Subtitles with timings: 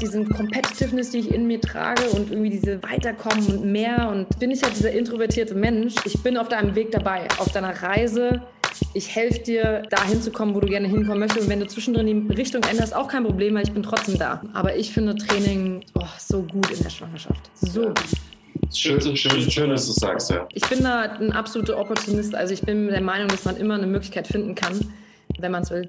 [0.00, 4.50] diesen Competitiveness, die ich in mir trage und irgendwie diese Weiterkommen und mehr und bin
[4.50, 5.94] ich halt dieser introvertierte Mensch.
[6.04, 8.42] Ich bin auf deinem Weg dabei, auf deiner Reise.
[8.92, 11.44] Ich helfe dir, da hinzukommen, wo du gerne hinkommen möchtest.
[11.44, 14.42] Und wenn du zwischendrin die Richtung änderst, auch kein Problem, weil ich bin trotzdem da.
[14.52, 17.50] Aber ich finde Training oh, so gut in der Schwangerschaft.
[17.54, 18.00] So gut.
[18.74, 20.46] Schön, schön, schön, dass du sagst, ja.
[20.52, 22.34] Ich bin da ein absoluter Opportunist.
[22.34, 24.80] Also ich bin der Meinung, dass man immer eine Möglichkeit finden kann,
[25.38, 25.88] wenn man es will.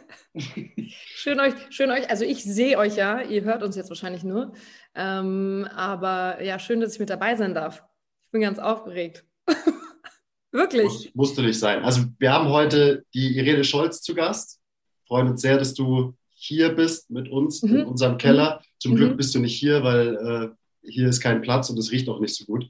[0.35, 4.53] schön euch, schön euch, also ich sehe euch ja, ihr hört uns jetzt wahrscheinlich nur,
[4.95, 7.83] ähm, aber ja, schön, dass ich mit dabei sein darf.
[8.23, 9.25] Ich bin ganz aufgeregt.
[10.51, 10.83] Wirklich.
[10.83, 11.83] Muss, musste nicht sein.
[11.83, 14.59] Also wir haben heute die Irene Scholz zu Gast.
[15.07, 17.75] Freuen uns sehr, dass du hier bist mit uns mhm.
[17.75, 18.61] in unserem Keller.
[18.79, 18.95] Zum mhm.
[18.95, 22.19] Glück bist du nicht hier, weil äh, hier ist kein Platz und es riecht auch
[22.19, 22.69] nicht so gut.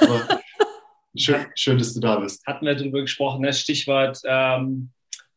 [0.00, 0.40] Aber
[1.16, 2.44] schön, schön, dass du da bist.
[2.46, 3.52] Hatten wir darüber gesprochen, ne?
[3.52, 4.90] Stichwort ähm,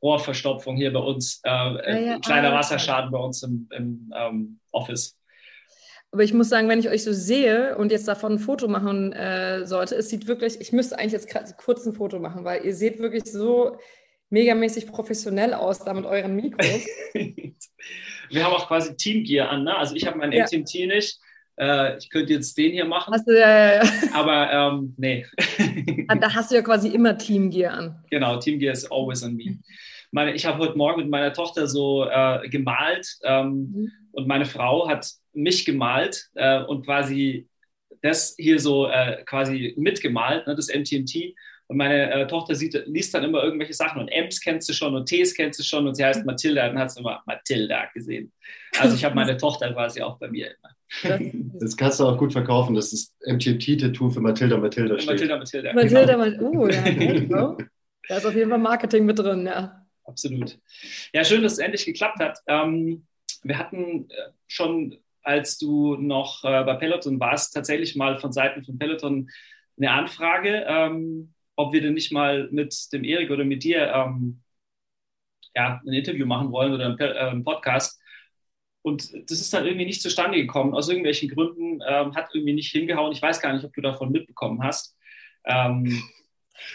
[0.06, 2.20] Rohrverstopfung hier bei uns, äh, ja, ja.
[2.20, 5.18] kleiner ah, Wasserschaden bei uns im, im ähm, Office.
[6.12, 9.12] Aber ich muss sagen, wenn ich euch so sehe und jetzt davon ein Foto machen
[9.14, 12.76] äh, sollte, es sieht wirklich, ich müsste eigentlich jetzt kurz ein Foto machen, weil ihr
[12.76, 13.78] seht wirklich so
[14.30, 16.86] megamäßig professionell aus da mit euren Mikros.
[18.30, 19.76] Wir haben auch quasi Teamgear an, ne?
[19.76, 20.46] Also ich habe mein ja.
[20.46, 21.20] MTMT nicht.
[21.58, 23.14] Äh, ich könnte jetzt den hier machen.
[23.26, 23.92] Du, ja, ja, ja.
[24.14, 25.26] Aber ähm, nee.
[26.08, 28.04] Ah, da hast du ja quasi immer Teamgear an.
[28.10, 29.58] Genau, Teamgear ist always on me.
[30.12, 33.92] Meine, ich habe heute Morgen mit meiner Tochter so äh, gemalt ähm, mhm.
[34.12, 37.48] und meine Frau hat mich gemalt äh, und quasi
[38.02, 41.36] das hier so äh, quasi mitgemalt, ne, das MTMT.
[41.68, 44.96] Und meine äh, Tochter sieht, liest dann immer irgendwelche Sachen und M's kennst du schon
[44.96, 48.32] und T's kennst du schon und sie heißt Mathilda, dann hat sie immer Mathilda gesehen.
[48.80, 50.76] Also ich habe meine Tochter quasi auch bei mir immer.
[51.60, 55.10] Das kannst du auch gut verkaufen, dass das MTMT-Tattoo für Mathilda Mathilda steht.
[55.10, 55.74] Mathilda Mathilda.
[55.74, 56.52] Mathilda, genau.
[56.52, 57.58] uh, ja,
[58.08, 59.85] da ist auf jeden Fall Marketing mit drin, ja.
[60.06, 60.58] Absolut.
[61.14, 62.40] Ja, schön, dass es endlich geklappt hat.
[62.48, 63.06] Ähm,
[63.44, 68.64] wir hatten äh, schon als du noch äh, bei Peloton warst, tatsächlich mal von Seiten
[68.64, 69.30] von Peloton
[69.78, 74.42] eine Anfrage, ähm, ob wir denn nicht mal mit dem Erik oder mit dir ähm,
[75.56, 78.00] ja, ein Interview machen wollen oder einen, äh, einen, Podcast.
[78.84, 80.76] Und das ist dann irgendwie nicht zustande gekommen.
[80.76, 83.12] Aus irgendwelchen Gründen ähm, hat irgendwie nicht hingehauen.
[83.12, 84.96] Ich weiß gar nicht, ob du davon mitbekommen hast.
[85.46, 86.04] Ähm,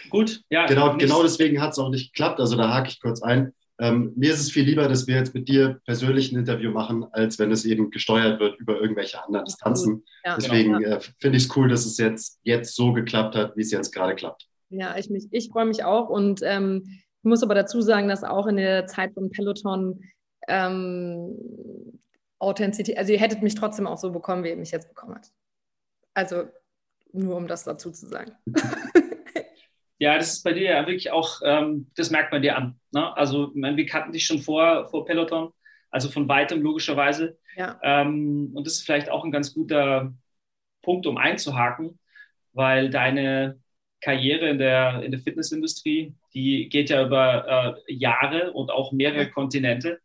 [0.09, 0.65] gut, ja.
[0.65, 2.39] Genau, genau deswegen hat es auch nicht geklappt.
[2.39, 3.53] Also da hake ich kurz ein.
[3.79, 7.03] Ähm, mir ist es viel lieber, dass wir jetzt mit dir persönlich ein Interview machen,
[7.13, 10.03] als wenn es eben gesteuert wird über irgendwelche anderen Distanzen.
[10.23, 10.97] Ja, Deswegen genau.
[10.97, 13.91] äh, finde ich es cool, dass es jetzt, jetzt so geklappt hat, wie es jetzt
[13.91, 14.47] gerade klappt.
[14.69, 18.23] Ja, ich, mich, ich freue mich auch und ähm, ich muss aber dazu sagen, dass
[18.23, 19.99] auch in der Zeit von Peloton
[20.47, 21.35] ähm,
[22.37, 25.31] Authentizität, also ihr hättet mich trotzdem auch so bekommen, wie ihr mich jetzt bekommen habt.
[26.13, 26.43] Also
[27.13, 28.31] nur um das dazu zu sagen.
[30.01, 32.79] Ja, das ist bei dir ja wirklich auch, ähm, das merkt man dir an.
[32.91, 33.15] Ne?
[33.15, 35.53] Also, wir kannten dich schon vor, vor Peloton,
[35.91, 37.37] also von weitem logischerweise.
[37.55, 37.79] Ja.
[37.83, 40.11] Ähm, und das ist vielleicht auch ein ganz guter
[40.81, 41.99] Punkt, um einzuhaken,
[42.53, 43.59] weil deine
[44.01, 49.29] Karriere in der, in der Fitnessindustrie, die geht ja über äh, Jahre und auch mehrere
[49.29, 49.99] Kontinente.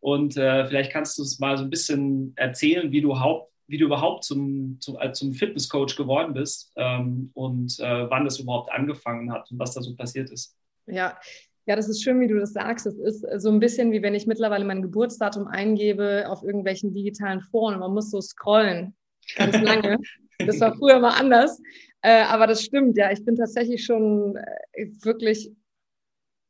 [0.00, 3.78] Und äh, vielleicht kannst du es mal so ein bisschen erzählen, wie du haupt, wie
[3.78, 8.70] du überhaupt zum, zum, äh, zum Fitnesscoach geworden bist ähm, und äh, wann das überhaupt
[8.70, 10.56] angefangen hat und was da so passiert ist.
[10.86, 11.18] Ja.
[11.66, 12.86] Ja, das ist schön, wie du das sagst.
[12.86, 17.40] Es ist so ein bisschen wie wenn ich mittlerweile mein Geburtsdatum eingebe auf irgendwelchen digitalen
[17.40, 17.80] Foren.
[17.80, 18.94] Man muss so scrollen,
[19.36, 19.98] ganz lange.
[20.38, 21.58] das war früher mal anders.
[22.02, 23.10] Äh, aber das stimmt, ja.
[23.10, 25.52] Ich bin tatsächlich schon äh, wirklich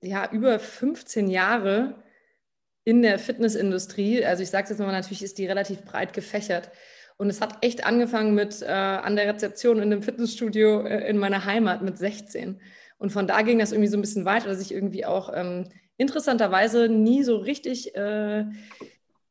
[0.02, 1.94] ja, über 15 Jahre
[2.84, 4.25] in der Fitnessindustrie.
[4.25, 6.70] Also ich sage es jetzt nochmal, natürlich ist die relativ breit gefächert.
[7.16, 11.19] Und es hat echt angefangen mit äh, an der Rezeption in einem Fitnessstudio äh, in
[11.19, 12.61] meiner Heimat mit 16.
[12.99, 15.69] Und von da ging das irgendwie so ein bisschen weiter, dass ich irgendwie auch ähm,
[15.96, 18.46] interessanterweise nie so richtig äh,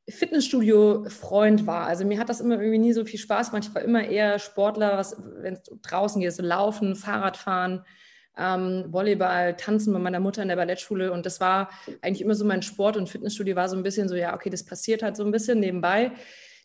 [0.09, 1.87] Fitnessstudio-Freund war.
[1.87, 3.67] Also mir hat das immer irgendwie nie so viel Spaß gemacht.
[3.69, 7.85] Ich war immer eher Sportler, was wenn es draußen geht, so Laufen, Fahrradfahren.
[8.37, 11.11] ähm, Volleyball, Tanzen bei meiner Mutter in der Ballettschule.
[11.11, 11.69] Und das war
[12.01, 14.65] eigentlich immer so mein Sport- und Fitnessstudio war so ein bisschen so, ja, okay, das
[14.65, 16.11] passiert halt so ein bisschen nebenbei.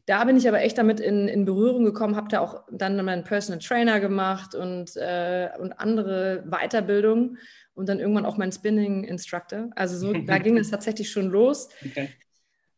[0.09, 3.25] Da bin ich aber echt damit in, in Berührung gekommen, habe da auch dann meinen
[3.25, 7.37] Personal Trainer gemacht und, äh, und andere Weiterbildungen
[7.75, 9.69] und dann irgendwann auch meinen Spinning Instructor.
[9.77, 11.69] Also so, da ging es tatsächlich schon los.
[11.85, 12.09] Okay.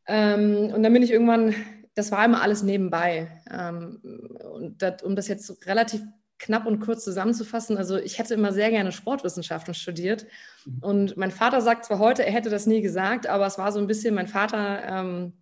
[0.08, 1.54] Ähm, und dann bin ich irgendwann,
[1.94, 3.28] das war immer alles nebenbei.
[3.48, 4.00] Ähm,
[4.52, 6.02] und das, um das jetzt relativ
[6.40, 10.26] knapp und kurz zusammenzufassen, also ich hätte immer sehr gerne Sportwissenschaften studiert.
[10.64, 10.78] Mhm.
[10.80, 13.78] Und mein Vater sagt zwar heute, er hätte das nie gesagt, aber es war so
[13.78, 15.34] ein bisschen, mein Vater ähm,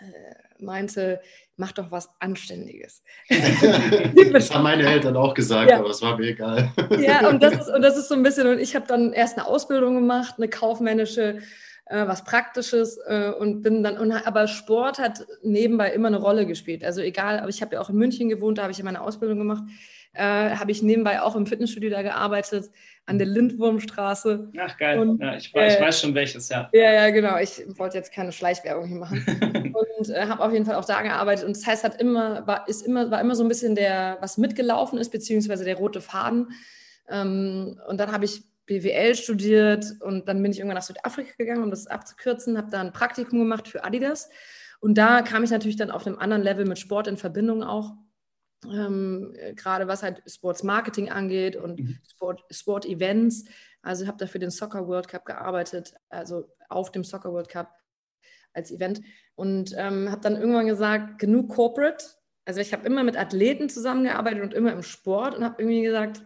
[0.00, 1.20] äh, meinte,
[1.56, 3.02] mach doch was Anständiges.
[4.32, 5.78] das haben meine Eltern auch gesagt, ja.
[5.78, 6.72] aber es war mir egal.
[6.98, 9.38] ja, und das, ist, und das ist so ein bisschen, und ich habe dann erst
[9.38, 11.38] eine Ausbildung gemacht, eine kaufmännische,
[11.86, 16.46] äh, was Praktisches äh, und bin dann, und, aber Sport hat nebenbei immer eine Rolle
[16.46, 16.84] gespielt.
[16.84, 19.00] Also egal, aber ich habe ja auch in München gewohnt, da habe ich ja meine
[19.00, 19.64] Ausbildung gemacht
[20.16, 22.70] äh, habe ich nebenbei auch im Fitnessstudio da gearbeitet,
[23.06, 24.50] an der Lindwurmstraße.
[24.58, 26.68] Ach geil, und, ja, ich, weiß, äh, ich, weiß schon welches, ja.
[26.72, 27.38] Ja, ja, genau.
[27.38, 29.74] Ich wollte jetzt keine Schleichwerbung hier machen.
[29.98, 31.44] und äh, habe auf jeden Fall auch da gearbeitet.
[31.44, 34.38] Und das heißt, hat immer, war, ist immer, war immer so ein bisschen der, was
[34.38, 36.48] mitgelaufen ist, beziehungsweise der rote Faden.
[37.08, 41.62] Ähm, und dann habe ich BWL studiert und dann bin ich irgendwann nach Südafrika gegangen,
[41.62, 44.28] um das abzukürzen, habe da ein Praktikum gemacht für Adidas.
[44.80, 47.94] Und da kam ich natürlich dann auf einem anderen Level mit Sport in Verbindung auch
[48.64, 51.98] ähm, gerade was halt Sports Marketing angeht und mhm.
[52.08, 53.44] Sport, Sport Events.
[53.82, 57.48] Also ich habe da für den Soccer World Cup gearbeitet, also auf dem Soccer World
[57.48, 57.72] Cup
[58.52, 59.00] als Event
[59.34, 62.04] und ähm, habe dann irgendwann gesagt, genug Corporate.
[62.44, 66.22] Also ich habe immer mit Athleten zusammengearbeitet und immer im Sport und habe irgendwie gesagt,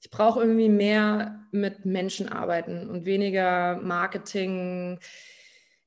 [0.00, 5.00] ich brauche irgendwie mehr mit Menschen arbeiten und weniger Marketing,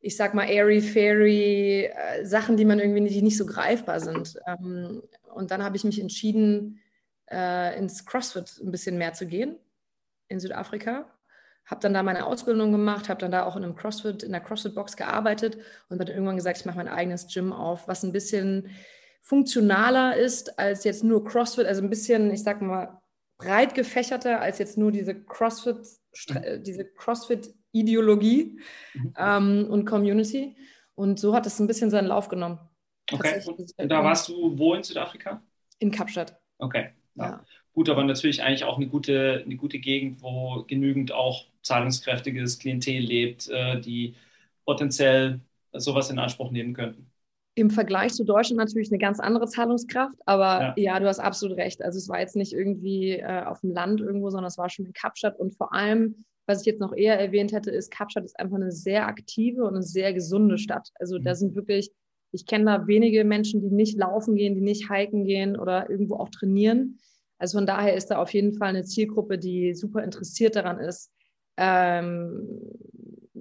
[0.02, 4.00] ich sag mal, airy, fairy, äh, Sachen, die man irgendwie nicht, die nicht so greifbar
[4.00, 4.40] sind.
[4.48, 6.82] Ähm, und dann habe ich mich entschieden,
[7.32, 9.58] äh, ins CrossFit ein bisschen mehr zu gehen
[10.28, 11.06] in Südafrika.
[11.66, 14.42] Habe dann da meine Ausbildung gemacht, habe dann da auch in einem CrossFit, in der
[14.42, 15.58] CrossFit-Box gearbeitet
[15.90, 18.70] und dann irgendwann gesagt, ich mache mein eigenes Gym auf, was ein bisschen
[19.22, 23.00] funktionaler ist als jetzt nur CrossFit, also ein bisschen, ich sag mal,
[23.38, 25.78] breit gefächerter als jetzt nur diese CrossFit,
[26.30, 26.64] mhm.
[26.64, 28.60] diese CrossFit-Ideologie
[28.94, 29.14] mhm.
[29.18, 30.58] ähm, und Community.
[30.96, 32.60] Und so hat es ein bisschen seinen Lauf genommen.
[33.12, 33.42] Okay.
[33.78, 35.42] Und da warst du wo in Südafrika?
[35.80, 36.40] In Kapstadt.
[36.58, 36.90] Okay.
[37.16, 37.26] Ja.
[37.26, 37.46] ja.
[37.74, 43.00] Gut, aber natürlich eigentlich auch eine gute, eine gute Gegend, wo genügend auch zahlungskräftiges Klientel
[43.00, 44.16] lebt, äh, die
[44.66, 45.40] potenziell
[45.74, 47.10] sowas in Anspruch nehmen könnten.
[47.56, 51.58] Im Vergleich zu Deutschland natürlich eine ganz andere Zahlungskraft, aber ja, ja du hast absolut
[51.58, 51.82] recht.
[51.82, 54.86] Also es war jetzt nicht irgendwie äh, auf dem Land irgendwo, sondern es war schon
[54.86, 58.40] in Kapstadt und vor allem, was ich jetzt noch eher erwähnt hätte, ist, Kapstadt ist
[58.40, 60.90] einfach eine sehr aktive und eine sehr gesunde Stadt.
[61.00, 61.24] Also mhm.
[61.24, 61.92] da sind wirklich
[62.32, 66.16] ich kenne da wenige Menschen, die nicht laufen gehen, die nicht hiken gehen oder irgendwo
[66.16, 67.00] auch trainieren.
[67.38, 71.12] Also von daher ist da auf jeden Fall eine Zielgruppe, die super interessiert daran ist,
[71.58, 72.48] ähm,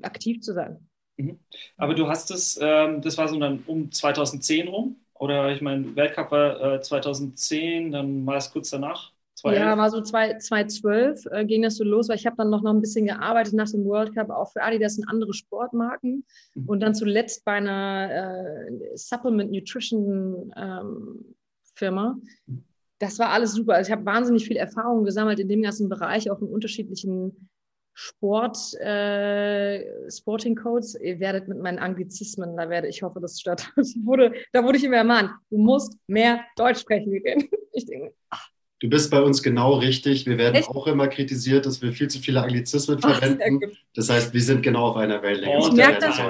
[0.02, 0.88] aktiv zu sein.
[1.16, 1.38] Mhm.
[1.76, 5.96] Aber du hast es, ähm, das war so dann um 2010 rum, oder ich meine,
[5.96, 9.12] Weltcup war äh, 2010, dann war es kurz danach.
[9.38, 9.66] 2011?
[9.66, 12.72] Ja, war so 2012 äh, ging das so los, weil ich habe dann noch, noch
[12.72, 16.24] ein bisschen gearbeitet nach dem World Cup, auch für Adidas und andere Sportmarken.
[16.54, 16.68] Mhm.
[16.68, 21.34] Und dann zuletzt bei einer äh, Supplement Nutrition ähm,
[21.74, 22.18] Firma.
[22.46, 22.64] Mhm.
[22.98, 23.74] Das war alles super.
[23.74, 27.48] Also ich habe wahnsinnig viel Erfahrung gesammelt in dem ganzen Bereich, auch in unterschiedlichen
[27.94, 30.94] Sport, äh, Sporting Codes.
[31.00, 33.72] Ihr werdet mit meinen Anglizismen, da werde ich hoffe, das statt.
[34.04, 37.12] wurde, da wurde ich immer ermahnt, du musst mehr Deutsch sprechen.
[37.72, 40.24] Ich denke, ach, Du bist bei uns genau richtig.
[40.26, 40.68] Wir werden Echt?
[40.68, 43.72] auch immer kritisiert, dass wir viel zu viele Anglizismen Ach, verwenden.
[43.94, 45.58] Das heißt, wir sind genau auf einer Wellenlänge.
[45.58, 46.20] ich merke das.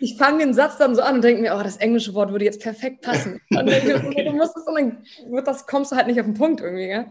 [0.00, 2.44] Ich fange den Satz dann so an und denke mir, oh, das englische Wort würde
[2.44, 3.40] jetzt perfekt passen.
[3.50, 4.98] Und dann, du musst es und dann
[5.30, 6.88] wird das, kommst du halt nicht auf den Punkt irgendwie.
[6.88, 7.06] Gell?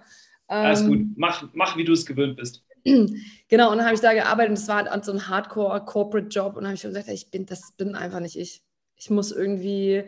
[0.47, 0.99] Alles ähm, gut.
[1.15, 2.63] Mach, mach, wie du es gewöhnt bist.
[3.47, 6.55] Genau, und dann habe ich da gearbeitet und das war halt so ein Hardcore-Corporate-Job.
[6.55, 8.63] Und dann habe ich gesagt, ich bin, das bin einfach nicht ich.
[8.95, 10.03] Ich muss irgendwie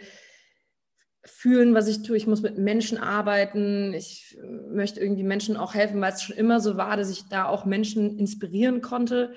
[1.23, 2.17] fühlen, was ich tue.
[2.17, 3.93] Ich muss mit Menschen arbeiten.
[3.93, 4.37] Ich
[4.69, 7.65] möchte irgendwie Menschen auch helfen, weil es schon immer so war, dass ich da auch
[7.65, 9.33] Menschen inspirieren konnte,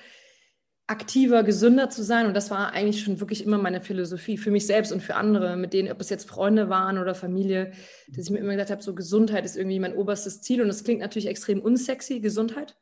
[0.87, 2.27] aktiver, gesünder zu sein.
[2.27, 5.57] Und das war eigentlich schon wirklich immer meine Philosophie für mich selbst und für andere,
[5.57, 7.73] mit denen, ob es jetzt Freunde waren oder Familie,
[8.09, 10.63] dass ich mir immer gesagt habe, so Gesundheit ist irgendwie mein oberstes Ziel.
[10.63, 12.77] Und das klingt natürlich extrem unsexy, Gesundheit.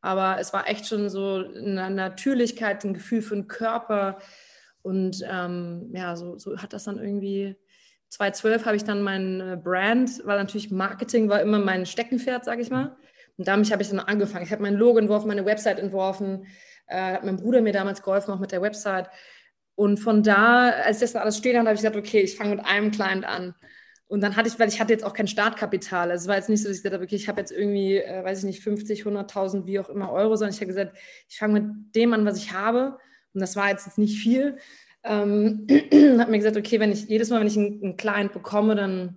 [0.00, 4.18] Aber es war echt schon so eine Natürlichkeit, ein Gefühl für den Körper.
[4.82, 7.56] Und ähm, ja, so, so hat das dann irgendwie
[8.10, 12.62] 2012 habe ich dann mein äh, Brand, weil natürlich Marketing war immer mein Steckenpferd, sage
[12.62, 12.96] ich mal.
[13.38, 14.44] Und damit habe ich dann angefangen.
[14.44, 16.46] Ich habe mein Logo entworfen, meine Website entworfen,
[16.86, 19.08] äh, hat mein Bruder mir damals geholfen, auch mit der Website.
[19.76, 22.90] Und von da, als das alles steht, habe ich gesagt, okay, ich fange mit einem
[22.90, 23.54] Client an.
[24.08, 26.10] Und dann hatte ich, weil ich hatte jetzt auch kein Startkapital.
[26.10, 27.96] Also es war jetzt nicht so, dass ich gesagt habe, okay, ich habe jetzt irgendwie,
[27.98, 30.98] äh, weiß ich nicht, 50, 100.000, wie auch immer Euro, sondern ich habe gesagt,
[31.28, 32.98] ich fange mit dem an, was ich habe.
[33.32, 34.58] Und das war jetzt nicht viel.
[35.02, 35.66] Ähm,
[36.18, 39.16] habe mir gesagt, okay, wenn ich jedes Mal, wenn ich einen, einen Client bekomme, dann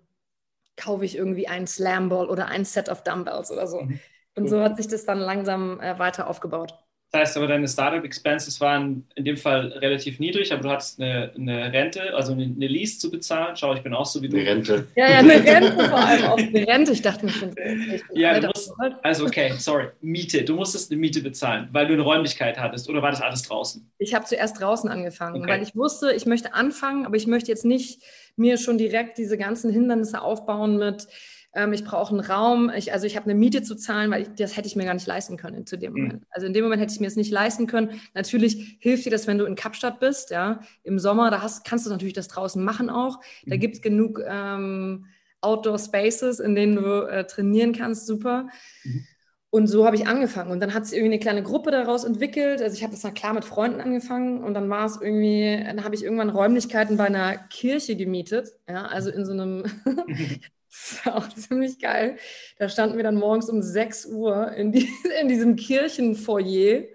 [0.76, 3.82] kaufe ich irgendwie einen Slam Ball oder ein Set of Dumbbells oder so.
[3.82, 4.00] Mhm.
[4.36, 6.83] Und so hat sich das dann langsam äh, weiter aufgebaut.
[7.14, 11.32] Das heißt aber, deine Startup-Expenses waren in dem Fall relativ niedrig, aber du hattest eine,
[11.38, 13.56] eine Rente, also eine, eine, Lease zu bezahlen.
[13.56, 14.36] Schau, ich bin auch so wie du.
[14.36, 14.88] Eine Rente.
[14.96, 16.38] Ja, ja, eine Rente vor allem auch.
[16.40, 17.54] Eine Rente, ich dachte mir schon.
[18.16, 20.44] Ja, du musst, also okay, sorry, Miete.
[20.44, 23.88] Du musstest eine Miete bezahlen, weil du eine Räumlichkeit hattest oder war das alles draußen?
[24.00, 25.52] Ich habe zuerst draußen angefangen, okay.
[25.52, 28.02] weil ich wusste, ich möchte anfangen, aber ich möchte jetzt nicht
[28.38, 31.08] mir schon direkt diese ganzen Hindernisse aufbauen mit
[31.56, 34.30] ähm, ich brauche einen Raum, ich, also ich habe eine Miete zu zahlen, weil ich,
[34.36, 36.02] das hätte ich mir gar nicht leisten können zu dem mhm.
[36.02, 36.24] Moment.
[36.30, 38.02] Also in dem Moment hätte ich mir es nicht leisten können.
[38.14, 41.86] Natürlich hilft dir das, wenn du in Kapstadt bist, ja, im Sommer, da hast, kannst
[41.86, 43.20] du natürlich das draußen machen auch.
[43.46, 43.60] Da mhm.
[43.60, 45.06] gibt es genug ähm,
[45.42, 48.48] Outdoor Spaces, in denen du äh, trainieren kannst, super.
[48.84, 49.06] Mhm.
[49.52, 50.50] Und so habe ich angefangen.
[50.50, 52.60] Und dann hat sich irgendwie eine kleine Gruppe daraus entwickelt.
[52.60, 55.84] Also ich habe das dann klar mit Freunden angefangen und dann war es irgendwie, dann
[55.84, 58.50] habe ich irgendwann Räumlichkeiten bei einer Kirche gemietet.
[58.68, 59.64] Ja, also in so einem
[60.74, 62.18] Das war auch ziemlich geil.
[62.58, 64.90] Da standen wir dann morgens um 6 Uhr in, die,
[65.22, 66.86] in diesem Kirchenfoyer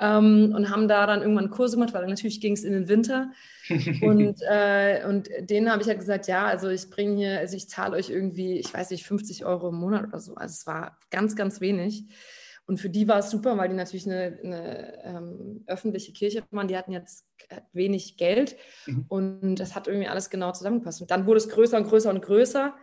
[0.00, 3.30] ähm, und haben da dann irgendwann Kurse gemacht, weil natürlich ging es in den Winter.
[4.02, 7.68] und, äh, und denen habe ich halt gesagt, ja, also ich bringe hier, also ich
[7.68, 10.34] zahle euch irgendwie, ich weiß nicht, 50 Euro im Monat oder so.
[10.34, 12.06] Also es war ganz, ganz wenig.
[12.66, 16.68] Und für die war es super, weil die natürlich eine, eine ähm, öffentliche Kirche waren.
[16.68, 17.26] Die hatten jetzt
[17.72, 19.04] wenig Geld mhm.
[19.08, 21.00] und das hat irgendwie alles genau zusammengepasst.
[21.00, 22.74] Und dann wurde es größer und größer und größer.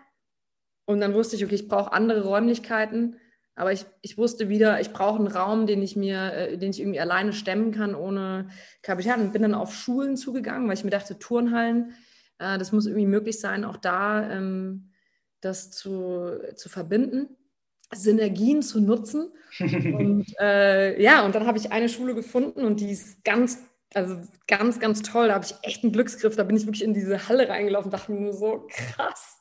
[0.90, 3.18] Und dann wusste ich, okay, ich brauche andere Räumlichkeiten.
[3.54, 6.80] Aber ich, ich wusste wieder, ich brauche einen Raum, den ich mir, äh, den ich
[6.80, 8.50] irgendwie alleine stemmen kann, ohne
[8.82, 9.22] Kapital.
[9.22, 11.94] Und bin dann auf Schulen zugegangen, weil ich mir dachte, Turnhallen,
[12.40, 14.90] äh, das muss irgendwie möglich sein, auch da ähm,
[15.42, 17.38] das zu, zu verbinden,
[17.94, 19.32] Synergien zu nutzen.
[19.60, 23.60] und äh, ja, und dann habe ich eine Schule gefunden und die ist ganz,
[23.94, 24.18] also
[24.48, 25.28] ganz, ganz toll.
[25.28, 26.36] Da habe ich echt einen Glücksgriff.
[26.36, 29.39] Da bin ich wirklich in diese Halle reingelaufen, dachte mir nur so, krass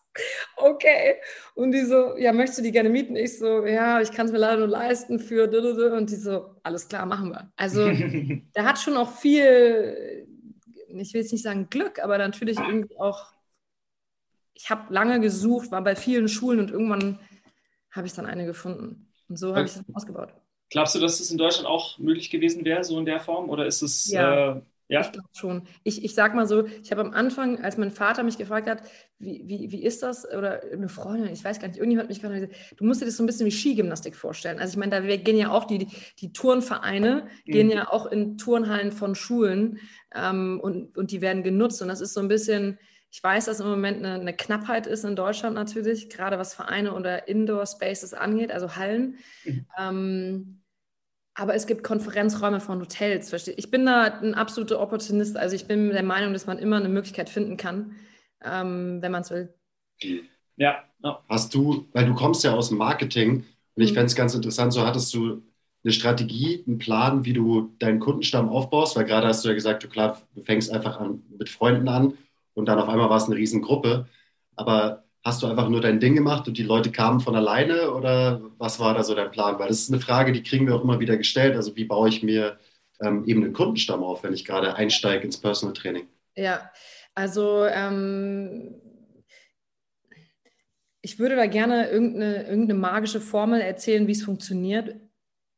[0.56, 1.16] okay.
[1.54, 3.16] Und die so, ja, möchtest du die gerne mieten?
[3.16, 5.44] Ich so, ja, ich kann es mir leider nur leisten für.
[5.92, 7.52] Und die so, alles klar, machen wir.
[7.56, 7.88] Also,
[8.56, 10.26] der hat schon auch viel,
[10.88, 13.32] ich will jetzt nicht sagen Glück, aber natürlich irgendwie auch,
[14.54, 17.20] ich habe lange gesucht, war bei vielen Schulen und irgendwann
[17.90, 19.12] habe ich dann eine gefunden.
[19.28, 20.32] Und so habe ich es ausgebaut.
[20.70, 23.48] Glaubst du, dass das in Deutschland auch möglich gewesen wäre, so in der Form?
[23.48, 24.10] Oder ist es.
[24.10, 24.56] Ja.
[24.56, 25.02] Äh, ja.
[25.02, 25.62] Ich glaube schon.
[25.84, 28.82] Ich, ich sag mal so, ich habe am Anfang, als mein Vater mich gefragt hat,
[29.18, 30.26] wie, wie, wie ist das?
[30.26, 33.06] Oder eine Freundin, ich weiß gar nicht, irgendjemand hat mich gerade gesagt, du musst dir
[33.06, 34.58] das so ein bisschen wie Skigymnastik vorstellen.
[34.58, 37.50] Also ich meine, da gehen ja auch die, die Turnvereine, mhm.
[37.52, 39.78] gehen ja auch in Turnhallen von Schulen
[40.14, 41.82] ähm, und, und die werden genutzt.
[41.82, 42.78] Und das ist so ein bisschen,
[43.10, 46.94] ich weiß, dass im Moment eine, eine Knappheit ist in Deutschland natürlich, gerade was Vereine
[46.94, 49.18] oder Indoor-Spaces angeht, also Hallen.
[49.44, 49.66] Mhm.
[49.78, 50.60] Ähm,
[51.38, 53.32] aber es gibt Konferenzräume von Hotels.
[53.56, 55.36] Ich bin da ein absoluter Opportunist.
[55.36, 57.94] Also ich bin der Meinung, dass man immer eine Möglichkeit finden kann,
[58.44, 59.54] ähm, wenn man es will.
[60.56, 61.22] Ja, ja.
[61.28, 63.44] Hast du, weil du kommst ja aus dem Marketing
[63.76, 63.94] und ich mhm.
[63.94, 65.44] fände es ganz interessant, so hattest du
[65.84, 69.84] eine Strategie, einen Plan, wie du deinen Kundenstamm aufbaust, weil gerade hast du ja gesagt,
[69.84, 72.18] du klar, du fängst einfach an mit Freunden an
[72.54, 74.08] und dann auf einmal war es eine Riesengruppe.
[74.56, 78.40] Aber Hast du einfach nur dein Ding gemacht und die Leute kamen von alleine oder
[78.56, 79.58] was war da so dein Plan?
[79.58, 81.54] Weil das ist eine Frage, die kriegen wir auch immer wieder gestellt.
[81.54, 82.58] Also wie baue ich mir
[83.02, 86.08] ähm, eben einen Kundenstamm auf, wenn ich gerade einsteige ins Personal Training?
[86.34, 86.70] Ja,
[87.14, 88.80] also ähm,
[91.02, 94.96] ich würde da gerne irgendeine, irgendeine magische Formel erzählen, wie es funktioniert.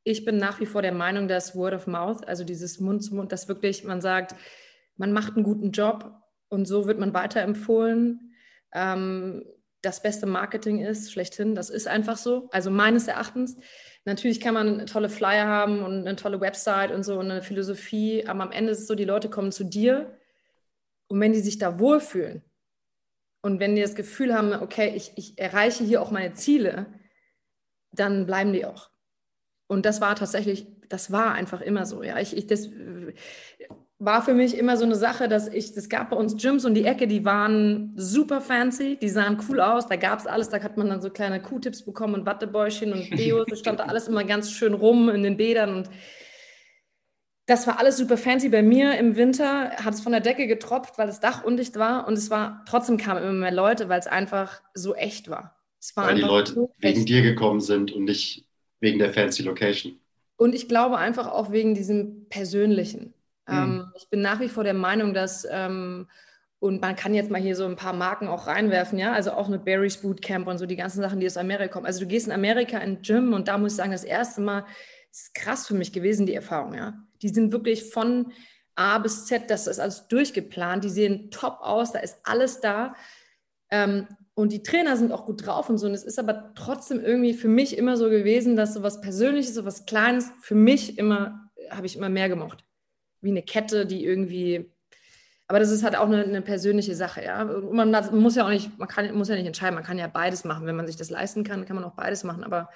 [0.02, 3.14] Ich bin nach wie vor der Meinung, dass Word of Mouth, also dieses Mund zu
[3.14, 4.34] Mund, dass wirklich man sagt,
[4.96, 6.12] man macht einen guten Job
[6.48, 8.34] und so wird man weiterempfohlen.
[8.72, 9.44] Ähm,
[9.82, 11.54] das beste Marketing ist, schlechthin.
[11.54, 12.48] Das ist einfach so.
[12.52, 13.56] Also meines Erachtens.
[14.04, 18.26] Natürlich kann man tolle Flyer haben und eine tolle Website und so und eine Philosophie,
[18.26, 20.18] aber am Ende ist es so, die Leute kommen zu dir
[21.08, 22.42] und wenn die sich da wohlfühlen
[23.42, 26.86] und wenn die das Gefühl haben, okay, ich, ich erreiche hier auch meine Ziele,
[27.92, 28.90] dann bleiben die auch.
[29.66, 32.02] Und das war tatsächlich, das war einfach immer so.
[32.02, 32.68] Ja, ich, ich das,
[34.00, 36.72] war für mich immer so eine Sache, dass ich, es gab bei uns Gyms und
[36.72, 40.62] die Ecke, die waren super fancy, die sahen cool aus, da gab es alles, da
[40.62, 44.08] hat man dann so kleine Q-Tips bekommen und Wattebäuschen und Deos, da stand da alles
[44.08, 45.90] immer ganz schön rum in den Bädern und
[47.44, 48.48] das war alles super fancy.
[48.48, 52.08] Bei mir im Winter hat es von der Decke getropft, weil das Dach undicht war
[52.08, 55.60] und es war, trotzdem kamen immer mehr Leute, weil es einfach so echt war.
[55.78, 58.46] Es war weil die Leute so wegen dir gekommen sind und nicht
[58.80, 59.98] wegen der fancy Location.
[60.36, 63.12] Und ich glaube einfach auch wegen diesem Persönlichen.
[63.50, 63.92] Mhm.
[63.96, 66.08] Ich bin nach wie vor der Meinung, dass ähm,
[66.60, 69.48] und man kann jetzt mal hier so ein paar Marken auch reinwerfen, ja, also auch
[69.48, 71.86] mit Barry's Bootcamp und so die ganzen Sachen, die aus Amerika kommen.
[71.86, 74.66] Also du gehst in Amerika in Gym und da muss ich sagen, das erste Mal
[75.10, 76.94] ist krass für mich gewesen, die Erfahrung, ja.
[77.22, 78.32] Die sind wirklich von
[78.74, 82.94] A bis Z, das ist alles durchgeplant, die sehen top aus, da ist alles da.
[83.70, 85.86] Ähm, und die Trainer sind auch gut drauf und so.
[85.86, 89.54] Und es ist aber trotzdem irgendwie für mich immer so gewesen, dass so was Persönliches,
[89.54, 92.64] so was Kleines für mich immer, habe ich immer mehr gemocht.
[93.20, 94.70] Wie eine Kette, die irgendwie
[95.50, 97.44] aber das ist halt auch eine, eine persönliche Sache, ja.
[97.44, 100.44] Man muss ja auch nicht, man kann, muss ja nicht entscheiden, man kann ja beides
[100.44, 100.64] machen.
[100.64, 102.44] Wenn man sich das leisten kann, kann man auch beides machen.
[102.44, 102.70] Aber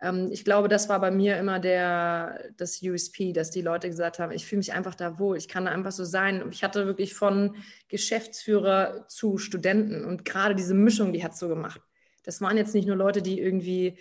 [0.00, 4.18] ähm, ich glaube, das war bei mir immer der, das USP, dass die Leute gesagt
[4.18, 6.42] haben, ich fühle mich einfach da wohl, ich kann da einfach so sein.
[6.50, 7.56] Ich hatte wirklich von
[7.88, 11.82] Geschäftsführer zu Studenten und gerade diese Mischung, die hat so gemacht.
[12.24, 13.98] Das waren jetzt nicht nur Leute, die irgendwie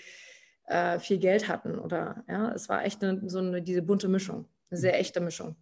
[0.66, 4.46] äh, viel Geld hatten oder, ja, es war echt eine, so eine, diese bunte Mischung,
[4.72, 5.56] eine sehr echte Mischung.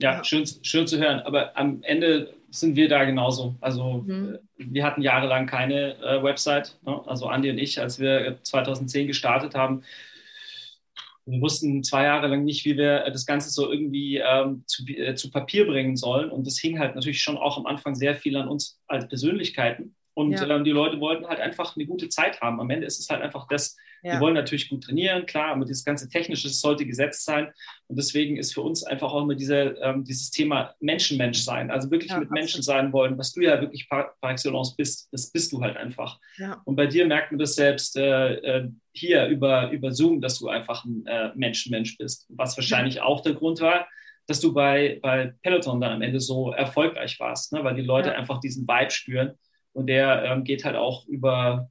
[0.00, 1.20] Ja, schön, schön zu hören.
[1.20, 3.56] Aber am Ende sind wir da genauso.
[3.60, 4.34] Also mhm.
[4.34, 6.78] Äh, wir hatten jahrelang keine äh, Website.
[6.84, 7.00] Ne?
[7.06, 9.82] Also Andi und ich, als wir 2010 gestartet haben,
[11.26, 15.14] wir wussten zwei Jahre lang nicht, wie wir das Ganze so irgendwie ähm, zu, äh,
[15.14, 16.30] zu Papier bringen sollen.
[16.30, 19.94] Und das hing halt natürlich schon auch am Anfang sehr viel an uns als Persönlichkeiten.
[20.14, 20.48] Und ja.
[20.48, 22.60] ähm, die Leute wollten halt einfach eine gute Zeit haben.
[22.60, 24.14] Am Ende ist es halt einfach das, ja.
[24.14, 27.52] die wollen natürlich gut trainieren, klar, aber das ganze Technische sollte gesetzt sein.
[27.86, 31.90] Und deswegen ist für uns einfach auch immer diese, ähm, dieses Thema Menschenmensch sein, also
[31.90, 35.30] wirklich ja, mit Menschen sein wollen, was du ja wirklich par, par excellence bist, das
[35.30, 36.18] bist du halt einfach.
[36.64, 40.48] Und bei dir merkt man das selbst äh, äh, hier über, über Zoom, dass du
[40.48, 43.86] einfach ein äh, Menschenmensch bist, was wahrscheinlich auch der Grund war,
[44.26, 47.64] dass du bei, bei Peloton dann am Ende so erfolgreich warst, ne?
[47.64, 49.32] weil die Leute einfach diesen Vibe spüren
[49.72, 51.70] und der ähm, geht halt auch über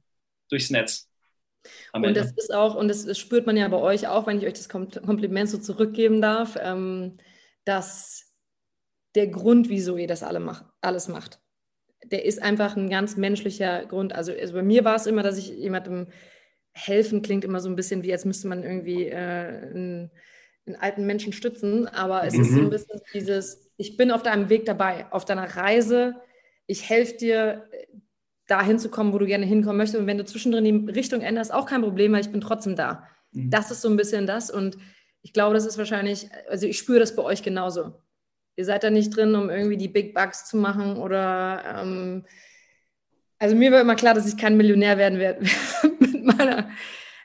[0.50, 1.07] durchs Netz.
[1.92, 2.20] Und Ende.
[2.20, 4.54] das ist auch, und das, das, spürt man ja bei euch auch, wenn ich euch
[4.54, 7.18] das Kompliment so zurückgeben darf, ähm,
[7.64, 8.32] dass
[9.14, 11.40] der Grund, wieso ihr das alle macht, alles macht,
[12.04, 14.14] der ist einfach ein ganz menschlicher Grund.
[14.14, 16.08] Also, also bei mir war es immer, dass ich jemandem
[16.72, 20.10] helfen klingt immer so ein bisschen wie, als müsste man irgendwie äh, einen,
[20.66, 21.88] einen, alten Menschen stützen.
[21.88, 22.40] Aber es mhm.
[22.42, 22.70] ist so ein mhm.
[22.70, 26.14] bisschen dieses, ich bin auf deinem Weg dabei, auf deiner Reise
[26.68, 27.68] ich helfe dir,
[28.48, 30.00] dahin zu kommen, wo du gerne hinkommen möchtest.
[30.00, 33.06] Und wenn du zwischendrin die Richtung änderst, auch kein Problem, weil ich bin trotzdem da.
[33.32, 33.50] Mhm.
[33.50, 34.50] Das ist so ein bisschen das.
[34.50, 34.76] Und
[35.22, 37.92] ich glaube, das ist wahrscheinlich, also ich spüre das bei euch genauso.
[38.56, 42.24] Ihr seid da nicht drin, um irgendwie die Big Bucks zu machen oder ähm,
[43.38, 45.44] also mir war immer klar, dass ich kein Millionär werden werde
[46.00, 46.70] mit meiner.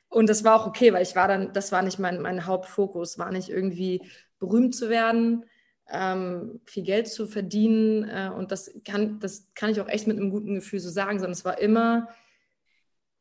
[0.09, 3.17] Und das war auch okay, weil ich war dann, das war nicht mein, mein Hauptfokus,
[3.17, 4.07] war nicht irgendwie
[4.39, 5.45] berühmt zu werden,
[5.93, 8.03] ähm, viel Geld zu verdienen.
[8.09, 11.19] Äh, und das kann, das kann ich auch echt mit einem guten Gefühl so sagen,
[11.19, 12.09] sondern es war immer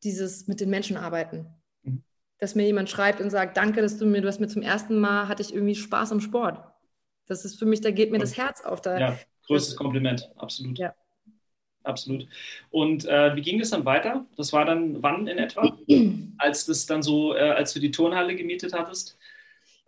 [0.03, 1.47] dieses mit den Menschen arbeiten.
[1.83, 2.03] Mhm.
[2.39, 4.99] Dass mir jemand schreibt und sagt, danke, dass du mir, du hast mir zum ersten
[4.99, 6.59] Mal, hatte ich irgendwie Spaß am Sport.
[7.27, 8.81] Das ist für mich, da geht mir das Herz auf.
[8.81, 10.79] Da, ja, größtes Kompliment, absolut.
[10.79, 10.95] Ja.
[11.85, 12.29] Absolut.
[12.71, 14.25] Und äh, wie ging es dann weiter?
[14.37, 15.77] Das war dann wann in etwa,
[16.39, 19.19] als das dann so, äh, als du die Turnhalle gemietet hattest?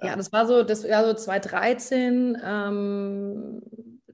[0.07, 3.63] Ja, das war so, das war so 2013, ähm,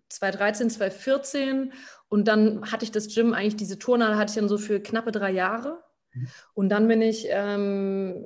[0.08, 1.72] 2013, 2014
[2.08, 5.12] und dann hatte ich das Gym eigentlich, diese Turnhalle hatte ich dann so für knappe
[5.12, 6.28] drei Jahre mhm.
[6.54, 8.24] und dann bin ich, ähm,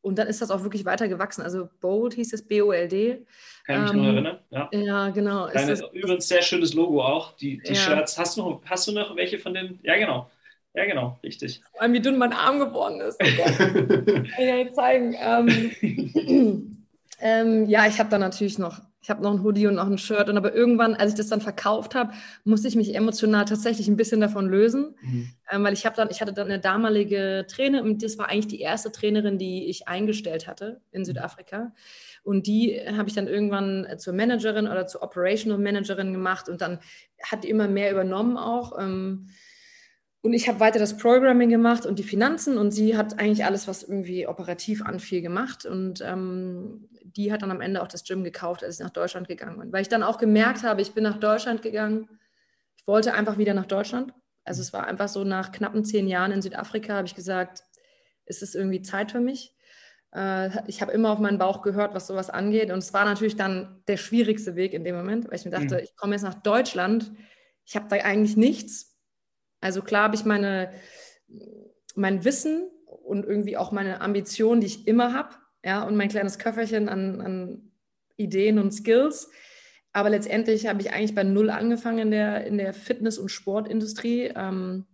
[0.00, 1.42] und dann ist das auch wirklich weiter gewachsen.
[1.42, 3.26] Also Bold hieß es, B-O-L-D.
[3.66, 4.38] Kann ich mich ähm, noch erinnern.
[4.50, 5.48] Ja, ja genau.
[5.48, 7.80] Deine, das, übrigens sehr schönes Logo auch, die, die ja.
[7.80, 8.16] Shirts.
[8.18, 9.78] Hast du, noch, hast du noch welche von den?
[9.82, 10.30] Ja, genau.
[10.74, 11.60] Ja, genau, richtig.
[11.72, 13.18] Vor allem, wie dünn mein Arm geworden ist.
[13.20, 15.16] Kann ich dir zeigen.
[15.20, 16.77] Ähm,
[17.20, 19.98] ähm, ja, ich habe da natürlich noch, ich habe noch ein Hoodie und noch ein
[19.98, 20.28] Shirt.
[20.28, 22.12] Und aber irgendwann, als ich das dann verkauft habe,
[22.44, 24.96] musste ich mich emotional tatsächlich ein bisschen davon lösen.
[25.00, 25.30] Mhm.
[25.50, 28.48] Ähm, weil ich habe dann, ich hatte dann eine damalige Trainerin und das war eigentlich
[28.48, 31.72] die erste Trainerin, die ich eingestellt hatte in Südafrika.
[32.22, 36.78] Und die habe ich dann irgendwann zur Managerin oder zur Operational Managerin gemacht und dann
[37.22, 38.78] hat die immer mehr übernommen auch.
[38.78, 39.28] Ähm,
[40.20, 43.68] und ich habe weiter das Programming gemacht und die Finanzen und sie hat eigentlich alles,
[43.68, 45.64] was irgendwie operativ anfiel, gemacht.
[45.64, 49.28] Und ähm, die hat dann am Ende auch das Gym gekauft, als ich nach Deutschland
[49.28, 49.72] gegangen bin.
[49.72, 52.08] Weil ich dann auch gemerkt habe, ich bin nach Deutschland gegangen.
[52.76, 54.12] Ich wollte einfach wieder nach Deutschland.
[54.44, 57.62] Also es war einfach so, nach knappen zehn Jahren in Südafrika habe ich gesagt,
[58.24, 59.54] es ist irgendwie Zeit für mich.
[60.14, 62.70] Äh, ich habe immer auf meinen Bauch gehört, was sowas angeht.
[62.70, 65.76] Und es war natürlich dann der schwierigste Weg in dem Moment, weil ich mir dachte,
[65.76, 65.80] mhm.
[65.82, 67.12] ich komme jetzt nach Deutschland.
[67.64, 68.88] Ich habe da eigentlich nichts
[69.60, 70.72] also klar habe ich meine,
[71.94, 75.34] mein Wissen und irgendwie auch meine Ambitionen, die ich immer habe,
[75.68, 77.72] ja, und mein kleines Köfferchen an, an
[78.16, 79.30] Ideen und Skills.
[79.92, 84.32] Aber letztendlich habe ich eigentlich bei Null angefangen in der, in der Fitness- und Sportindustrie
[84.34, 84.86] ähm,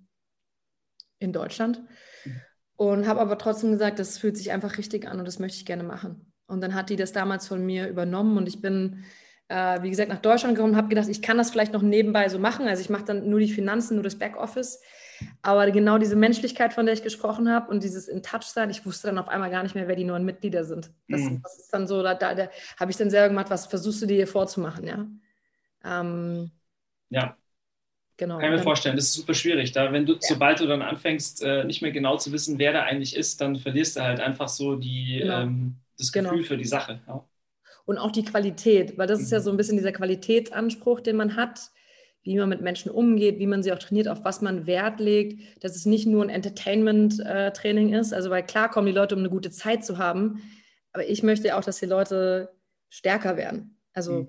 [1.21, 1.81] in Deutschland.
[2.75, 5.65] Und habe aber trotzdem gesagt, das fühlt sich einfach richtig an und das möchte ich
[5.65, 6.33] gerne machen.
[6.49, 9.05] Und dann hat die das damals von mir übernommen und ich bin
[9.47, 12.41] äh, wie gesagt, nach Deutschland gekommen, habe gedacht, ich kann das vielleicht noch nebenbei so
[12.41, 12.67] machen.
[12.67, 14.81] Also ich mache dann nur die Finanzen, nur das Backoffice.
[15.42, 18.85] Aber genau diese Menschlichkeit, von der ich gesprochen habe und dieses in Touch sein, ich
[18.85, 20.90] wusste dann auf einmal gar nicht mehr, wer die neuen Mitglieder sind.
[21.09, 21.40] Das, mhm.
[21.42, 22.48] das ist dann so, da, da, da
[22.79, 25.07] habe ich dann selber gemacht, was versuchst du dir hier vorzumachen, ja?
[25.85, 26.50] Ähm,
[27.11, 27.37] ja.
[28.16, 28.38] Genau.
[28.38, 29.72] Kann ich mir vorstellen, das ist super schwierig.
[29.72, 30.18] Da, wenn du, ja.
[30.20, 33.57] sobald du dann anfängst, äh, nicht mehr genau zu wissen, wer da eigentlich ist, dann
[33.57, 35.40] verlierst du halt einfach so die, genau.
[35.40, 36.44] ähm, das Gefühl genau.
[36.44, 37.00] für die Sache.
[37.09, 37.24] Ja.
[37.87, 39.24] Und auch die Qualität, weil das mhm.
[39.24, 39.42] ist ja mhm.
[39.42, 41.70] so ein bisschen dieser Qualitätsanspruch, den man hat
[42.25, 45.63] wie man mit Menschen umgeht, wie man sie auch trainiert, auf was man Wert legt,
[45.63, 48.15] dass es nicht nur ein Entertainment-Training ist.
[48.15, 50.43] Also, weil klar kommen die Leute, um eine gute Zeit zu haben,
[50.93, 52.51] aber ich möchte auch, dass die Leute
[52.89, 53.79] stärker werden.
[53.93, 54.29] Also, mhm.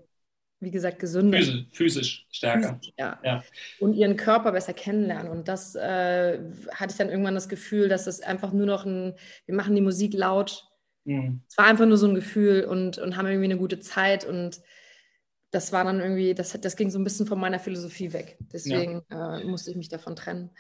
[0.60, 1.38] wie gesagt, gesünder.
[1.38, 2.80] Physisch, physisch stärker.
[2.80, 3.20] Physisch, ja.
[3.24, 3.44] ja.
[3.80, 5.32] Und ihren Körper besser kennenlernen.
[5.32, 6.40] Und das äh,
[6.72, 9.14] hatte ich dann irgendwann das Gefühl, dass es einfach nur noch ein,
[9.46, 10.68] wir machen die Musik laut.
[11.06, 11.44] Mhm.
[11.48, 14.60] Es war einfach nur so ein Gefühl und, und haben irgendwie eine gute Zeit und
[15.56, 18.38] das war dann irgendwie, das, das ging so ein bisschen von meiner Philosophie weg.
[18.52, 19.38] Deswegen ja.
[19.38, 20.52] äh, musste ich mich davon trennen.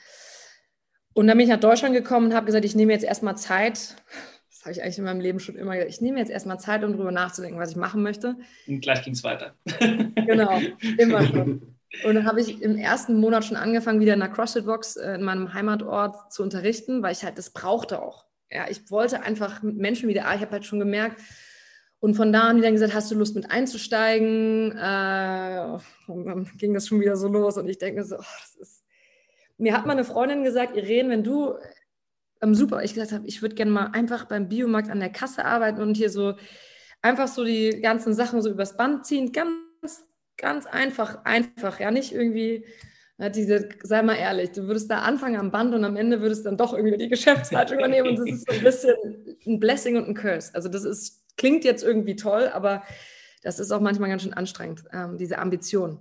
[1.13, 3.95] Und dann bin ich nach Deutschland gekommen und habe gesagt, ich nehme jetzt erstmal Zeit.
[4.49, 5.91] Das habe ich eigentlich in meinem Leben schon immer gesagt.
[5.91, 8.37] Ich nehme jetzt erstmal Zeit, um darüber nachzudenken, was ich machen möchte.
[8.67, 9.53] Und gleich ging es weiter.
[10.25, 10.61] genau,
[10.97, 11.75] immer schon.
[12.03, 15.23] Und dann habe ich im ersten Monat schon angefangen, wieder in der CrossFit-Box äh, in
[15.23, 18.25] meinem Heimatort zu unterrichten, weil ich halt das brauchte auch.
[18.51, 21.21] Ja, ich wollte einfach mit Menschen wieder, ich habe halt schon gemerkt,
[22.05, 24.71] und von da haben die dann gesagt, hast du Lust mit einzusteigen?
[24.77, 28.55] Äh, und dann ging das schon wieder so los und ich denke so, oh, das
[28.59, 28.83] ist...
[29.57, 31.55] Mir hat mal eine Freundin gesagt, Irene, wenn du
[32.41, 35.45] am Super, ich gesagt habe, ich würde gerne mal einfach beim Biomarkt an der Kasse
[35.45, 36.35] arbeiten und hier so
[37.01, 40.05] einfach so die ganzen Sachen so übers Band ziehen, ganz,
[40.37, 42.67] ganz einfach, einfach, ja, nicht irgendwie
[43.17, 46.45] na, diese, sei mal ehrlich, du würdest da anfangen am Band und am Ende würdest
[46.45, 48.95] dann doch irgendwie die Geschäftsleitung übernehmen und das ist so ein bisschen
[49.47, 50.53] ein Blessing und ein Curse.
[50.53, 52.83] Also das ist klingt jetzt irgendwie toll, aber
[53.41, 55.99] das ist auch manchmal ganz schön anstrengend, ähm, diese Ambition.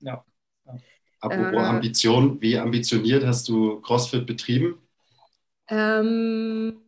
[0.00, 0.24] Ja.
[0.64, 0.76] ja.
[1.20, 4.80] Apropos äh, Ambition, wie ambitioniert hast du CrossFit betrieben?
[5.68, 6.80] Ähm,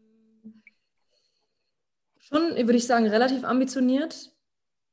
[2.19, 4.33] schon, würde ich sagen, relativ ambitioniert.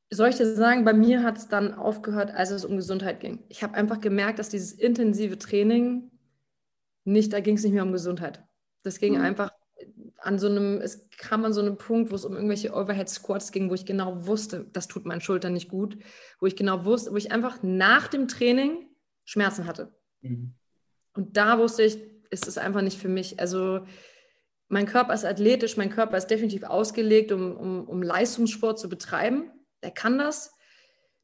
[0.10, 3.44] Soll ich dir sagen, bei mir hat es dann aufgehört, als es um Gesundheit ging.
[3.50, 6.12] Ich habe einfach gemerkt, dass dieses intensive Training
[7.04, 8.44] nicht, da ging es nicht mehr um Gesundheit.
[8.84, 9.22] Das ging mhm.
[9.22, 9.52] einfach
[10.20, 13.52] an so einem, es kam an so einem Punkt, wo es um irgendwelche Overhead Squats
[13.52, 15.98] ging, wo ich genau wusste, das tut meinen Schultern nicht gut,
[16.40, 18.88] wo ich genau wusste, wo ich einfach nach dem Training
[19.26, 19.94] Schmerzen hatte.
[20.22, 20.54] Mhm.
[21.14, 22.00] Und da wusste ich,
[22.30, 23.40] ist es einfach nicht für mich.
[23.40, 23.86] Also
[24.68, 29.52] mein Körper ist athletisch, mein Körper ist definitiv ausgelegt, um, um, um Leistungssport zu betreiben.
[29.84, 30.54] Der kann das.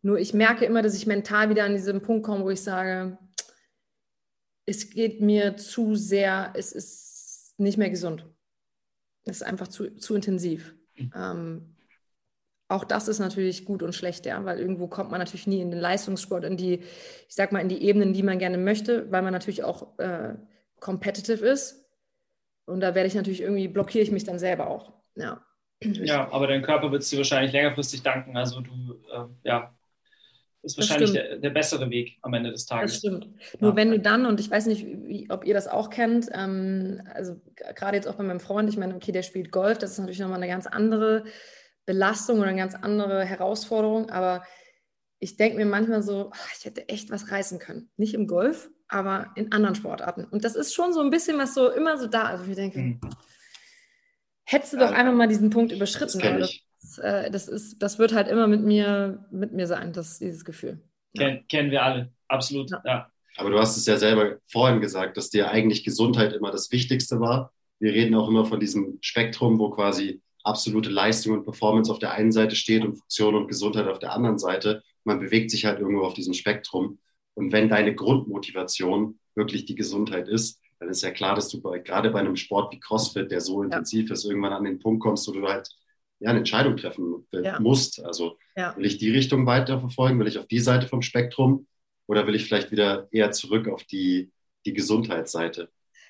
[0.01, 3.17] Nur ich merke immer, dass ich mental wieder an diesen Punkt komme, wo ich sage,
[4.65, 8.25] es geht mir zu sehr, es ist nicht mehr gesund.
[9.25, 10.75] Das ist einfach zu, zu intensiv.
[10.95, 11.11] Mhm.
[11.15, 11.75] Ähm,
[12.67, 15.69] auch das ist natürlich gut und schlecht, ja, weil irgendwo kommt man natürlich nie in
[15.69, 19.21] den Leistungssport, in die, ich sag mal, in die Ebenen, die man gerne möchte, weil
[19.21, 20.35] man natürlich auch äh,
[20.79, 21.85] competitive ist.
[22.65, 24.93] Und da werde ich natürlich irgendwie, blockiere ich mich dann selber auch.
[25.15, 25.45] Ja.
[25.81, 28.37] Ja, aber dein Körper wird es dir wahrscheinlich längerfristig danken.
[28.37, 28.71] Also du,
[29.11, 29.75] äh, ja,
[30.63, 32.91] ist wahrscheinlich der, der, bessere Weg am Ende des Tages.
[32.91, 33.27] Das stimmt.
[33.59, 33.75] Nur ja.
[33.75, 37.39] wenn du dann, und ich weiß nicht, wie, ob ihr das auch kennt, ähm, also
[37.75, 40.19] gerade jetzt auch bei meinem Freund, ich meine, okay, der spielt Golf, das ist natürlich
[40.19, 41.25] nochmal eine ganz andere
[41.85, 44.43] Belastung oder eine ganz andere Herausforderung, aber
[45.19, 47.89] ich denke mir manchmal so, ach, ich hätte echt was reißen können.
[47.97, 50.25] Nicht im Golf, aber in anderen Sportarten.
[50.25, 52.23] Und das ist schon so ein bisschen was so immer so da.
[52.23, 52.99] Also ich denke, mhm.
[54.43, 56.19] hättest du doch einfach mal diesen Punkt überschritten.
[56.19, 56.51] Das
[56.99, 60.79] äh, das, ist, das wird halt immer mit mir, mit mir sein, das, dieses Gefühl.
[61.15, 61.37] Ja.
[61.47, 62.81] kennen wir alle, absolut, ja.
[62.85, 63.11] ja.
[63.37, 67.19] Aber du hast es ja selber vorhin gesagt, dass dir eigentlich Gesundheit immer das Wichtigste
[67.19, 67.51] war.
[67.79, 72.11] Wir reden auch immer von diesem Spektrum, wo quasi absolute Leistung und Performance auf der
[72.11, 74.83] einen Seite steht und Funktion und Gesundheit auf der anderen Seite.
[75.03, 76.99] Man bewegt sich halt irgendwo auf diesem Spektrum.
[77.33, 81.79] Und wenn deine Grundmotivation wirklich die Gesundheit ist, dann ist ja klar, dass du bei,
[81.79, 84.13] gerade bei einem Sport wie CrossFit, der so intensiv ja.
[84.13, 85.69] ist, irgendwann an den Punkt kommst, wo du halt
[86.23, 87.59] ja, eine Entscheidung treffen ja.
[87.59, 88.03] musst.
[88.03, 88.75] Also ja.
[88.77, 91.67] will ich die Richtung weiterverfolgen, will ich auf die Seite vom Spektrum
[92.07, 94.31] oder will ich vielleicht wieder eher zurück auf die,
[94.65, 95.69] die Gesundheitsseite?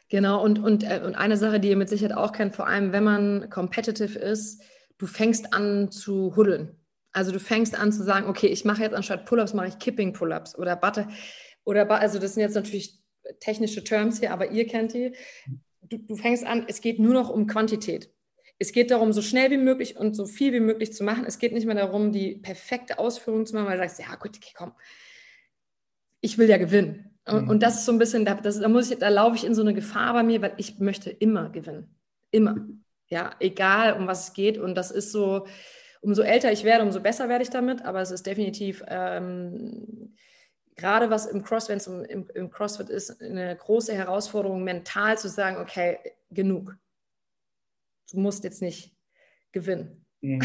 [0.09, 2.91] Genau, und, und, äh, und eine Sache, die ihr mit Sicherheit auch kennt, vor allem
[2.91, 4.61] wenn man competitive ist,
[4.99, 6.77] du fängst an zu huddeln.
[7.11, 10.13] Also du fängst an zu sagen, okay, ich mache jetzt anstatt Pull-ups, mache ich Kipping
[10.13, 11.07] Pull-ups oder Butter.
[11.63, 12.99] Oder, also das sind jetzt natürlich
[13.39, 15.15] technische Terms hier, aber ihr kennt die.
[15.81, 18.11] Du, du fängst an, es geht nur noch um Quantität.
[18.63, 21.25] Es geht darum, so schnell wie möglich und so viel wie möglich zu machen.
[21.27, 24.37] Es geht nicht mehr darum, die perfekte Ausführung zu machen, weil du sagst, ja gut,
[24.37, 24.71] okay, komm,
[26.21, 27.11] ich will ja gewinnen.
[27.25, 27.49] Und, mhm.
[27.49, 29.53] und das ist so ein bisschen, da, das, da, muss ich, da laufe ich in
[29.53, 31.93] so eine Gefahr bei mir, weil ich möchte immer gewinnen.
[32.31, 32.55] Immer.
[33.09, 34.57] Ja, egal um was es geht.
[34.57, 35.45] Und das ist so,
[36.01, 37.83] umso älter ich werde, umso besser werde ich damit.
[37.83, 40.15] Aber es ist definitiv ähm,
[40.75, 45.99] gerade was im CrossFit, im, im CrossFit ist, eine große Herausforderung, mental zu sagen, okay,
[46.31, 46.75] genug.
[48.13, 48.93] Du musst jetzt nicht
[49.51, 50.05] gewinnen.
[50.21, 50.41] Mhm.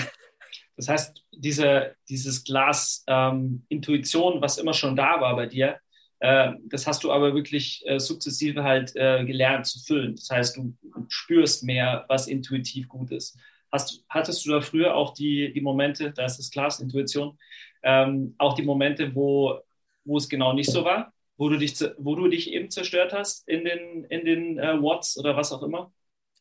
[0.77, 5.79] Das heißt, diese, dieses Glas ähm, Intuition, was immer schon da war bei dir,
[6.19, 10.17] äh, das hast du aber wirklich äh, sukzessive halt äh, gelernt zu füllen.
[10.17, 10.77] Das heißt, du
[11.09, 13.39] spürst mehr, was intuitiv gut ist.
[13.71, 17.39] Hast, hattest du da früher auch die, die Momente, da ist das Glas Intuition,
[17.85, 19.61] ähm, auch die Momente, wo
[20.09, 23.47] wo es genau nicht so war, wo du dich, wo du dich eben zerstört hast
[23.47, 25.93] in den, in den äh, Watts oder was auch immer?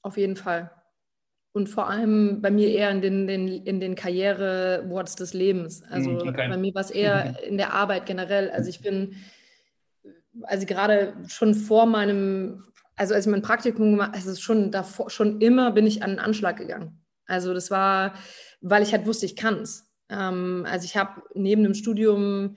[0.02, 0.72] Auf jeden Fall.
[1.58, 5.82] Und vor allem bei mir eher in den, den, in den Karriere-Watts des Lebens.
[5.90, 6.48] Also hm, okay.
[6.50, 7.50] bei mir war es eher mhm.
[7.50, 8.52] in der Arbeit generell.
[8.52, 9.16] Also ich bin,
[10.44, 12.64] also gerade schon vor meinem,
[12.96, 16.12] also als ich mein Praktikum gemacht habe, also schon davor, schon immer bin ich an
[16.12, 17.02] einen Anschlag gegangen.
[17.26, 18.14] Also das war,
[18.62, 19.92] weil ich halt wusste, ich kann es.
[20.10, 22.56] Ähm, also ich habe neben dem Studium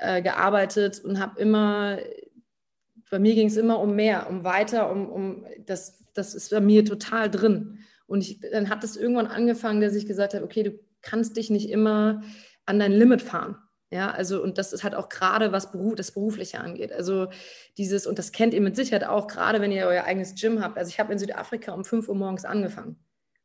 [0.00, 1.98] äh, gearbeitet und habe immer,
[3.10, 6.60] bei mir ging es immer um mehr, um weiter, um, um das, das ist bei
[6.60, 7.80] mir total drin.
[8.08, 11.50] Und ich, dann hat es irgendwann angefangen, dass ich gesagt habe, okay, du kannst dich
[11.50, 12.22] nicht immer
[12.66, 13.56] an dein Limit fahren.
[13.90, 16.92] Ja, also, und das ist halt auch gerade, was Beruf, das Berufliche angeht.
[16.92, 17.28] Also
[17.78, 20.76] dieses, und das kennt ihr mit Sicherheit auch, gerade wenn ihr euer eigenes Gym habt.
[20.76, 22.96] Also ich habe in Südafrika um 5 Uhr morgens angefangen.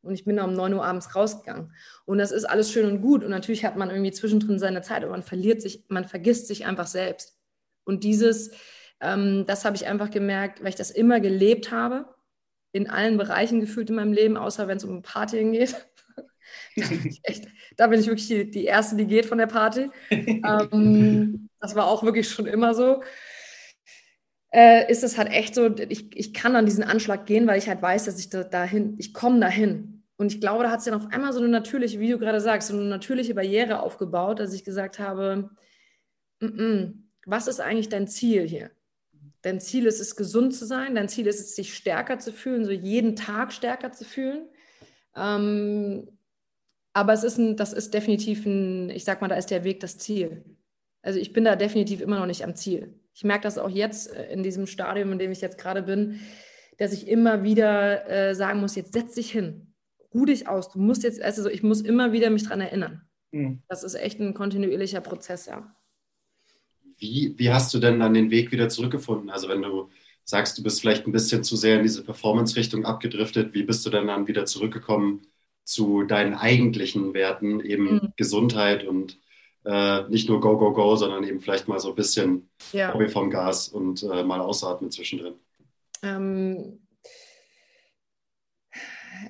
[0.02, 1.72] Und ich bin da um 9 Uhr abends rausgegangen.
[2.04, 3.24] Und das ist alles schön und gut.
[3.24, 6.66] Und natürlich hat man irgendwie zwischendrin seine Zeit, aber man verliert sich, man vergisst sich
[6.66, 7.38] einfach selbst.
[7.84, 8.50] Und dieses,
[9.00, 12.13] ähm, das habe ich einfach gemerkt, weil ich das immer gelebt habe,
[12.74, 15.76] in allen Bereichen gefühlt in meinem Leben, außer wenn es um Partien geht.
[16.76, 19.46] da, bin ich echt, da bin ich wirklich die, die Erste, die geht von der
[19.46, 19.90] Party.
[20.10, 23.00] ähm, das war auch wirklich schon immer so.
[24.52, 27.68] Äh, ist es halt echt so, ich, ich kann an diesen Anschlag gehen, weil ich
[27.68, 30.02] halt weiß, dass ich da, dahin, ich komme dahin.
[30.16, 32.40] Und ich glaube, da hat es dann auf einmal so eine natürliche, wie du gerade
[32.40, 35.50] sagst, so eine natürliche Barriere aufgebaut, dass ich gesagt habe,
[36.40, 36.92] mm -mm,
[37.24, 38.70] was ist eigentlich dein Ziel hier?
[39.44, 40.94] Dein Ziel ist es, gesund zu sein.
[40.94, 44.48] Dein Ziel ist es, sich stärker zu fühlen, so jeden Tag stärker zu fühlen.
[45.14, 46.08] Ähm,
[46.92, 49.80] aber es ist ein, das ist definitiv ein, ich sag mal, da ist der Weg
[49.80, 50.44] das Ziel.
[51.02, 53.00] Also ich bin da definitiv immer noch nicht am Ziel.
[53.12, 56.20] Ich merke das auch jetzt äh, in diesem Stadium, in dem ich jetzt gerade bin,
[56.78, 59.74] dass ich immer wieder äh, sagen muss, jetzt setz dich hin
[60.14, 60.70] ruh dich aus.
[60.70, 63.02] Du musst jetzt, also ich muss immer wieder mich daran erinnern.
[63.32, 63.62] Mhm.
[63.68, 65.74] Das ist echt ein kontinuierlicher Prozess, ja.
[67.04, 69.28] Wie, wie hast du denn dann den Weg wieder zurückgefunden?
[69.28, 69.90] Also wenn du
[70.24, 73.90] sagst, du bist vielleicht ein bisschen zu sehr in diese Performance-Richtung abgedriftet, wie bist du
[73.90, 75.26] denn dann wieder zurückgekommen
[75.64, 78.12] zu deinen eigentlichen Werten, eben mhm.
[78.16, 79.18] Gesundheit und
[79.64, 82.92] äh, nicht nur Go, Go, Go, sondern eben vielleicht mal so ein bisschen ja.
[82.92, 85.34] Hobby vom Gas und äh, mal ausatmen zwischendrin?
[86.02, 86.80] Ähm,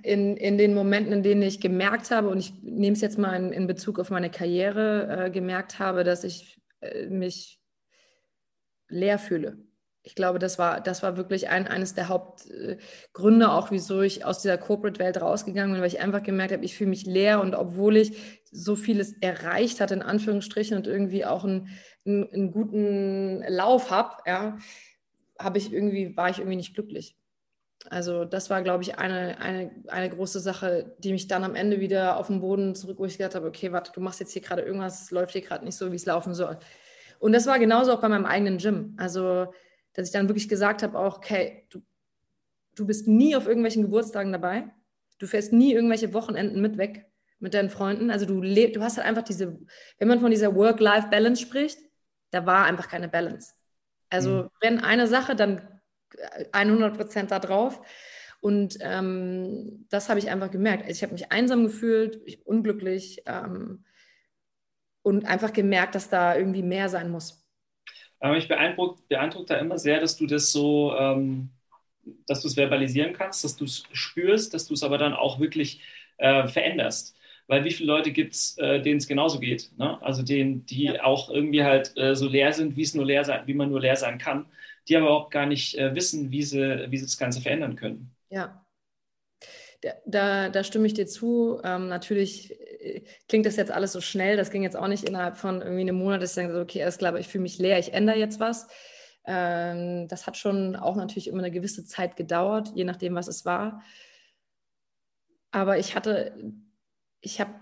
[0.02, 3.34] in, in den Momenten, in denen ich gemerkt habe, und ich nehme es jetzt mal
[3.34, 7.60] in, in Bezug auf meine Karriere, äh, gemerkt habe, dass ich äh, mich
[8.94, 9.58] leer fühle.
[10.02, 14.42] Ich glaube, das war, das war wirklich ein, eines der Hauptgründe, auch wieso ich aus
[14.42, 17.96] dieser Corporate-Welt rausgegangen bin, weil ich einfach gemerkt habe, ich fühle mich leer und obwohl
[17.96, 21.68] ich so vieles erreicht hatte, in Anführungsstrichen, und irgendwie auch einen,
[22.04, 24.58] einen, einen guten Lauf habe, ja,
[25.38, 27.16] habe ich irgendwie, war ich irgendwie nicht glücklich.
[27.90, 31.80] Also das war, glaube ich, eine, eine, eine große Sache, die mich dann am Ende
[31.80, 34.42] wieder auf den Boden zurück, wo ich gedacht habe, okay, warte, du machst jetzt hier
[34.42, 36.58] gerade irgendwas, läuft hier gerade nicht so, wie es laufen soll.
[37.18, 38.94] Und das war genauso auch bei meinem eigenen Gym.
[38.96, 39.52] Also,
[39.92, 41.80] dass ich dann wirklich gesagt habe, auch, okay, du,
[42.74, 44.70] du bist nie auf irgendwelchen Geburtstagen dabei,
[45.18, 47.06] du fährst nie irgendwelche Wochenenden mit weg
[47.44, 48.10] mit deinen Freunden.
[48.10, 49.58] Also du lebst, du hast halt einfach diese,
[49.98, 51.78] wenn man von dieser Work-Life-Balance spricht,
[52.30, 53.52] da war einfach keine Balance.
[54.10, 54.50] Also mhm.
[54.60, 55.80] wenn eine Sache, dann
[56.52, 57.80] 100 Prozent da drauf.
[58.40, 60.82] Und ähm, das habe ich einfach gemerkt.
[60.82, 63.84] Also ich habe mich einsam gefühlt, ich unglücklich ähm,
[65.04, 67.44] und einfach gemerkt, dass da irgendwie mehr sein muss.
[68.18, 71.50] Aber mich beeindruckt, beeindruckt da immer sehr, dass du das so, ähm,
[72.26, 75.38] dass du es verbalisieren kannst, dass du es spürst, dass du es aber dann auch
[75.38, 75.82] wirklich
[76.16, 77.16] äh, veränderst.
[77.46, 79.70] Weil wie viele Leute gibt es, äh, denen es genauso geht?
[79.76, 80.02] Ne?
[80.02, 81.04] Also denen, die ja.
[81.04, 83.80] auch irgendwie halt äh, so leer sind, wie es nur leer sein, wie man nur
[83.80, 84.46] leer sein kann
[84.88, 88.14] die aber überhaupt gar nicht äh, wissen, wie sie, wie sie das Ganze verändern können.
[88.30, 88.60] Ja.
[90.06, 91.60] Da, da stimme ich dir zu.
[91.62, 92.56] Ähm, natürlich
[93.28, 94.36] klingt das jetzt alles so schnell.
[94.36, 97.10] Das ging jetzt auch nicht innerhalb von irgendwie einem Monat, dass ich sage, okay, klar,
[97.10, 98.66] aber ich fühle mich leer, ich ändere jetzt was.
[99.26, 103.44] Ähm, das hat schon auch natürlich immer eine gewisse Zeit gedauert, je nachdem, was es
[103.44, 103.82] war.
[105.50, 106.34] Aber ich hatte,
[107.20, 107.54] ich habe,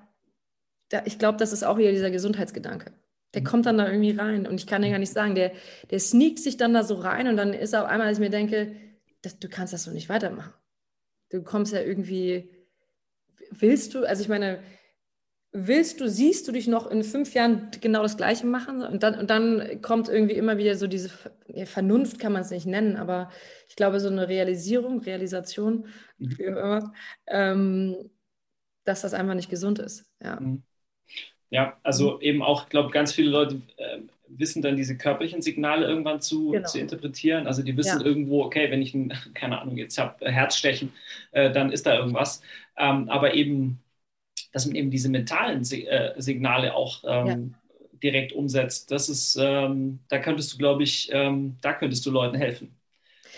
[1.04, 2.92] ich glaube, das ist auch wieder dieser Gesundheitsgedanke.
[3.34, 5.52] Der kommt dann da irgendwie rein und ich kann dir gar nicht sagen, der,
[5.90, 8.30] der sneakt sich dann da so rein und dann ist auf einmal, als ich mir
[8.30, 8.76] denke,
[9.22, 10.52] das, du kannst das so nicht weitermachen.
[11.30, 12.50] Du kommst ja irgendwie,
[13.50, 14.62] willst du, also ich meine,
[15.52, 18.82] willst du, siehst du dich noch in fünf Jahren genau das Gleiche machen?
[18.82, 21.10] Und dann, und dann kommt irgendwie immer wieder so diese
[21.64, 23.30] Vernunft, kann man es nicht nennen, aber
[23.68, 25.86] ich glaube, so eine Realisierung, Realisation,
[26.18, 26.92] mhm.
[27.26, 28.10] ähm,
[28.84, 30.06] dass das einfach nicht gesund ist.
[30.22, 30.62] Ja, mhm.
[31.50, 32.20] ja also mhm.
[32.22, 36.52] eben auch, ich glaube, ganz viele Leute äh, wissen dann diese körperlichen Signale irgendwann zu,
[36.52, 36.66] genau.
[36.66, 37.46] zu interpretieren.
[37.46, 38.06] Also die wissen ja.
[38.06, 40.92] irgendwo, okay, wenn ich, ein, keine Ahnung, jetzt habe Herzstechen,
[41.32, 42.40] äh, dann ist da irgendwas.
[42.78, 43.81] Ähm, aber eben
[44.52, 47.36] dass man eben diese mentalen äh, Signale auch ähm, ja.
[48.02, 48.90] direkt umsetzt.
[48.90, 52.76] Das ist, ähm, da könntest du, glaube ich, ähm, da könntest du Leuten helfen.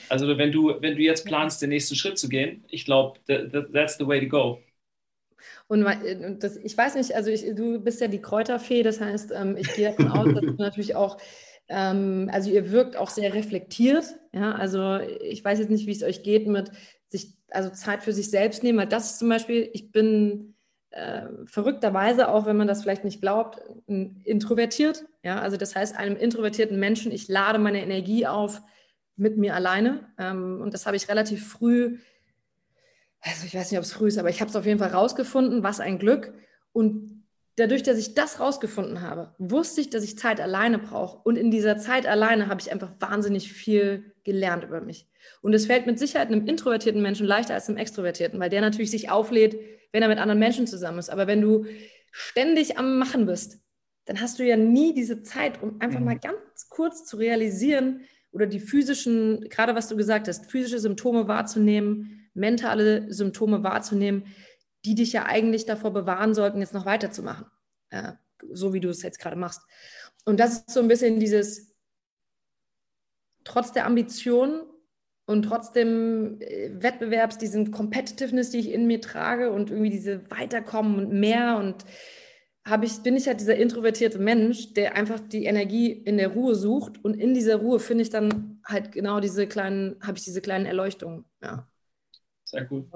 [0.08, 3.72] Also wenn du, wenn du jetzt planst, den nächsten Schritt zu gehen, ich glaube, that,
[3.72, 4.60] that's the way to go.
[5.66, 5.86] Und
[6.40, 9.72] das, ich weiß nicht, also ich, du bist ja die Kräuterfee, das heißt, ähm, ich
[9.74, 11.18] gehe davon aus, dass du natürlich auch,
[11.68, 14.04] ähm, also ihr wirkt auch sehr reflektiert.
[14.32, 16.70] Ja, also ich weiß jetzt nicht, wie es euch geht mit
[17.08, 20.53] sich, also Zeit für sich selbst nehmen, weil das ist zum Beispiel, ich bin
[20.94, 25.04] äh, verrückterweise, auch wenn man das vielleicht nicht glaubt, introvertiert.
[25.24, 28.62] Ja, also das heißt, einem introvertierten Menschen, ich lade meine Energie auf
[29.16, 30.08] mit mir alleine.
[30.18, 31.98] Ähm, und das habe ich relativ früh,
[33.20, 34.90] also ich weiß nicht, ob es früh ist, aber ich habe es auf jeden Fall
[34.90, 36.32] rausgefunden, was ein Glück.
[36.72, 37.24] Und
[37.56, 41.18] dadurch, dass ich das rausgefunden habe, wusste ich, dass ich Zeit alleine brauche.
[41.24, 45.08] Und in dieser Zeit alleine habe ich einfach wahnsinnig viel gelernt über mich.
[45.42, 48.92] Und es fällt mit Sicherheit einem introvertierten Menschen leichter als einem extrovertierten, weil der natürlich
[48.92, 49.56] sich auflädt,
[49.94, 51.08] wenn er mit anderen Menschen zusammen ist.
[51.08, 51.66] Aber wenn du
[52.10, 53.60] ständig am Machen bist,
[54.06, 56.06] dann hast du ja nie diese Zeit, um einfach mhm.
[56.06, 58.00] mal ganz kurz zu realisieren
[58.32, 64.26] oder die physischen, gerade was du gesagt hast, physische Symptome wahrzunehmen, mentale Symptome wahrzunehmen,
[64.84, 67.46] die dich ja eigentlich davor bewahren sollten, jetzt noch weiterzumachen.
[67.90, 68.14] Äh,
[68.50, 69.62] so wie du es jetzt gerade machst.
[70.24, 71.72] Und das ist so ein bisschen dieses,
[73.44, 74.60] trotz der Ambition
[75.26, 80.98] und trotzdem äh, Wettbewerbs, diesen Competitiveness, die ich in mir trage und irgendwie diese Weiterkommen
[80.98, 81.84] und mehr und
[82.66, 86.54] habe ich, bin ich halt dieser introvertierte Mensch, der einfach die Energie in der Ruhe
[86.54, 90.40] sucht und in dieser Ruhe finde ich dann halt genau diese kleinen, habe ich diese
[90.40, 91.26] kleinen Erleuchtungen.
[91.42, 91.68] Ja.
[92.44, 92.86] Sehr gut.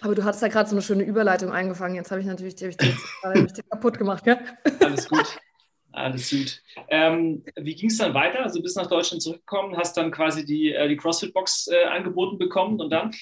[0.00, 1.94] Aber du hast da gerade so eine schöne Überleitung eingefangen.
[1.94, 2.94] Jetzt habe ich natürlich die, die,
[3.34, 4.38] die, die kaputt gemacht, gell?
[4.80, 5.38] Alles gut.
[5.92, 6.62] Alles gut.
[6.88, 8.42] Ähm, wie ging es dann weiter?
[8.42, 12.80] Also bist nach Deutschland zurückgekommen, hast dann quasi die, äh, die CrossFit-Box äh, angeboten bekommen
[12.80, 13.12] und dann?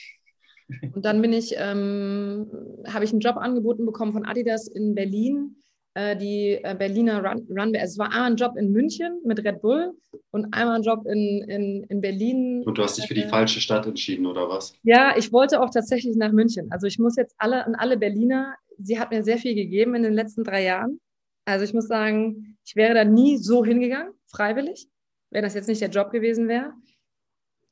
[0.95, 2.47] Und dann bin ich, ähm,
[2.87, 5.57] habe ich einen Job angeboten bekommen von Adidas in Berlin.
[5.95, 7.81] Äh, die äh, Berliner Run, Runway.
[7.81, 9.93] Also es war einmal ein Job in München mit Red Bull
[10.31, 12.63] und einmal ein Job in, in, in Berlin.
[12.65, 14.73] Und du hast dich für die falsche Stadt entschieden, oder was?
[14.85, 16.71] Ja, ich wollte auch tatsächlich nach München.
[16.71, 20.05] Also ich muss jetzt alle an alle Berliner, sie hat mir sehr viel gegeben in
[20.05, 21.01] den letzten drei Jahren.
[21.45, 24.89] Also ich muss sagen, ich wäre da nie so hingegangen, freiwillig,
[25.31, 26.73] wenn das jetzt nicht der Job gewesen wäre.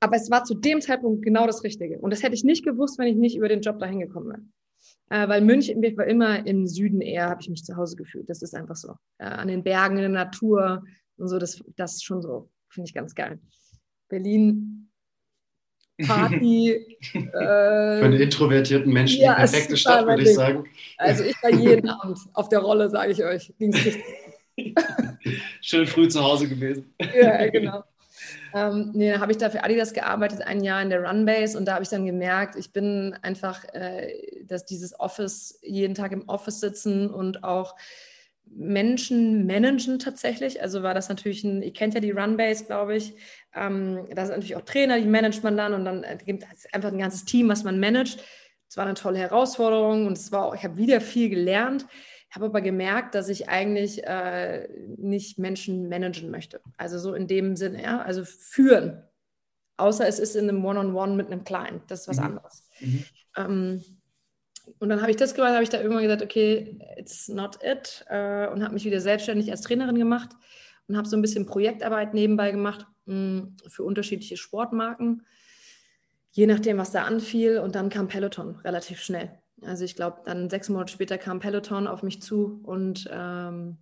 [0.00, 2.00] Aber es war zu dem Zeitpunkt genau das Richtige.
[2.00, 4.42] Und das hätte ich nicht gewusst, wenn ich nicht über den Job dahin gekommen wäre.
[5.10, 8.28] Äh, weil München, ich war immer im Süden eher, habe ich mich zu Hause gefühlt.
[8.28, 8.94] Das ist einfach so.
[9.18, 10.82] Äh, an den Bergen, in der Natur
[11.16, 13.38] und so, das, das ist schon so, finde ich ganz geil.
[14.08, 14.90] Berlin
[16.08, 16.72] Party.
[17.12, 20.64] äh, Für einen introvertierten Menschen ja, die perfekte Stadt, würde ich sagen.
[20.96, 23.52] Also ich war jeden Abend auf der Rolle, sage ich euch.
[25.60, 26.94] Schön früh zu Hause gewesen.
[27.14, 27.84] Ja, genau.
[28.54, 31.66] Ähm, nee, dann habe ich da für Adidas gearbeitet, ein Jahr in der Runbase und
[31.66, 36.28] da habe ich dann gemerkt, ich bin einfach, äh, dass dieses Office, jeden Tag im
[36.28, 37.76] Office sitzen und auch
[38.50, 40.62] Menschen managen tatsächlich.
[40.62, 43.14] Also war das natürlich ein, ihr kennt ja die Runbase, glaube ich.
[43.54, 46.72] Ähm, da sind natürlich auch Trainer, die managt man dann und dann äh, gibt es
[46.72, 48.22] einfach ein ganzes Team, was man managt.
[48.68, 51.86] Es war eine tolle Herausforderung und es war auch, ich habe wieder viel gelernt.
[52.30, 56.60] Ich habe aber gemerkt, dass ich eigentlich äh, nicht Menschen managen möchte.
[56.76, 59.02] Also so in dem Sinne, ja, also führen.
[59.78, 61.82] Außer es ist in einem One-on-One -on -One mit einem Client.
[61.88, 62.24] Das ist was mhm.
[62.24, 62.68] anderes.
[62.80, 63.04] Mhm.
[63.36, 63.84] Ähm,
[64.78, 68.04] und dann habe ich das gemacht, habe ich da irgendwann gesagt, okay, it's not it.
[68.08, 70.30] Äh, und habe mich wieder selbstständig als Trainerin gemacht
[70.86, 75.24] und habe so ein bisschen Projektarbeit nebenbei gemacht mh, hm, für unterschiedliche Sportmarken,
[76.32, 77.58] je nachdem, was da anfiel.
[77.58, 79.30] Und dann kam Peloton relativ schnell.
[79.62, 83.78] Also ich glaube, dann sechs Monate später kam Peloton auf mich zu und ähm,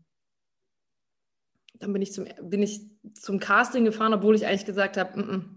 [1.79, 2.81] dann bin ich, zum, bin ich
[3.15, 5.55] zum Casting gefahren, obwohl ich eigentlich gesagt habe, mm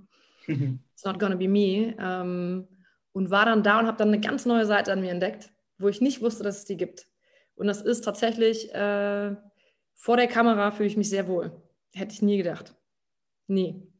[0.47, 1.95] -mm, it's not gonna be me.
[1.99, 2.67] Ähm,
[3.11, 5.87] und war dann da und habe dann eine ganz neue Seite an mir entdeckt, wo
[5.87, 7.07] ich nicht wusste, dass es die gibt.
[7.55, 9.35] Und das ist tatsächlich, äh,
[9.93, 11.61] vor der Kamera fühle ich mich sehr wohl.
[11.93, 12.75] Hätte ich nie gedacht.
[13.47, 13.91] Nie.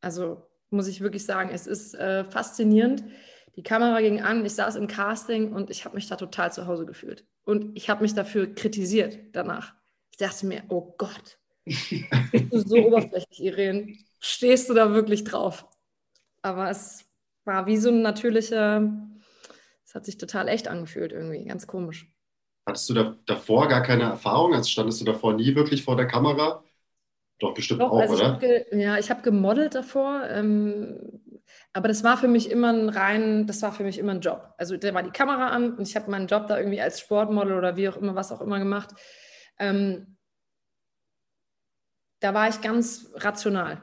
[0.00, 3.04] Also muss ich wirklich sagen, es ist äh, faszinierend.
[3.56, 6.66] Die Kamera ging an, ich saß im Casting und ich habe mich da total zu
[6.66, 7.24] Hause gefühlt.
[7.44, 9.74] Und ich habe mich dafür kritisiert danach.
[10.10, 13.96] Ich dachte mir, oh Gott, bist du so oberflächlich, Irene?
[14.20, 15.66] Stehst du da wirklich drauf?
[16.42, 17.04] Aber es
[17.44, 18.92] war wie so ein natürlicher,
[19.84, 22.06] es hat sich total echt angefühlt irgendwie, ganz komisch.
[22.66, 24.52] Hattest du da, davor gar keine Erfahrung?
[24.52, 26.62] Also standest du davor nie wirklich vor der Kamera?
[27.38, 28.40] Doch, bestimmt Doch, auch, also oder?
[28.42, 31.20] Ich ja, ich habe gemodelt davor, ähm,
[31.72, 34.54] aber das war für mich immer ein rein, das war für mich immer ein Job.
[34.56, 37.56] Also da war die Kamera an und ich habe meinen Job da irgendwie als Sportmodel
[37.56, 38.94] oder wie auch immer, was auch immer gemacht.
[39.58, 40.16] Ähm,
[42.20, 43.82] da war ich ganz rational.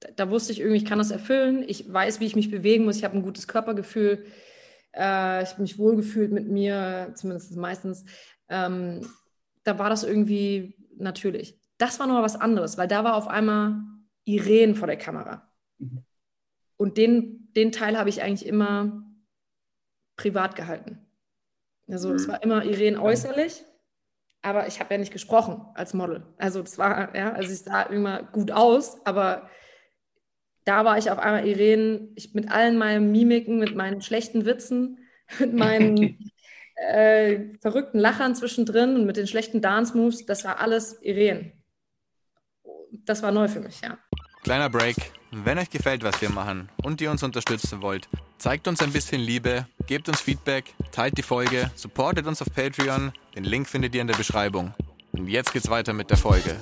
[0.00, 1.64] Da, da, wusste ich irgendwie, ich kann das erfüllen.
[1.66, 2.96] Ich weiß, wie ich mich bewegen muss.
[2.96, 4.26] Ich habe ein gutes Körpergefühl.
[4.94, 8.04] Äh, ich habe mich wohlgefühlt mit mir, zumindest meistens.
[8.48, 9.06] Ähm,
[9.64, 11.58] da war das irgendwie natürlich.
[11.78, 13.82] Das war noch was anderes, weil da war auf einmal
[14.24, 15.50] Irene vor der Kamera.
[15.78, 16.04] Mhm.
[16.76, 19.04] Und den, den Teil habe ich eigentlich immer
[20.16, 21.04] privat gehalten.
[21.88, 22.14] Also mhm.
[22.16, 23.64] es war immer Irene äußerlich,
[24.42, 26.26] aber ich habe ja nicht gesprochen als Model.
[26.38, 29.48] Also das war, ja, also ich sah immer gut aus, aber
[30.64, 34.98] da war ich auf einmal Irene, ich mit allen meinen Mimiken, mit meinen schlechten Witzen,
[35.38, 36.30] mit meinen
[36.76, 41.52] äh, verrückten Lachern zwischendrin und mit den schlechten Dance-Moves, das war alles Irene.
[42.92, 43.98] Das war neu für mich, ja.
[44.42, 44.96] Kleiner Break.
[45.36, 48.08] Wenn euch gefällt, was wir machen und ihr uns unterstützen wollt,
[48.38, 53.12] zeigt uns ein bisschen Liebe, gebt uns Feedback, teilt die Folge, supportet uns auf Patreon.
[53.34, 54.72] Den Link findet ihr in der Beschreibung.
[55.10, 56.56] Und jetzt geht's weiter mit der Folge.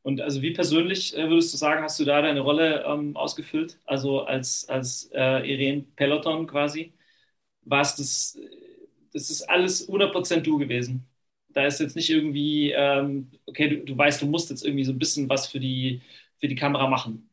[0.00, 3.78] Und also wie persönlich äh, würdest du sagen, hast du da deine Rolle ähm, ausgefüllt?
[3.84, 6.94] Also als, als äh, Irene Peloton quasi?
[7.64, 8.38] War es das,
[9.12, 11.06] das ist alles 100% du gewesen?
[11.50, 14.92] Da ist jetzt nicht irgendwie, ähm, okay, du, du weißt, du musst jetzt irgendwie so
[14.92, 16.00] ein bisschen was für die,
[16.38, 17.28] für die Kamera machen?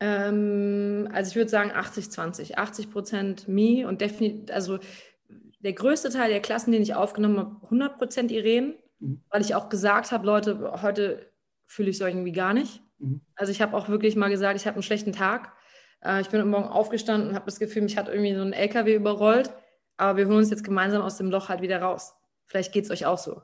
[0.00, 2.56] Ähm, also ich würde sagen 80-20.
[2.56, 4.80] 80 Prozent me und definitiv, also
[5.60, 9.22] der größte Teil der Klassen, den ich aufgenommen habe, 100 Prozent Irene, mhm.
[9.30, 11.30] weil ich auch gesagt habe, Leute, heute
[11.66, 12.82] fühle ich so irgendwie gar nicht.
[12.98, 13.20] Mhm.
[13.36, 15.52] Also ich habe auch wirklich mal gesagt, ich habe einen schlechten Tag.
[16.02, 18.96] Äh, ich bin Morgen aufgestanden und habe das Gefühl, mich hat irgendwie so ein LKW
[18.96, 19.52] überrollt,
[19.96, 22.14] aber wir holen uns jetzt gemeinsam aus dem Loch halt wieder raus.
[22.46, 23.42] Vielleicht geht es euch auch so.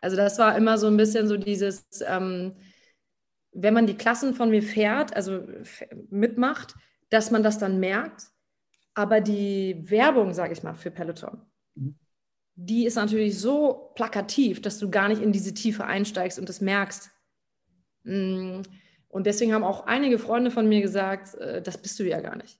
[0.00, 2.56] Also das war immer so ein bisschen so dieses, ähm,
[3.52, 5.42] wenn man die Klassen von mir fährt, also
[6.10, 6.74] mitmacht,
[7.10, 8.24] dass man das dann merkt.
[8.94, 11.40] Aber die Werbung, sage ich mal, für Peloton,
[11.74, 11.94] mhm.
[12.54, 16.60] die ist natürlich so plakativ, dass du gar nicht in diese Tiefe einsteigst und das
[16.60, 17.10] merkst.
[18.04, 18.62] Mm.
[19.08, 22.36] Und deswegen haben auch einige Freunde von mir gesagt, äh, das bist du ja gar
[22.36, 22.58] nicht.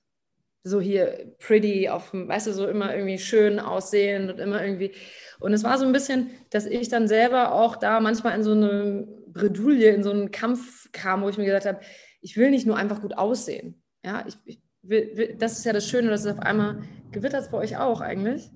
[0.63, 4.91] So hier pretty, auf, weißt du, so immer irgendwie schön aussehen und immer irgendwie.
[5.39, 8.51] Und es war so ein bisschen, dass ich dann selber auch da manchmal in so
[8.51, 11.81] eine Bredouille, in so einen Kampf kam, wo ich mir gesagt habe,
[12.21, 13.81] ich will nicht nur einfach gut aussehen.
[14.05, 17.51] Ja, ich, ich will, will, das ist ja das Schöne, dass es auf einmal gewittert
[17.51, 18.49] bei euch auch eigentlich.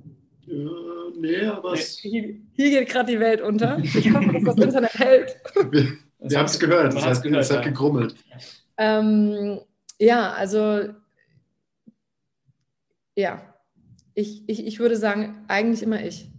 [0.46, 0.70] Ja,
[1.20, 3.80] nee, aber es hier, hier geht gerade die Welt unter.
[3.80, 5.36] Ich hoffe, dass das Internet hält.
[5.72, 5.88] Wir,
[6.20, 7.70] wir haben es gehört, das heißt, gehört, es hat ja.
[7.70, 8.16] gegrummelt.
[8.78, 9.60] Ähm,
[10.00, 10.90] ja, also
[13.18, 13.42] ja,
[14.14, 16.30] ich, ich, ich würde sagen, eigentlich immer ich.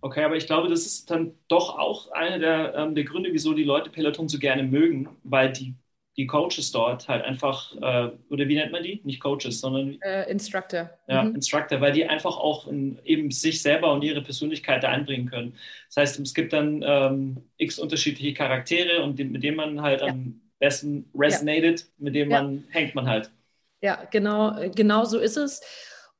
[0.00, 3.54] Okay, aber ich glaube, das ist dann doch auch einer der, ähm, der Gründe, wieso
[3.54, 5.74] die Leute Peloton so gerne mögen, weil die,
[6.16, 9.00] die Coaches dort halt einfach, äh, oder wie nennt man die?
[9.04, 10.90] Nicht Coaches, sondern äh, Instructor.
[11.08, 11.34] Ja, mhm.
[11.34, 15.56] Instructor, weil die einfach auch in, eben sich selber und ihre Persönlichkeit da einbringen können.
[15.88, 20.00] Das heißt, es gibt dann ähm, x unterschiedliche Charaktere und die, mit denen man halt
[20.00, 20.08] ja.
[20.08, 21.86] am besten resonated, ja.
[21.98, 23.30] mit denen man hängt man halt.
[23.82, 25.60] Ja, genau, genau so ist es.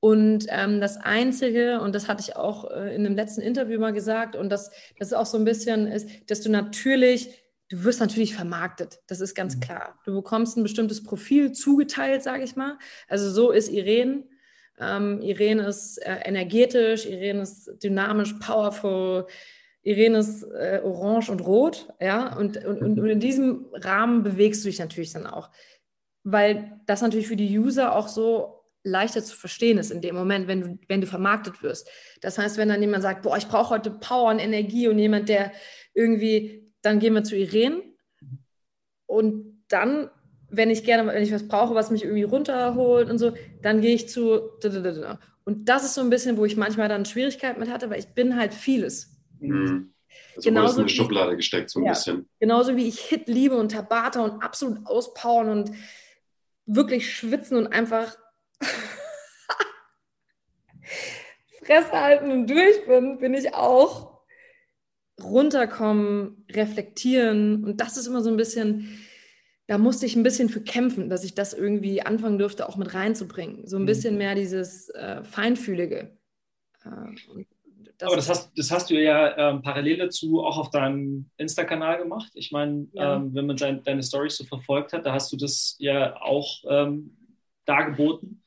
[0.07, 3.93] Und ähm, das Einzige, und das hatte ich auch äh, in dem letzten Interview mal
[3.93, 7.99] gesagt, und das, das ist auch so ein bisschen, ist, dass du natürlich, du wirst
[7.99, 9.61] natürlich vermarktet, das ist ganz mhm.
[9.63, 9.99] klar.
[10.05, 12.79] Du bekommst ein bestimmtes Profil zugeteilt, sage ich mal.
[13.09, 14.23] Also so ist Irene.
[14.79, 19.27] Ähm, Irene ist äh, energetisch, Irene ist dynamisch, powerful,
[19.83, 24.69] Irene ist äh, orange und rot, ja, und, und, und in diesem Rahmen bewegst du
[24.69, 25.51] dich natürlich dann auch,
[26.23, 28.56] weil das natürlich für die User auch so
[28.87, 31.91] leichter zu verstehen ist in dem Moment, wenn du, wenn du vermarktet wirst.
[32.21, 35.29] Das heißt, wenn dann jemand sagt, boah, ich brauche heute Power und Energie und jemand,
[35.29, 35.53] der
[35.93, 37.83] irgendwie, dann gehen wir zu Irene
[39.07, 40.11] und dann,
[40.49, 43.33] wenn ich gerne, wenn ich was brauche, was mich irgendwie runterholt und so,
[43.63, 44.51] dann gehe ich zu
[45.45, 48.09] und das ist so ein bisschen, wo ich manchmal dann Schwierigkeiten mit hatte, weil ich
[48.09, 49.17] bin halt vieles.
[49.41, 49.93] Mhm.
[50.37, 52.29] Also genauso in eine Schublade gesteckt, so ein ja, bisschen.
[52.41, 55.71] Genauso wie ich Hit liebe und Tabata und absolut auspowern und
[56.67, 58.17] wirklich schwitzen und einfach
[61.65, 64.17] Fresse halten und durch bin, bin ich auch
[65.23, 67.65] runterkommen, reflektieren.
[67.65, 68.99] Und das ist immer so ein bisschen,
[69.67, 72.95] da musste ich ein bisschen für kämpfen, dass ich das irgendwie anfangen dürfte, auch mit
[72.95, 73.67] reinzubringen.
[73.67, 73.87] So ein mhm.
[73.87, 76.17] bisschen mehr dieses äh, Feinfühlige.
[76.85, 77.45] Äh,
[77.99, 81.99] das Aber das hast, das hast du ja ähm, parallel dazu auch auf deinem Insta-Kanal
[81.99, 82.31] gemacht.
[82.35, 83.17] Ich meine, ja.
[83.17, 86.63] ähm, wenn man dein, deine Stories so verfolgt hat, da hast du das ja auch
[86.69, 87.17] ähm,
[87.65, 88.43] dargeboten.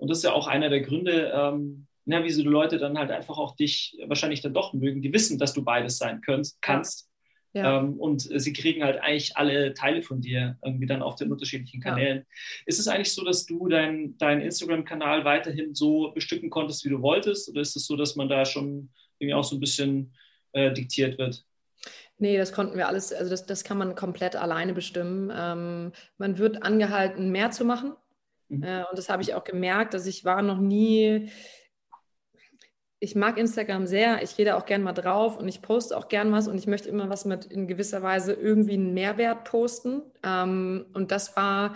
[0.00, 2.98] Und das ist ja auch einer der Gründe, ähm, ja, wie so die Leute dann
[2.98, 6.60] halt einfach auch dich wahrscheinlich dann doch mögen, die wissen, dass du beides sein könntest,
[6.62, 7.08] kannst.
[7.52, 7.78] Ja.
[7.78, 11.80] Ähm, und sie kriegen halt eigentlich alle Teile von dir irgendwie dann auf den unterschiedlichen
[11.80, 12.18] Kanälen.
[12.18, 12.24] Ja.
[12.64, 17.02] Ist es eigentlich so, dass du deinen dein Instagram-Kanal weiterhin so bestücken konntest, wie du
[17.02, 17.50] wolltest?
[17.50, 20.14] Oder ist es so, dass man da schon irgendwie auch so ein bisschen
[20.52, 21.44] äh, diktiert wird?
[22.18, 25.32] Nee, das konnten wir alles, also das, das kann man komplett alleine bestimmen.
[25.34, 27.94] Ähm, man wird angehalten, mehr zu machen.
[28.50, 28.62] Mhm.
[28.62, 31.30] Äh, und das habe ich auch gemerkt, dass ich war noch nie
[33.02, 36.08] ich mag Instagram sehr, ich gehe da auch gern mal drauf und ich poste auch
[36.08, 40.02] gern was und ich möchte immer was mit in gewisser Weise irgendwie einen Mehrwert posten.
[40.22, 41.74] Ähm, und das war,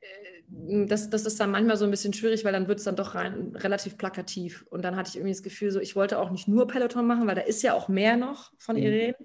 [0.00, 2.94] äh, das, das ist dann manchmal so ein bisschen schwierig, weil dann wird es dann
[2.94, 4.64] doch rein, relativ plakativ.
[4.70, 7.26] Und dann hatte ich irgendwie das Gefühl, so ich wollte auch nicht nur Peloton machen,
[7.26, 8.84] weil da ist ja auch mehr noch von mhm.
[8.84, 9.16] Irene.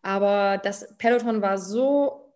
[0.00, 2.32] Aber das Peloton war so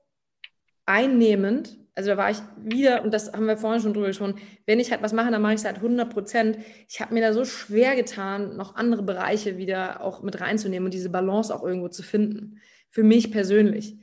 [0.84, 4.36] einnehmend also da war ich wieder, und das haben wir vorhin schon drüber gesprochen,
[4.66, 6.58] wenn ich halt was mache, dann mache ich es halt 100 Prozent.
[6.88, 10.94] Ich habe mir da so schwer getan, noch andere Bereiche wieder auch mit reinzunehmen und
[10.94, 12.60] diese Balance auch irgendwo zu finden.
[12.90, 13.96] Für mich persönlich.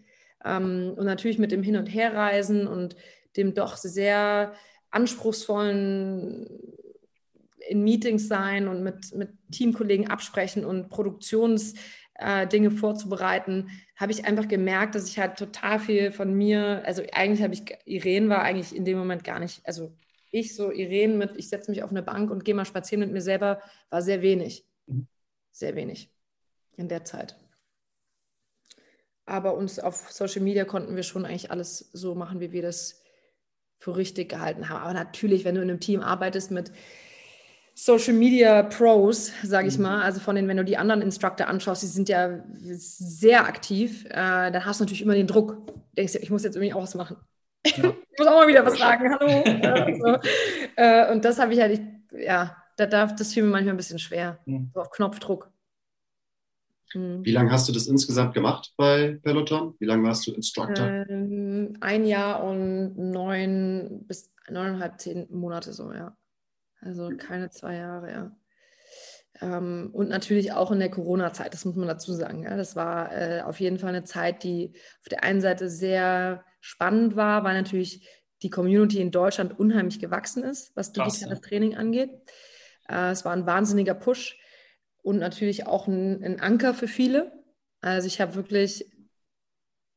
[0.45, 2.95] Ähm, und natürlich mit dem Hin- und Herreisen und
[3.35, 4.53] dem doch sehr
[4.91, 6.47] anspruchsvollen
[7.69, 11.81] in Meetings sein und mit, mit Teamkollegen absprechen und Produktionsdinge
[12.17, 17.43] äh, vorzubereiten, habe ich einfach gemerkt, dass ich halt total viel von mir, also eigentlich
[17.43, 19.93] habe ich, Irene war eigentlich in dem Moment gar nicht, also
[20.31, 23.11] ich so, Irene mit, ich setze mich auf eine Bank und gehe mal spazieren mit
[23.11, 24.65] mir selber, war sehr wenig.
[24.87, 25.07] Mhm.
[25.51, 26.11] Sehr wenig
[26.75, 27.35] in der Zeit.
[29.25, 33.03] Aber uns auf Social Media konnten wir schon eigentlich alles so machen, wie wir das
[33.79, 34.81] für richtig gehalten haben.
[34.81, 36.71] Aber natürlich, wenn du in einem Team arbeitest mit
[37.79, 39.83] Social Media Pros, sage ich mhm.
[39.83, 44.03] mal, also von den, wenn du die anderen Instructor anschaust, die sind ja sehr aktiv,
[44.05, 45.57] äh, dann hast du natürlich immer den Druck.
[45.95, 47.17] Denkst du, ich muss jetzt irgendwie auch was machen.
[47.67, 47.73] Ja.
[48.11, 49.43] ich muss auch mal wieder was sagen, hallo.
[49.63, 50.29] also,
[50.75, 51.79] äh, und das habe ich halt,
[52.17, 54.71] ja, da darf, das fiel mir manchmal ein bisschen schwer, mhm.
[54.73, 55.51] so auf Knopfdruck.
[56.95, 57.23] Mhm.
[57.23, 59.75] Wie lange hast du das insgesamt gemacht bei Peloton?
[59.77, 61.05] Wie lange warst du Instructor?
[61.07, 66.17] Ähm, ein Jahr und neun bis neuneinhalb, zehn Monate so, ja.
[66.81, 68.37] Also keine zwei Jahre, ja.
[69.41, 72.43] Ähm, und natürlich auch in der Corona-Zeit, das muss man dazu sagen.
[72.43, 72.57] Ja.
[72.57, 77.15] Das war äh, auf jeden Fall eine Zeit, die auf der einen Seite sehr spannend
[77.15, 78.07] war, weil natürlich
[78.41, 82.11] die Community in Deutschland unheimlich gewachsen ist, was digitales Training angeht.
[82.87, 84.39] Äh, es war ein wahnsinniger Push
[85.01, 87.31] und natürlich auch ein, ein Anker für viele.
[87.81, 88.91] Also ich habe wirklich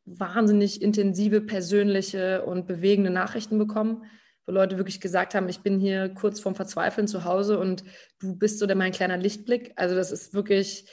[0.05, 4.05] wahnsinnig intensive, persönliche und bewegende Nachrichten bekommen
[4.51, 7.84] wo Leute wirklich gesagt haben, ich bin hier kurz vorm Verzweifeln zu Hause und
[8.18, 9.72] du bist so der mein kleiner Lichtblick.
[9.76, 10.86] Also das ist wirklich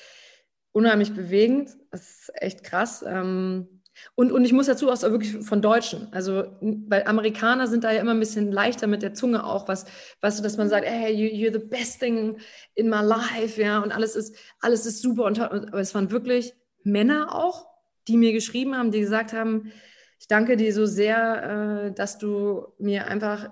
[0.72, 1.72] unheimlich bewegend.
[1.89, 3.03] Das ist echt krass.
[3.05, 3.82] Ähm,
[4.14, 7.99] und, und ich muss dazu auch wirklich von Deutschen, also weil Amerikaner sind da ja
[7.99, 9.86] immer ein bisschen leichter mit der Zunge auch, was,
[10.22, 12.38] weißt dass man sagt, hey, you, you're the best thing
[12.76, 15.24] in my life, ja, und alles ist, alles ist super.
[15.24, 16.53] Und, aber es waren wirklich
[16.84, 17.66] Männer auch,
[18.08, 19.72] die mir geschrieben haben, die gesagt haben,
[20.20, 23.49] ich danke dir so sehr, äh, dass du mir einfach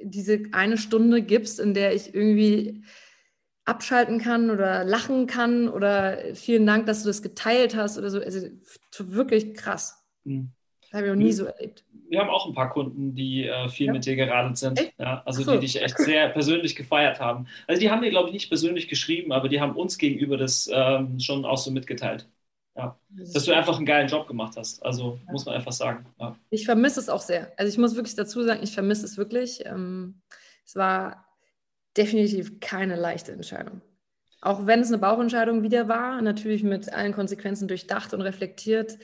[0.00, 2.82] diese eine Stunde gibst, in der ich irgendwie
[3.64, 8.20] abschalten kann oder lachen kann oder vielen Dank, dass du das geteilt hast oder so.
[8.20, 8.48] Also
[8.98, 10.04] wirklich krass.
[10.24, 10.52] Mhm.
[10.80, 11.84] Das habe ich noch nie so erlebt.
[12.08, 13.92] Wir haben auch ein paar Kunden, die äh, viel ja.
[13.92, 14.92] mit dir geradelt sind.
[14.98, 15.52] Ja, also so.
[15.52, 17.46] die dich echt sehr persönlich gefeiert haben.
[17.68, 20.68] Also die haben dir, glaube ich, nicht persönlich geschrieben, aber die haben uns gegenüber das
[20.72, 22.28] ähm, schon auch so mitgeteilt.
[22.80, 22.98] Ja.
[23.32, 24.84] Dass du einfach einen geilen Job gemacht hast.
[24.84, 25.32] Also ja.
[25.32, 26.06] muss man einfach sagen.
[26.18, 26.36] Ja.
[26.50, 27.52] Ich vermisse es auch sehr.
[27.56, 29.64] Also ich muss wirklich dazu sagen, ich vermisse es wirklich.
[29.66, 30.22] Ähm,
[30.64, 31.26] es war
[31.96, 33.80] definitiv keine leichte Entscheidung.
[34.40, 38.98] Auch wenn es eine Bauchentscheidung wieder war, natürlich mit allen Konsequenzen durchdacht und reflektiert,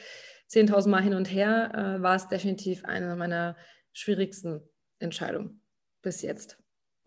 [0.50, 3.56] 10.000 Mal hin und her, äh, war es definitiv eine meiner
[3.92, 4.62] schwierigsten
[4.98, 5.60] Entscheidungen
[6.02, 6.58] bis jetzt.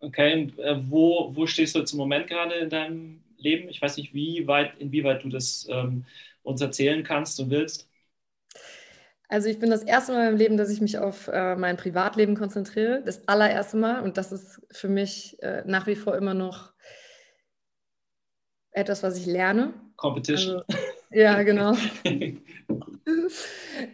[0.01, 3.69] Okay, und äh, wo, wo stehst du jetzt im Moment gerade in deinem Leben?
[3.69, 6.05] Ich weiß nicht, wie weit, inwieweit du das ähm,
[6.49, 7.87] uns erzählen kannst und willst?
[9.29, 12.35] Also ich bin das erste Mal im Leben, dass ich mich auf äh, mein Privatleben
[12.35, 13.03] konzentriere.
[13.05, 14.01] Das allererste Mal.
[14.01, 16.73] Und das ist für mich äh, nach wie vor immer noch
[18.71, 19.73] etwas, was ich lerne.
[19.97, 20.63] Competition.
[20.67, 20.81] Also,
[21.11, 21.75] ja, genau.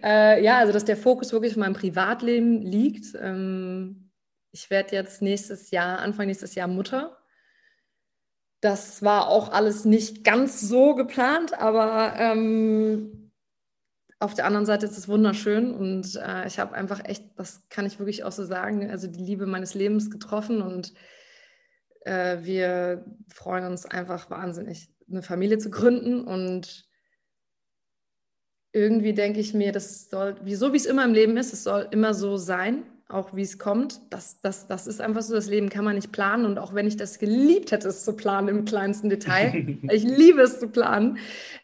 [0.03, 3.07] äh, ja, also dass der Fokus wirklich auf meinem Privatleben liegt.
[3.19, 4.11] Ähm,
[4.51, 7.17] ich werde jetzt nächstes Jahr, Anfang nächstes Jahr Mutter.
[8.65, 13.31] Das war auch alles nicht ganz so geplant, aber ähm,
[14.17, 17.85] auf der anderen Seite ist es wunderschön und äh, ich habe einfach echt, das kann
[17.85, 20.95] ich wirklich auch so sagen, also die Liebe meines Lebens getroffen und
[22.05, 26.89] äh, wir freuen uns einfach wahnsinnig, eine Familie zu gründen und
[28.73, 31.63] irgendwie denke ich mir, das soll, wie, so wie es immer im Leben ist, es
[31.65, 32.81] soll immer so sein.
[33.07, 34.01] Auch wie es kommt.
[34.09, 36.45] Das, das, das ist einfach so, das Leben kann man nicht planen.
[36.45, 40.41] Und auch wenn ich das geliebt hätte, es zu planen im kleinsten Detail, ich liebe
[40.41, 41.17] es zu planen,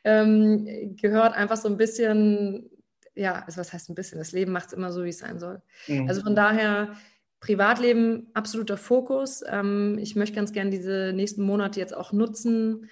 [0.03, 2.69] ähm, gehört einfach so ein bisschen,
[3.15, 5.39] ja, also was heißt ein bisschen, das Leben macht es immer so, wie es sein
[5.39, 5.61] soll.
[5.87, 6.07] Mhm.
[6.07, 6.95] Also von daher,
[7.41, 9.43] Privatleben absoluter Fokus.
[9.47, 12.87] Ähm, ich möchte ganz gerne diese nächsten Monate jetzt auch nutzen,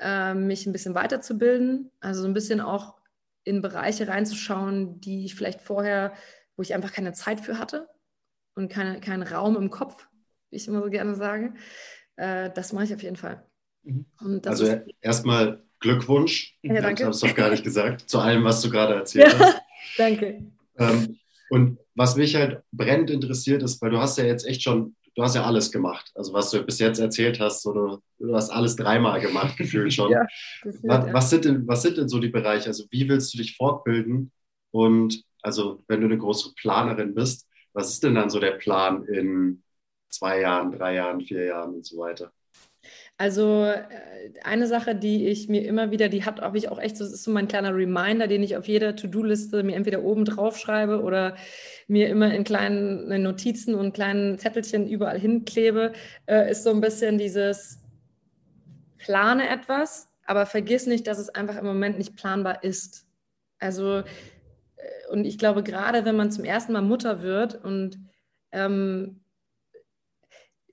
[0.00, 1.90] äh, mich ein bisschen weiterzubilden.
[2.00, 2.96] Also so ein bisschen auch
[3.44, 6.14] in Bereiche reinzuschauen, die ich vielleicht vorher
[6.62, 7.88] wo ich einfach keine Zeit für hatte
[8.54, 10.06] und keine, keinen Raum im Kopf,
[10.50, 11.54] wie ich immer so gerne sage.
[12.14, 13.44] Äh, das mache ich auf jeden Fall.
[13.82, 14.06] Mhm.
[14.46, 16.56] also erstmal Glückwunsch.
[16.62, 17.02] Ja, danke.
[17.02, 19.60] Ich habe es doch gar nicht gesagt, zu allem, was du gerade erzählt ja, hast.
[19.98, 20.46] Danke.
[20.78, 21.18] Ähm,
[21.50, 25.22] und was mich halt brennend interessiert ist, weil du hast ja jetzt echt schon, du
[25.24, 26.12] hast ja alles gemacht.
[26.14, 29.92] Also was du bis jetzt erzählt hast, so du, du hast alles dreimal gemacht, gefühlt
[29.92, 30.12] schon.
[30.12, 30.24] ja,
[30.84, 32.68] was, was, sind denn, was sind denn so die Bereiche?
[32.68, 34.30] Also wie willst du dich fortbilden?
[34.70, 39.04] Und also wenn du eine große Planerin bist, was ist denn dann so der Plan
[39.04, 39.62] in
[40.08, 42.32] zwei Jahren, drei Jahren, vier Jahren und so weiter?
[43.16, 43.84] Also äh,
[44.42, 47.22] eine Sache, die ich mir immer wieder, die hat habe ich auch echt, das ist
[47.22, 51.36] so mein kleiner Reminder, den ich auf jeder To-Do-Liste mir entweder oben drauf schreibe oder
[51.86, 55.92] mir immer in kleinen Notizen und kleinen Zettelchen überall hinklebe,
[56.26, 57.78] äh, ist so ein bisschen dieses
[58.98, 63.06] plane etwas, aber vergiss nicht, dass es einfach im Moment nicht planbar ist.
[63.58, 64.02] Also
[65.10, 67.98] und ich glaube, gerade wenn man zum ersten Mal Mutter wird und
[68.52, 69.22] ähm,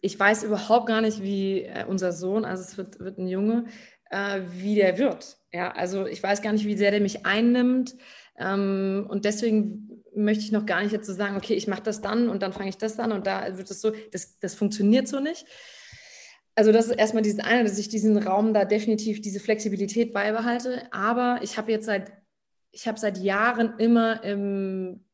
[0.01, 3.65] ich weiß überhaupt gar nicht, wie äh, unser Sohn, also es wird, wird ein Junge,
[4.09, 5.37] äh, wie der wird.
[5.51, 7.95] Ja, also ich weiß gar nicht, wie sehr der mich einnimmt.
[8.37, 12.01] Ähm, und deswegen möchte ich noch gar nicht jetzt so sagen, okay, ich mache das
[12.01, 15.07] dann und dann fange ich das an und da wird es so, das, das funktioniert
[15.07, 15.45] so nicht.
[16.55, 20.83] Also das ist erstmal dieses eine, dass ich diesen Raum da definitiv diese Flexibilität beibehalte.
[20.91, 22.11] Aber ich habe jetzt seit
[22.71, 25.05] ich habe seit Jahren immer im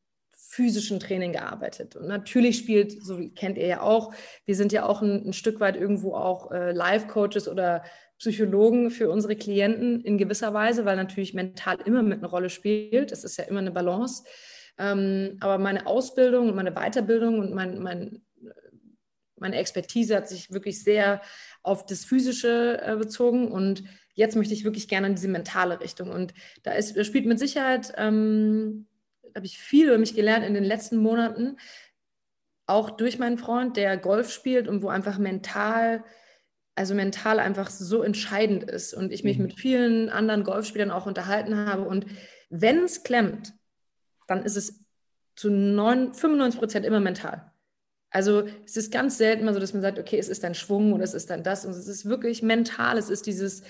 [0.56, 1.96] physischen Training gearbeitet.
[1.96, 4.14] Und natürlich spielt, so wie kennt ihr ja auch,
[4.46, 7.82] wir sind ja auch ein, ein Stück weit irgendwo auch äh, Life-Coaches oder
[8.18, 13.12] Psychologen für unsere Klienten in gewisser Weise, weil natürlich mental immer mit einer Rolle spielt.
[13.12, 14.24] Es ist ja immer eine Balance.
[14.78, 18.22] Ähm, aber meine Ausbildung und meine Weiterbildung und mein, mein,
[19.36, 21.20] meine Expertise hat sich wirklich sehr
[21.62, 23.84] auf das Physische äh, bezogen und
[24.16, 26.10] jetzt möchte ich wirklich gerne in diese mentale Richtung.
[26.10, 28.86] Und da, ist, da spielt mit Sicherheit, ähm,
[29.34, 31.58] habe ich viel über mich gelernt in den letzten Monaten,
[32.66, 36.02] auch durch meinen Freund, der Golf spielt und wo einfach mental,
[36.74, 38.94] also mental einfach so entscheidend ist.
[38.94, 39.44] Und ich mich mhm.
[39.44, 41.82] mit vielen anderen Golfspielern auch unterhalten habe.
[41.82, 42.06] Und
[42.48, 43.52] wenn es klemmt,
[44.26, 44.82] dann ist es
[45.36, 47.52] zu 9, 95 Prozent immer mental.
[48.10, 50.94] Also es ist ganz selten mal so, dass man sagt, okay, es ist dein Schwung
[50.94, 51.66] oder es ist dann das.
[51.66, 52.96] Und es ist wirklich mental.
[52.96, 53.62] Es ist dieses,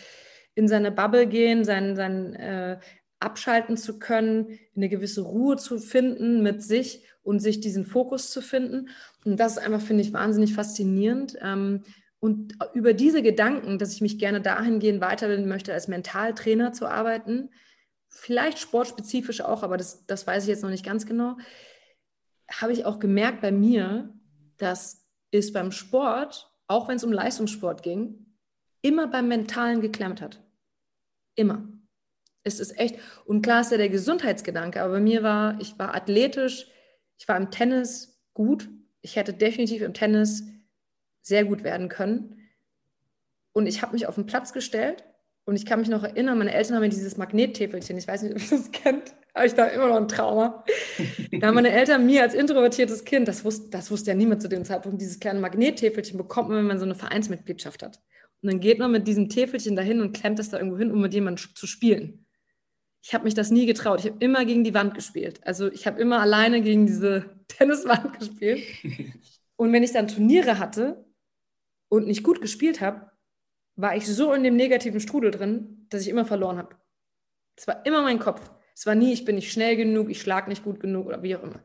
[0.57, 2.81] in seine Bubble gehen, sein, sein äh,
[3.21, 8.41] abschalten zu können, eine gewisse Ruhe zu finden mit sich und sich diesen Fokus zu
[8.41, 8.89] finden.
[9.25, 11.37] Und das ist einfach, finde ich, wahnsinnig faszinierend.
[11.41, 11.85] Ähm,
[12.21, 17.51] und über diese Gedanken, dass ich mich gerne dahingehend weiterbilden möchte, als Mentaltrainer zu arbeiten,
[18.09, 21.37] vielleicht sportspezifisch auch, aber das, das weiß ich jetzt noch nicht ganz genau,
[22.51, 24.15] habe ich auch gemerkt bei mir,
[24.57, 28.27] dass es beim Sport, auch wenn es um Leistungssport ging,
[28.81, 30.46] immer beim Mentalen geklemmt hat.
[31.37, 31.69] Immer.
[32.43, 35.95] Es ist echt, und klar ist ja der Gesundheitsgedanke, aber bei mir war, ich war
[35.95, 36.67] athletisch,
[37.19, 38.69] ich war im Tennis gut.
[39.01, 40.45] Ich hätte definitiv im Tennis
[41.23, 42.37] sehr gut werden können.
[43.53, 45.05] Und ich habe mich auf den Platz gestellt
[45.45, 48.35] und ich kann mich noch erinnern, meine Eltern haben mir dieses Magnettäfelchen, ich weiß nicht,
[48.35, 50.65] ob ihr das kennt, habe ich da immer noch ein Trauma.
[51.41, 54.49] da haben meine Eltern mir als introvertiertes Kind, das wusste, das wusste ja niemand zu
[54.49, 58.01] dem Zeitpunkt, dieses kleine Magnettäfelchen bekommt man, wenn man so eine Vereinsmitgliedschaft hat.
[58.47, 61.01] Und dann geht man mit diesem Täfelchen dahin und klemmt es da irgendwo hin, um
[61.01, 62.25] mit jemandem zu spielen.
[63.03, 63.99] Ich habe mich das nie getraut.
[63.99, 65.41] Ich habe immer gegen die Wand gespielt.
[65.45, 68.63] Also ich habe immer alleine gegen diese Tenniswand gespielt.
[69.57, 71.05] Und wenn ich dann Turniere hatte
[71.89, 73.11] und nicht gut gespielt habe,
[73.75, 76.77] war ich so in dem negativen Strudel drin, dass ich immer verloren habe.
[77.57, 78.49] Es war immer mein Kopf.
[78.77, 81.35] Es war nie, ich bin nicht schnell genug, ich schlage nicht gut genug oder wie
[81.35, 81.61] auch immer.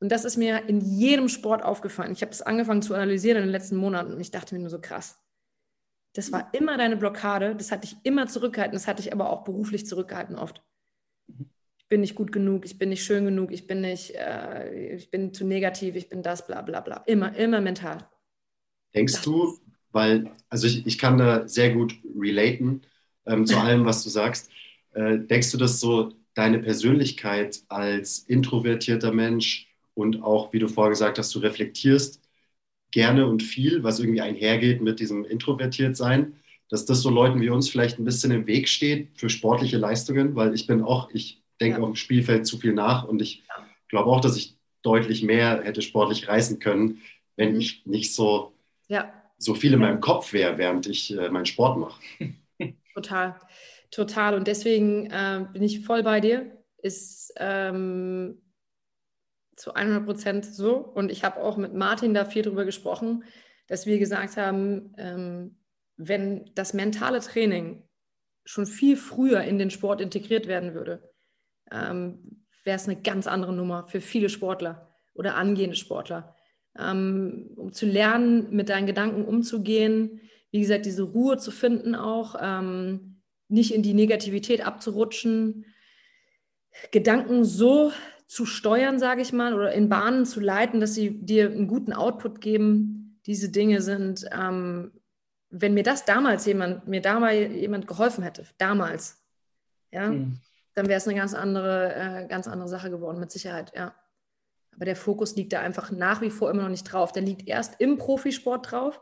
[0.00, 2.12] Und das ist mir in jedem Sport aufgefallen.
[2.12, 4.70] Ich habe das angefangen zu analysieren in den letzten Monaten und ich dachte mir nur
[4.70, 5.18] so krass.
[6.14, 9.44] Das war immer deine Blockade, das hat dich immer zurückgehalten, das hat dich aber auch
[9.44, 10.62] beruflich zurückgehalten oft.
[11.76, 15.10] Ich bin nicht gut genug, ich bin nicht schön genug, ich bin nicht, äh, ich
[15.10, 17.02] bin zu negativ, ich bin das, bla bla bla.
[17.06, 18.08] Immer, immer mental.
[18.94, 19.58] Denkst du,
[19.90, 22.82] weil, also ich, ich kann da sehr gut relaten
[23.26, 24.50] ähm, zu allem, was du sagst.
[24.92, 30.90] Äh, denkst du, dass so deine Persönlichkeit als introvertierter Mensch und auch, wie du vorher
[30.90, 32.20] gesagt hast, du reflektierst
[32.94, 36.36] gerne und viel, was irgendwie einhergeht mit diesem Introvertiertsein,
[36.70, 40.36] dass das so Leuten wie uns vielleicht ein bisschen im Weg steht für sportliche Leistungen,
[40.36, 41.82] weil ich bin auch, ich denke ja.
[41.82, 43.42] auf dem Spielfeld zu viel nach und ich
[43.88, 47.02] glaube auch, dass ich deutlich mehr hätte sportlich reißen können,
[47.34, 47.60] wenn mhm.
[47.60, 48.52] ich nicht so,
[48.86, 49.12] ja.
[49.38, 52.00] so viel in meinem Kopf wäre, während ich äh, meinen Sport mache.
[52.94, 53.34] Total,
[53.90, 54.36] total.
[54.36, 56.46] Und deswegen äh, bin ich voll bei dir.
[56.78, 58.38] Ist ähm,
[59.56, 60.76] zu 100 Prozent so.
[60.76, 63.24] Und ich habe auch mit Martin da viel drüber gesprochen,
[63.66, 65.56] dass wir gesagt haben, ähm,
[65.96, 67.82] wenn das mentale Training
[68.44, 71.10] schon viel früher in den Sport integriert werden würde,
[71.70, 76.34] ähm, wäre es eine ganz andere Nummer für viele Sportler oder angehende Sportler.
[76.78, 82.36] Ähm, um zu lernen, mit deinen Gedanken umzugehen, wie gesagt, diese Ruhe zu finden auch,
[82.40, 85.66] ähm, nicht in die Negativität abzurutschen,
[86.90, 87.92] Gedanken so
[88.34, 91.92] zu steuern, sage ich mal, oder in Bahnen zu leiten, dass sie dir einen guten
[91.92, 93.20] Output geben.
[93.26, 94.90] Diese Dinge sind, ähm,
[95.50, 99.22] wenn mir das damals jemand, mir damals jemand geholfen hätte, damals,
[99.92, 100.40] ja, mhm.
[100.74, 103.94] dann wäre es eine ganz andere, äh, ganz andere Sache geworden, mit Sicherheit, ja.
[104.74, 107.12] Aber der Fokus liegt da einfach nach wie vor immer noch nicht drauf.
[107.12, 109.00] Der liegt erst im Profisport drauf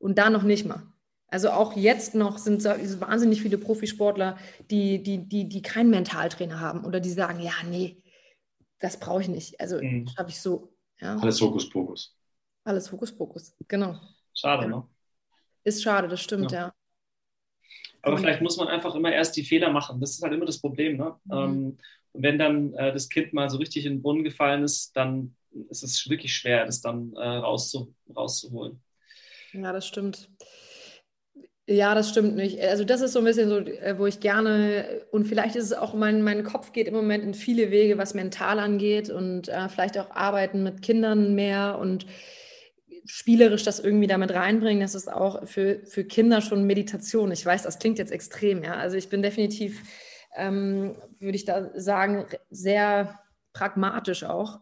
[0.00, 0.82] und da noch nicht mal.
[1.28, 2.70] Also auch jetzt noch sind so
[3.00, 4.36] wahnsinnig viele Profisportler,
[4.72, 8.02] die, die, die, die keinen Mentaltrainer haben oder die sagen, ja, nee,
[8.84, 9.58] das brauche ich nicht.
[9.60, 10.06] Also mhm.
[10.18, 10.76] habe ich so.
[11.00, 11.16] Ja.
[11.16, 12.14] Alles Hokuspokus.
[12.64, 13.98] Alles Hokuspokus, genau.
[14.34, 14.68] Schade, ja.
[14.68, 14.88] ne?
[15.64, 16.66] Ist schade, das stimmt, ja.
[16.66, 16.74] ja.
[18.02, 20.00] Aber vielleicht muss man einfach immer erst die Fehler machen.
[20.00, 20.98] Das ist halt immer das Problem.
[20.98, 21.16] Ne?
[21.24, 21.32] Mhm.
[21.32, 21.78] Ähm,
[22.12, 25.34] und wenn dann äh, das Kind mal so richtig in den Brunnen gefallen ist, dann
[25.70, 28.82] ist es wirklich schwer, das dann äh, rauszu rauszuholen.
[29.52, 30.28] Ja, das stimmt.
[31.66, 32.60] Ja, das stimmt nicht.
[32.60, 35.72] Also das ist so ein bisschen so, äh, wo ich gerne, und vielleicht ist es
[35.72, 39.68] auch, mein, mein Kopf geht im Moment in viele Wege, was mental angeht und äh,
[39.70, 42.04] vielleicht auch arbeiten mit Kindern mehr und
[43.06, 44.82] spielerisch das irgendwie damit reinbringen.
[44.82, 47.32] Das ist auch für, für Kinder schon Meditation.
[47.32, 48.74] Ich weiß, das klingt jetzt extrem, ja.
[48.74, 49.80] Also ich bin definitiv,
[50.36, 53.20] ähm, würde ich da sagen, sehr
[53.54, 54.60] pragmatisch auch.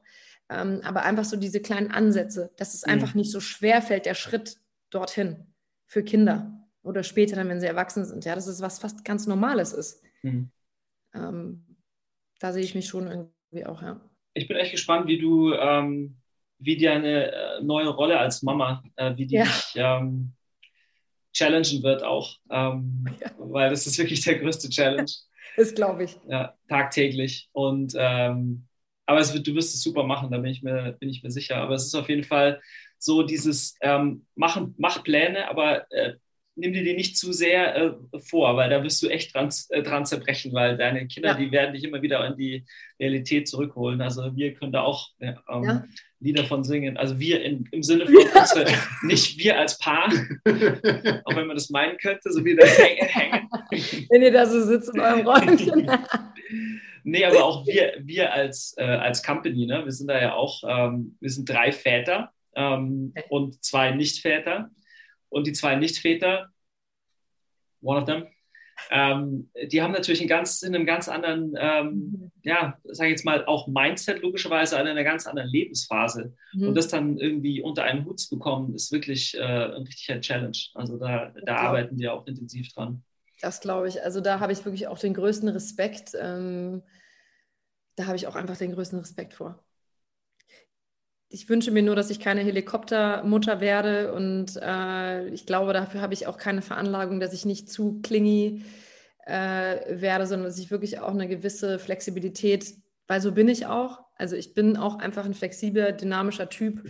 [0.49, 2.93] Ähm, aber einfach so diese kleinen Ansätze, dass es mhm.
[2.93, 4.59] einfach nicht so schwer fällt, der Schritt
[4.91, 5.49] dorthin
[5.87, 8.25] für Kinder oder später dann, wenn sie erwachsen sind.
[8.25, 10.03] Ja, das ist was fast ganz Normales ist.
[10.23, 10.51] Mhm.
[11.15, 11.77] Ähm,
[12.41, 14.01] da sehe ich mich schon irgendwie auch, ja.
[14.35, 16.17] Ich bin echt gespannt, wie du, ähm,
[16.59, 19.45] wie dir eine äh, neue Rolle als Mama, äh, wie die ja.
[19.45, 20.33] dich ähm,
[21.33, 23.31] challengen wird auch, ähm, ja.
[23.39, 25.11] weil das ist wirklich der größte Challenge.
[25.57, 26.19] das glaube ich.
[26.29, 27.49] Ja, tagtäglich.
[27.53, 28.67] Und ähm,
[29.07, 31.31] aber es wird, du wirst es super machen, da bin ich mir, bin ich mir
[31.31, 31.57] sicher.
[31.57, 32.61] Aber es ist auf jeden Fall
[32.99, 36.15] so dieses ähm, machen, mach Pläne, aber äh,
[36.55, 39.83] nimm dir die nicht zu sehr äh, vor, weil da wirst du echt dran, äh,
[39.83, 41.35] dran zerbrechen, weil deine Kinder, ja.
[41.37, 42.65] die werden dich immer wieder in die
[43.01, 44.03] Realität zurückholen.
[44.03, 45.85] Also wir können da auch äh, ähm, ja.
[46.21, 46.97] Lieder von singen.
[46.97, 48.67] Also wir in, im Sinne von unsere,
[49.03, 50.09] nicht wir als Paar,
[51.25, 53.09] auch wenn man das meinen könnte, so wie das Hängen.
[53.09, 53.49] hängen.
[54.11, 55.91] Wenn ihr da so sitzt in eurem Räumchen.
[57.03, 59.85] nee, aber auch wir, wir als, äh, als Company, ne?
[59.85, 64.71] wir sind da ja auch, ähm, wir sind drei Väter ähm, und zwei Nichtväter.
[65.33, 66.51] Und die zwei Nichtväter,
[67.81, 68.27] one of them,
[68.91, 72.33] ähm, die haben natürlich einen ganz, in einem ganz anderen, ähm, mhm.
[72.43, 76.35] ja, sage ich jetzt mal, auch Mindset logischerweise, in einer ganz anderen Lebensphase.
[76.53, 76.69] Mhm.
[76.69, 80.59] Und das dann irgendwie unter einen Hut zu bekommen, ist wirklich äh, ein richtiger Challenge.
[80.75, 83.03] Also da, da arbeiten wir auch intensiv dran.
[83.41, 84.03] Das glaube ich.
[84.03, 86.13] Also da habe ich wirklich auch den größten Respekt.
[86.21, 86.83] Ähm,
[87.97, 89.63] da habe ich auch einfach den größten Respekt vor
[91.33, 96.13] ich wünsche mir nur, dass ich keine Helikoptermutter werde und äh, ich glaube, dafür habe
[96.13, 98.65] ich auch keine Veranlagung, dass ich nicht zu klingy
[99.25, 102.75] äh, werde, sondern dass ich wirklich auch eine gewisse Flexibilität,
[103.07, 104.01] weil so bin ich auch.
[104.17, 106.87] Also ich bin auch einfach ein flexibler, dynamischer Typ,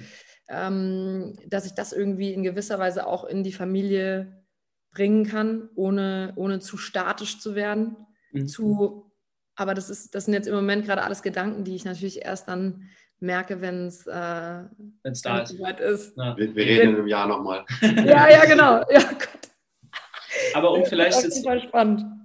[0.49, 4.45] ähm, dass ich das irgendwie in gewisser Weise auch in die Familie
[4.90, 7.97] bringen kann, ohne, ohne zu statisch zu werden.
[8.32, 8.49] Mhm.
[8.49, 9.12] Zu,
[9.55, 12.49] aber das, ist, das sind jetzt im Moment gerade alles Gedanken, die ich natürlich erst
[12.49, 12.88] dann
[13.23, 15.61] merke, wenn es äh, da ist.
[15.61, 16.16] Weit ist.
[16.16, 16.37] Ja.
[16.37, 17.64] Wir, wir, reden in einem Jahr nochmal.
[17.83, 18.85] ja, ja, genau.
[18.91, 19.09] Ja,
[20.55, 21.45] Aber um vielleicht jetzt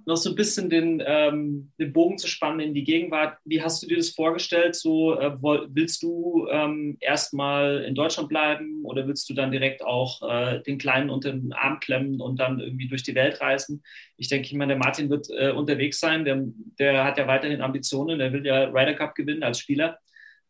[0.08, 3.82] noch so ein bisschen den, ähm, den Bogen zu spannen in die Gegenwart, wie hast
[3.82, 4.74] du dir das vorgestellt?
[4.74, 10.22] So, äh, willst du ähm, erstmal in Deutschland bleiben oder willst du dann direkt auch
[10.28, 13.82] äh, den Kleinen unter den Arm klemmen und dann irgendwie durch die Welt reisen?
[14.16, 16.42] Ich denke, ich meine, der Martin wird äh, unterwegs sein, der,
[16.78, 19.98] der hat ja weiterhin Ambitionen, der will ja Ryder Cup gewinnen als Spieler.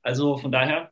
[0.09, 0.91] Also von daher.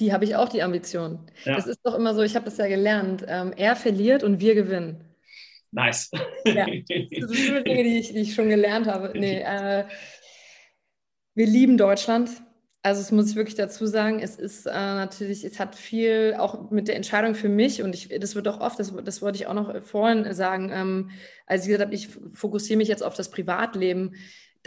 [0.00, 1.30] Die habe ich auch, die Ambition.
[1.44, 1.54] Ja.
[1.54, 3.24] Das ist doch immer so, ich habe das ja gelernt.
[3.28, 5.04] Ähm, er verliert und wir gewinnen.
[5.70, 6.10] Nice.
[6.44, 9.16] Ja, das sind schöne Dinge, die ich, die ich schon gelernt habe.
[9.16, 9.84] Nee, äh,
[11.34, 12.30] wir lieben Deutschland.
[12.82, 14.18] Also das muss ich wirklich dazu sagen.
[14.18, 18.08] Es ist äh, natürlich, es hat viel auch mit der Entscheidung für mich und ich,
[18.08, 21.10] das wird auch oft, das, das wollte ich auch noch vorhin sagen, ähm,
[21.46, 24.16] als ich gesagt habe, ich fokussiere mich jetzt auf das Privatleben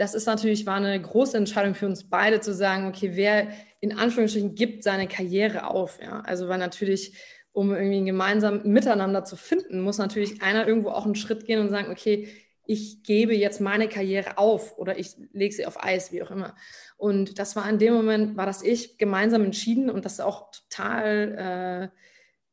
[0.00, 3.48] das ist natürlich, war eine große Entscheidung für uns beide zu sagen, okay, wer,
[3.80, 6.00] in Anführungsstrichen gibt seine Karriere auf.
[6.02, 6.20] Ja?
[6.20, 7.18] Also weil natürlich,
[7.52, 11.60] um irgendwie ein gemeinsames Miteinander zu finden, muss natürlich einer irgendwo auch einen Schritt gehen
[11.60, 12.28] und sagen, okay,
[12.64, 16.54] ich gebe jetzt meine Karriere auf oder ich lege sie auf Eis, wie auch immer.
[16.96, 20.50] Und das war in dem Moment, war das ich gemeinsam entschieden und das ist auch
[20.50, 21.98] total, äh,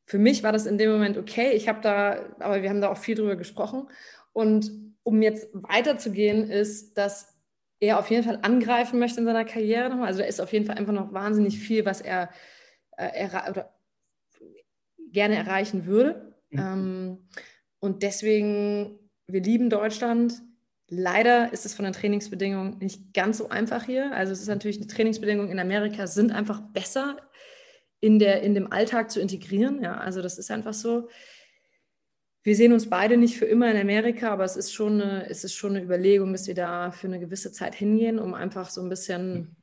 [0.04, 1.52] für mich war das in dem Moment okay.
[1.52, 3.88] Ich habe da, aber wir haben da auch viel drüber gesprochen.
[4.34, 4.70] Und
[5.02, 7.37] um jetzt weiterzugehen, ist, dass
[7.80, 10.08] er auf jeden Fall angreifen möchte in seiner Karriere nochmal.
[10.08, 12.30] Also da ist auf jeden Fall einfach noch wahnsinnig viel, was er,
[12.96, 13.70] äh, er
[15.12, 16.34] gerne erreichen würde.
[16.50, 16.58] Mhm.
[16.58, 17.28] Ähm,
[17.80, 20.42] und deswegen, wir lieben Deutschland.
[20.90, 24.12] Leider ist es von den Trainingsbedingungen nicht ganz so einfach hier.
[24.12, 27.16] Also es ist natürlich, die Trainingsbedingungen in Amerika sind einfach besser
[28.00, 29.82] in, der, in dem Alltag zu integrieren.
[29.82, 31.08] Ja, also das ist einfach so
[32.48, 35.44] wir sehen uns beide nicht für immer in Amerika, aber es ist schon eine, es
[35.44, 38.80] ist schon eine Überlegung, dass wir da für eine gewisse Zeit hingehen, um einfach so
[38.80, 39.54] ein bisschen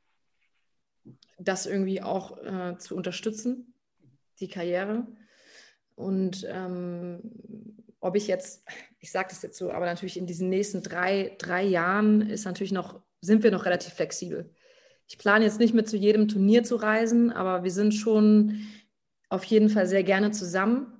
[1.36, 3.74] das irgendwie auch äh, zu unterstützen,
[4.38, 5.04] die Karriere.
[5.96, 7.18] Und ähm,
[7.98, 8.64] ob ich jetzt,
[9.00, 12.72] ich sage das jetzt so, aber natürlich in diesen nächsten drei, drei Jahren ist natürlich
[12.72, 14.54] noch, sind wir noch relativ flexibel.
[15.08, 18.60] Ich plane jetzt nicht mit zu jedem Turnier zu reisen, aber wir sind schon
[19.28, 20.95] auf jeden Fall sehr gerne zusammen.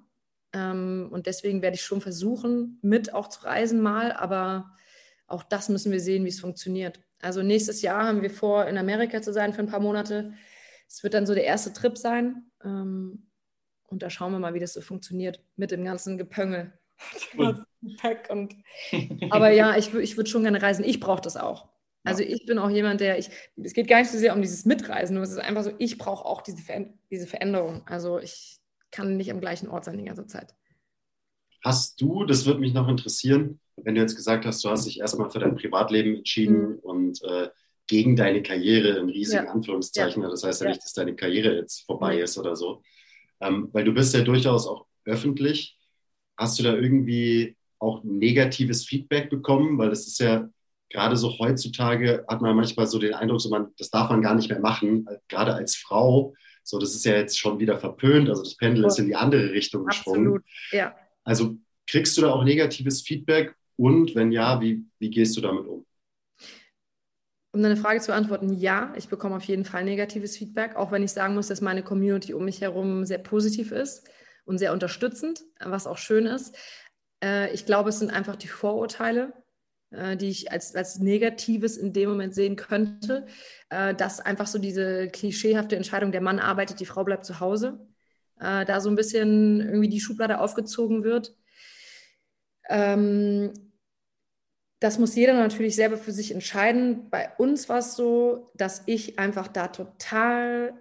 [0.57, 4.73] Ähm, und deswegen werde ich schon versuchen, mit auch zu reisen mal, aber
[5.27, 7.01] auch das müssen wir sehen, wie es funktioniert.
[7.21, 10.33] Also nächstes Jahr haben wir vor, in Amerika zu sein für ein paar Monate.
[10.89, 12.51] Es wird dann so der erste Trip sein.
[12.65, 13.27] Ähm,
[13.89, 16.73] und da schauen wir mal, wie das so funktioniert mit dem ganzen Gepöngel.
[17.83, 18.57] Gepäck und,
[19.31, 20.85] aber ja, ich, ich würde schon gerne reisen.
[20.85, 21.69] Ich brauche das auch.
[22.05, 23.31] Also ich bin auch jemand, der ich,
[23.63, 25.99] es geht gar nicht so sehr um dieses Mitreisen, nur es ist einfach so, ich
[25.99, 27.83] brauche auch diese, Ver diese Veränderung.
[27.87, 28.56] Also ich,
[28.97, 30.55] kann nicht am gleichen Ort sein die ganze Zeit.
[31.63, 35.01] Hast du, das würde mich noch interessieren, wenn du jetzt gesagt hast, du hast dich
[35.01, 36.79] erstmal für dein Privatleben entschieden mhm.
[36.79, 37.51] und äh,
[37.87, 39.53] gegen deine Karriere in riesigen ja.
[39.53, 40.31] Anführungszeichen, ja.
[40.31, 42.23] das heißt ja, ja, nicht, dass deine Karriere jetzt vorbei mhm.
[42.23, 42.83] ist oder so,
[43.41, 45.79] ähm, weil du bist ja durchaus auch öffentlich.
[46.39, 49.79] Hast du da irgendwie auch negatives Feedback bekommen?
[49.79, 50.49] Weil das ist ja
[50.89, 54.35] gerade so heutzutage, hat man manchmal so den Eindruck, so man, das darf man gar
[54.35, 56.35] nicht mehr machen, gerade als Frau
[56.67, 58.29] so, das ist ja jetzt schon wieder verpönt.
[58.29, 60.27] Also das Pendel ist in die andere Richtung gesprungen.
[60.27, 60.97] Absolut, ja.
[61.23, 61.57] Also
[61.87, 63.55] kriegst du da auch negatives Feedback?
[63.77, 65.87] Und wenn ja, wie, wie gehst du damit um?
[67.53, 71.05] Um deine Frage zu beantworten, ja, ich bekomme auf jeden Fall negatives Feedback, auch wenn
[71.05, 74.09] ich sagen muss, dass meine Community um mich herum sehr positiv ist
[74.45, 76.57] und sehr unterstützend, was auch schön ist.
[77.23, 79.33] Äh, ich glaube, es sind einfach die Vorurteile,
[79.91, 83.26] äh, die ich als, als Negatives in dem Moment sehen könnte,
[83.70, 87.87] äh, dass einfach so diese klischeehafte Entscheidung, der Mann arbeitet, die Frau bleibt zu Hause,
[88.41, 91.37] äh, da so ein bisschen irgendwie die Schublade aufgezogen wird.
[92.68, 93.53] Ähm,
[94.80, 97.09] das muss jeder natürlich selber für sich entscheiden.
[97.09, 100.74] Bei uns war es so, dass ich einfach da total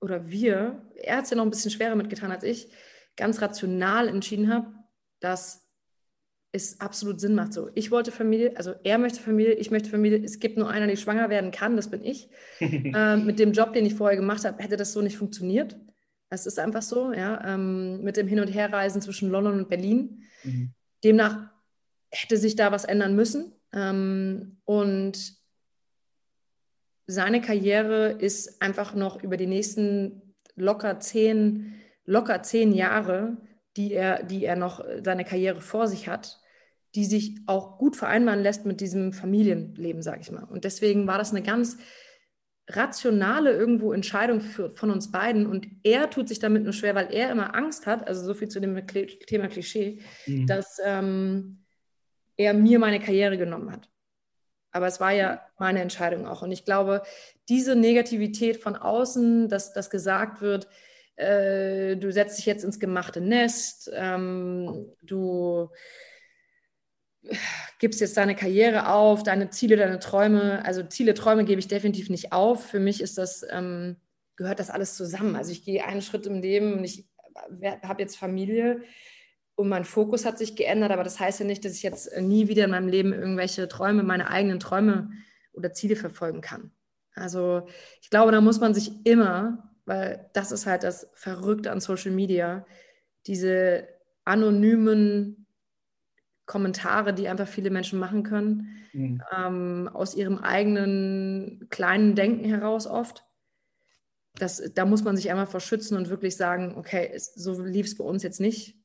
[0.00, 2.70] oder wir, er hat es ja noch ein bisschen schwerer mitgetan als ich,
[3.16, 4.72] ganz rational entschieden habe,
[5.20, 5.65] dass
[6.52, 7.52] es absolut Sinn macht.
[7.52, 10.22] So, ich wollte Familie, also er möchte Familie, ich möchte Familie.
[10.22, 12.28] Es gibt nur einer, der schwanger werden kann, das bin ich.
[12.60, 15.76] ähm, mit dem Job, den ich vorher gemacht habe, hätte das so nicht funktioniert.
[16.30, 17.54] Das ist einfach so, ja.
[17.54, 20.24] Ähm, mit dem Hin- und Herreisen zwischen London und Berlin.
[20.44, 20.72] Mhm.
[21.04, 21.50] Demnach
[22.10, 23.52] hätte sich da was ändern müssen.
[23.72, 25.36] Ähm, und
[27.06, 31.74] seine Karriere ist einfach noch über die nächsten locker zehn,
[32.04, 33.36] locker zehn Jahre,
[33.76, 36.40] die er, die er noch seine Karriere vor sich hat,
[36.94, 40.44] die sich auch gut vereinbaren lässt mit diesem Familienleben, sage ich mal.
[40.44, 41.76] Und deswegen war das eine ganz
[42.68, 45.46] rationale irgendwo Entscheidung für, von uns beiden.
[45.46, 48.48] Und er tut sich damit nur schwer, weil er immer Angst hat, also so viel
[48.48, 50.46] zu dem Thema Klischee, mhm.
[50.46, 51.64] dass ähm,
[52.36, 53.88] er mir meine Karriere genommen hat.
[54.72, 56.42] Aber es war ja meine Entscheidung auch.
[56.42, 57.02] Und ich glaube,
[57.48, 60.66] diese Negativität von außen, dass das gesagt wird,
[61.16, 65.70] äh, du setzt dich jetzt ins gemachte Nest, ähm, du
[67.78, 70.64] gibst jetzt deine Karriere auf, deine Ziele, deine Träume.
[70.64, 72.66] Also Ziele, Träume gebe ich definitiv nicht auf.
[72.66, 73.96] Für mich ist das, ähm,
[74.36, 75.36] gehört das alles zusammen.
[75.36, 77.06] Also ich gehe einen Schritt im Leben und ich
[77.82, 78.82] habe jetzt Familie
[79.56, 82.48] und mein Fokus hat sich geändert, aber das heißt ja nicht, dass ich jetzt nie
[82.48, 85.10] wieder in meinem Leben irgendwelche Träume, meine eigenen Träume
[85.54, 86.70] oder Ziele verfolgen kann.
[87.14, 87.66] Also
[88.02, 92.12] ich glaube, da muss man sich immer, weil das ist halt das Verrückte an Social
[92.12, 92.66] Media,
[93.26, 93.88] diese
[94.24, 95.46] anonymen
[96.44, 99.22] Kommentare, die einfach viele Menschen machen können, mhm.
[99.36, 103.24] ähm, aus ihrem eigenen kleinen Denken heraus oft.
[104.34, 108.04] Das, da muss man sich einmal verschützen und wirklich sagen, okay, so lief es bei
[108.04, 108.76] uns jetzt nicht.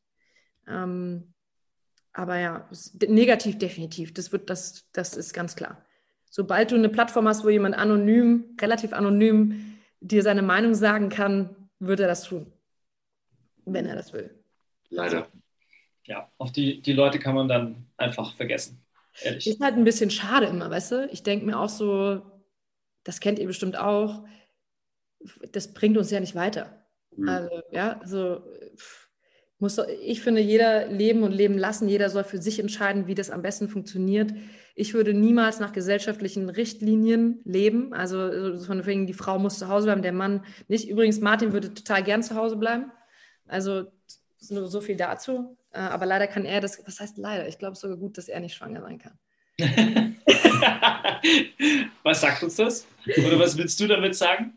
[0.68, 1.34] Ähm,
[2.14, 2.70] aber ja,
[3.08, 5.86] negativ definitiv, das, wird, das, das ist ganz klar.
[6.30, 9.71] sobald du eine Plattform hast, wo jemand anonym, relativ anonym
[10.02, 12.52] dir seine Meinung sagen kann, wird er das tun,
[13.66, 14.44] wenn er das will.
[14.90, 15.28] Leider.
[16.06, 18.84] Ja, auf die, die Leute kann man dann einfach vergessen.
[19.22, 19.48] Ehrlich.
[19.48, 21.10] Ist halt ein bisschen schade immer, weißt du?
[21.12, 22.22] Ich denke mir auch so,
[23.04, 24.26] das kennt ihr bestimmt auch,
[25.52, 26.86] das bringt uns ja nicht weiter.
[27.16, 27.30] Mhm.
[27.30, 28.44] Also, ja, also
[29.60, 33.30] muss, ich finde, jeder leben und leben lassen, jeder soll für sich entscheiden, wie das
[33.30, 34.34] am besten funktioniert.
[34.76, 37.94] Ich würde niemals nach gesellschaftlichen Richtlinien leben.
[37.94, 40.88] Also von wegen, die Frau muss zu Hause bleiben, der Mann nicht.
[40.90, 42.92] Übrigens, Martin würde total gern zu Hause bleiben.
[43.48, 43.88] Also
[44.50, 45.58] nur so viel dazu.
[45.74, 47.48] Äh, aber leider kann er das, was heißt leider?
[47.48, 49.18] Ich glaube sogar gut, dass er nicht schwanger sein kann.
[52.04, 52.88] was sagt uns das?
[53.06, 54.54] Oder was willst du damit sagen?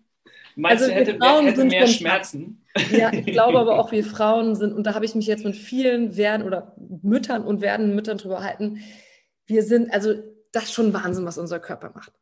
[0.57, 2.63] Meinst also du, hätte, Frauen hätte mehr Schmerzen?
[2.91, 5.57] Ja, ich glaube aber auch, wir Frauen sind, und da habe ich mich jetzt mit
[5.57, 8.81] vielen werden oder Müttern und werdenden Müttern drüber halten,
[9.47, 10.15] wir sind, also
[10.53, 12.13] das ist schon Wahnsinn, was unser Körper macht.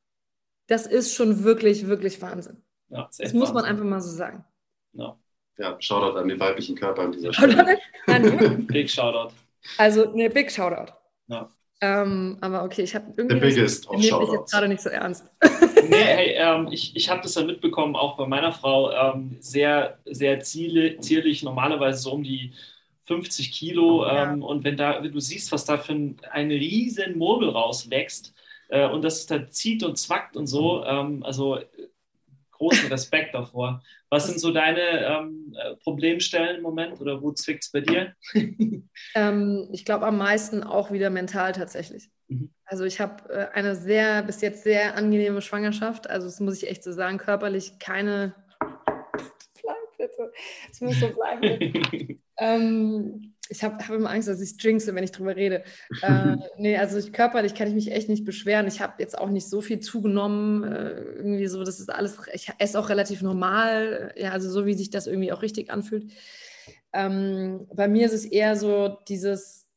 [0.66, 2.62] Das ist schon wirklich, wirklich Wahnsinn.
[2.88, 3.54] Ja, das, das muss Wahnsinn.
[3.54, 4.44] man einfach mal so sagen.
[4.92, 5.16] Ja.
[5.58, 7.78] ja, Shoutout an den weiblichen Körper an dieser Stelle.
[8.68, 9.34] big Shoutout.
[9.78, 10.92] Also, ne, Big Shoutout.
[11.28, 11.50] Ja.
[11.80, 13.40] Ähm, aber okay, ich habe irgendwie.
[13.40, 14.32] The biggest of Shoutouts.
[14.32, 15.24] jetzt gerade nicht so ernst.
[15.88, 19.98] nee, hey, ähm, ich, ich habe das ja mitbekommen, auch bei meiner Frau, ähm, sehr,
[20.04, 22.52] sehr ziele, zierlich, normalerweise so um die
[23.04, 24.04] 50 Kilo.
[24.04, 24.32] Ja.
[24.32, 28.34] Ähm, und wenn, da, wenn du siehst, was da für ein, ein riesen Murmel rauswächst
[28.68, 31.58] äh, und das da zieht und zwackt und so, ähm, also
[32.62, 33.82] großen Respekt davor.
[34.08, 38.14] Was sind so deine ähm, äh, Problemstellen im Moment oder wo zwickt es bei dir?
[39.14, 42.08] ähm, ich glaube am meisten auch wieder mental tatsächlich.
[42.28, 42.52] Mhm.
[42.64, 46.08] Also ich habe äh, eine sehr, bis jetzt sehr angenehme Schwangerschaft.
[46.08, 48.34] Also das muss ich echt so sagen, körperlich keine...
[50.70, 52.18] Es muss so bleiben.
[52.42, 55.62] ähm, ich habe hab immer Angst, dass ich drinkse, wenn ich drüber rede.
[56.00, 58.66] Äh, nee, also ich, körperlich kann ich mich echt nicht beschweren.
[58.66, 60.64] Ich habe jetzt auch nicht so viel zugenommen.
[60.64, 64.14] Äh, irgendwie so, das ist alles, ich esse auch relativ normal.
[64.16, 66.10] Ja, also so, wie sich das irgendwie auch richtig anfühlt.
[66.92, 69.68] Ähm, bei mir ist es eher so dieses,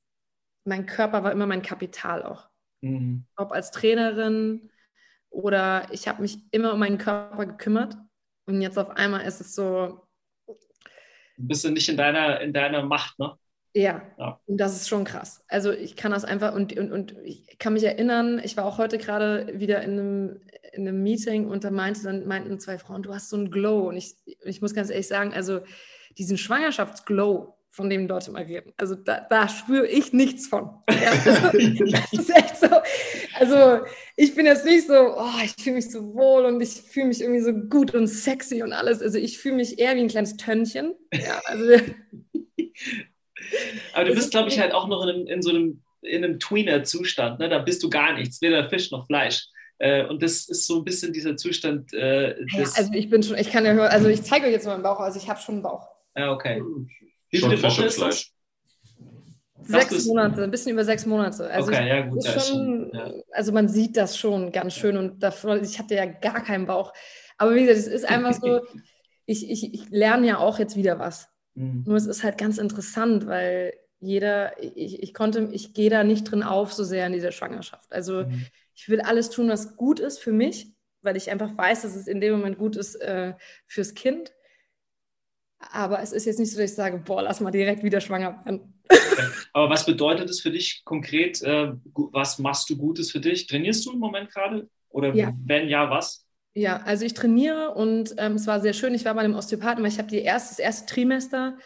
[0.64, 2.50] mein Körper war immer mein Kapital auch.
[2.82, 3.26] Mhm.
[3.36, 4.70] Ob als Trainerin
[5.30, 7.98] oder ich habe mich immer um meinen Körper gekümmert.
[8.48, 10.05] Und jetzt auf einmal ist es so.
[11.38, 13.34] Bist du nicht in deiner, in deiner Macht, ne?
[13.78, 14.02] Ja.
[14.18, 14.40] ja.
[14.46, 15.44] und das ist schon krass.
[15.50, 18.78] Also ich kann das einfach und, und, und ich kann mich erinnern, ich war auch
[18.78, 20.40] heute gerade wieder in einem,
[20.72, 23.90] in einem Meeting und da meinte, dann meinten zwei Frauen, du hast so einen Glow.
[23.90, 24.16] Und ich,
[24.46, 25.60] ich muss ganz ehrlich sagen, also
[26.18, 28.72] diesen Schwangerschaftsglow, von dem Leute immer reden.
[28.78, 30.70] Also da, da spüre ich nichts von.
[30.90, 31.12] Ja,
[31.92, 32.68] das ist echt so.
[33.38, 37.08] Also ich bin jetzt nicht so, oh, ich fühle mich so wohl und ich fühle
[37.08, 39.02] mich irgendwie so gut und sexy und alles.
[39.02, 40.96] Also ich fühle mich eher wie ein kleines Tönnchen.
[41.14, 41.66] Ja, also
[43.94, 46.40] Aber du bist, glaube ich, halt auch noch in, einem, in so einem, in einem
[46.40, 47.40] Tweener-Zustand.
[47.40, 47.50] Ne?
[47.50, 49.48] Da bist du gar nichts, weder Fisch noch Fleisch.
[49.80, 51.94] Äh, und das ist so ein bisschen dieser Zustand.
[51.94, 54.66] Äh, ja, also ich bin schon, ich kann ja hören, also ich zeige euch jetzt
[54.66, 55.90] mal meinen Bauch, also ich habe schon einen Bauch.
[56.16, 56.62] Ja, okay.
[57.36, 58.32] Wie viele Wochen ist das?
[59.68, 61.50] Sechs Monate, ein bisschen über sechs Monate.
[61.50, 62.24] Also okay, ja, gut.
[62.24, 63.12] Schon, ja.
[63.32, 66.94] Also man sieht das schon ganz schön und davor, ich hatte ja gar keinen Bauch.
[67.38, 68.62] Aber wie gesagt, es ist einfach so,
[69.26, 71.30] ich, ich, ich lerne ja auch jetzt wieder was.
[71.56, 71.84] Mhm.
[71.88, 76.30] Nur es ist halt ganz interessant, weil jeder, ich, ich konnte, ich gehe da nicht
[76.30, 77.92] drin auf so sehr in dieser Schwangerschaft.
[77.92, 78.46] Also mhm.
[78.76, 82.08] ich will alles tun, was gut ist für mich, weil ich einfach weiß, dass es
[82.08, 83.34] in dem Moment gut ist äh,
[83.66, 84.35] fürs Kind.
[85.72, 88.42] Aber es ist jetzt nicht so, dass ich sage, boah, lass mal direkt wieder schwanger
[88.46, 88.74] werden.
[89.54, 91.42] Aber was bedeutet es für dich konkret?
[91.42, 93.48] Äh, was machst du Gutes für dich?
[93.48, 94.70] Trainierst du im Moment gerade?
[94.90, 95.34] Oder ja.
[95.46, 96.26] wenn ja, was?
[96.54, 98.94] Ja, also ich trainiere und ähm, es war sehr schön.
[98.94, 101.58] Ich war bei einem Osteopathen, weil ich habe erste, das erste Trimester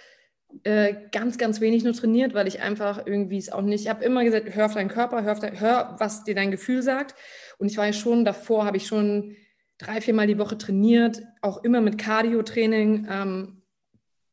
[0.63, 4.03] äh, ganz, ganz wenig nur trainiert, weil ich einfach irgendwie es auch nicht, ich habe
[4.03, 7.15] immer gesagt, hör auf deinen Körper, hör, auf dein, hör, was dir dein Gefühl sagt.
[7.59, 9.35] Und ich war ja schon, davor habe ich schon
[9.77, 13.07] drei, viermal die Woche trainiert, auch immer mit Cardio-Training.
[13.09, 13.58] Ähm,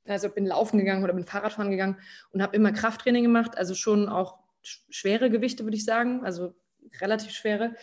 [0.08, 1.98] also bin laufen gegangen oder bin Fahrradfahren gegangen
[2.32, 6.54] und habe immer Krafttraining gemacht, also schon auch schwere Gewichte, würde ich sagen, also
[7.00, 7.74] relativ schwere.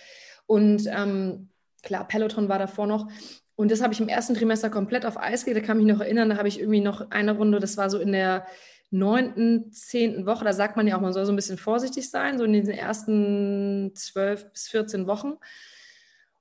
[0.46, 1.50] Und ähm,
[1.82, 3.10] klar, Peloton war davor noch.
[3.56, 5.64] Und das habe ich im ersten Trimester komplett auf Eis gelegt.
[5.64, 7.90] Da kann ich mich noch erinnern, da habe ich irgendwie noch eine Runde, das war
[7.90, 8.46] so in der
[8.94, 12.38] neunten, zehnten Woche, da sagt man ja auch, man soll so ein bisschen vorsichtig sein,
[12.38, 15.34] so in den ersten zwölf bis 14 Wochen.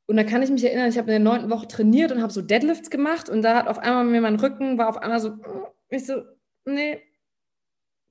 [0.06, 2.32] Und da kann ich mich erinnern, ich habe in der neunten Woche trainiert und habe
[2.32, 5.38] so Deadlifts gemacht und da hat auf einmal mir mein Rücken, war auf einmal so,
[5.96, 6.22] ich so,
[6.64, 7.02] nee,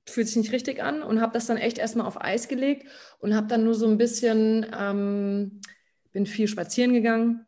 [0.08, 2.88] fühlt sich nicht richtig an und habe das dann echt erstmal auf Eis gelegt
[3.20, 5.60] und habe dann nur so ein bisschen ähm,
[6.10, 7.46] bin viel spazieren gegangen,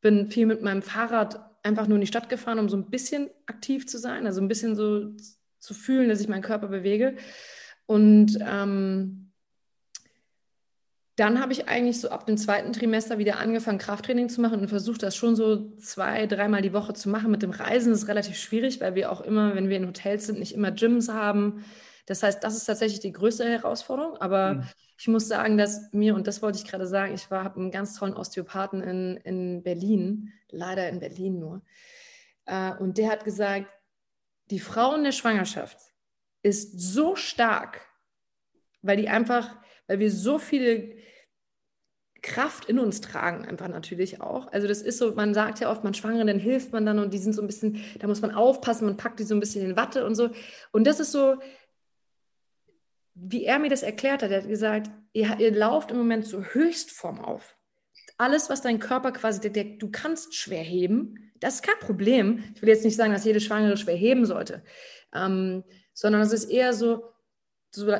[0.00, 3.30] bin viel mit meinem Fahrrad einfach nur in die Stadt gefahren, um so ein bisschen
[3.46, 5.14] aktiv zu sein, also ein bisschen so
[5.58, 7.16] zu fühlen, dass ich meinen Körper bewege.
[7.86, 9.23] Und ähm,
[11.16, 14.68] dann habe ich eigentlich so ab dem zweiten Trimester wieder angefangen, Krafttraining zu machen und
[14.68, 17.30] versucht das schon so zwei, dreimal die Woche zu machen.
[17.30, 20.26] Mit dem Reisen ist es relativ schwierig, weil wir auch immer, wenn wir in Hotels
[20.26, 21.64] sind, nicht immer Gyms haben.
[22.06, 24.16] Das heißt, das ist tatsächlich die größte Herausforderung.
[24.16, 24.68] Aber mhm.
[24.98, 27.94] ich muss sagen, dass mir, und das wollte ich gerade sagen, ich habe einen ganz
[27.96, 31.62] tollen Osteopathen in, in Berlin, leider in Berlin nur.
[32.46, 33.66] Äh, und der hat gesagt,
[34.50, 35.78] die Frau in der Schwangerschaft
[36.42, 37.80] ist so stark,
[38.82, 39.56] weil die einfach,
[39.86, 41.03] weil wir so viele
[42.24, 44.50] Kraft in uns tragen, einfach natürlich auch.
[44.50, 47.12] Also das ist so, man sagt ja oft, man schwanger, dann hilft man dann und
[47.12, 49.62] die sind so ein bisschen, da muss man aufpassen, man packt die so ein bisschen
[49.62, 50.30] in Watte und so.
[50.72, 51.36] Und das ist so,
[53.14, 56.54] wie er mir das erklärt hat, er hat gesagt, ihr, ihr lauft im Moment zur
[56.54, 57.56] Höchstform auf.
[58.16, 62.42] Alles, was dein Körper quasi, der, du kannst schwer heben, das ist kein Problem.
[62.54, 64.64] Ich will jetzt nicht sagen, dass jede Schwangere schwer heben sollte,
[65.12, 65.62] ähm,
[65.92, 67.04] sondern es ist eher so,
[67.70, 67.94] so,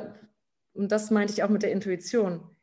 [0.72, 2.54] und das meinte ich auch mit der Intuition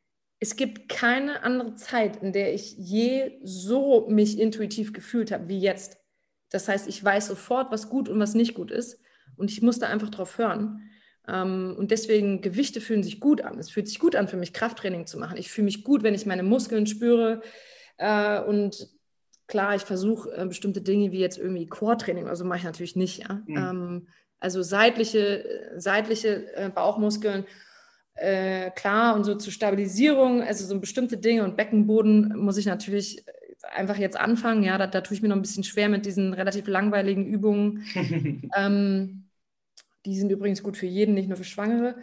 [0.42, 5.60] es gibt keine andere Zeit, in der ich je so mich intuitiv gefühlt habe wie
[5.60, 5.98] jetzt.
[6.50, 8.98] Das heißt, ich weiß sofort, was gut und was nicht gut ist.
[9.36, 10.90] Und ich muss da einfach drauf hören.
[11.28, 13.56] Ähm, und deswegen, Gewichte fühlen sich gut an.
[13.56, 15.36] Es fühlt sich gut an für mich, Krafttraining zu machen.
[15.38, 17.40] Ich fühle mich gut, wenn ich meine Muskeln spüre.
[17.98, 18.88] Äh, und
[19.46, 23.20] klar, ich versuche äh, bestimmte Dinge wie jetzt irgendwie Core-Training, also mache ich natürlich nicht.
[23.20, 23.42] Ja?
[23.46, 23.56] Mhm.
[23.56, 24.08] Ähm,
[24.40, 27.44] also seitliche, seitliche äh, Bauchmuskeln
[28.14, 33.24] äh, klar und so zur Stabilisierung, also so bestimmte Dinge und Beckenboden muss ich natürlich
[33.70, 34.62] einfach jetzt anfangen.
[34.62, 37.84] Ja, da, da tue ich mir noch ein bisschen schwer mit diesen relativ langweiligen Übungen.
[38.56, 39.24] ähm,
[40.04, 41.96] die sind übrigens gut für jeden, nicht nur für Schwangere.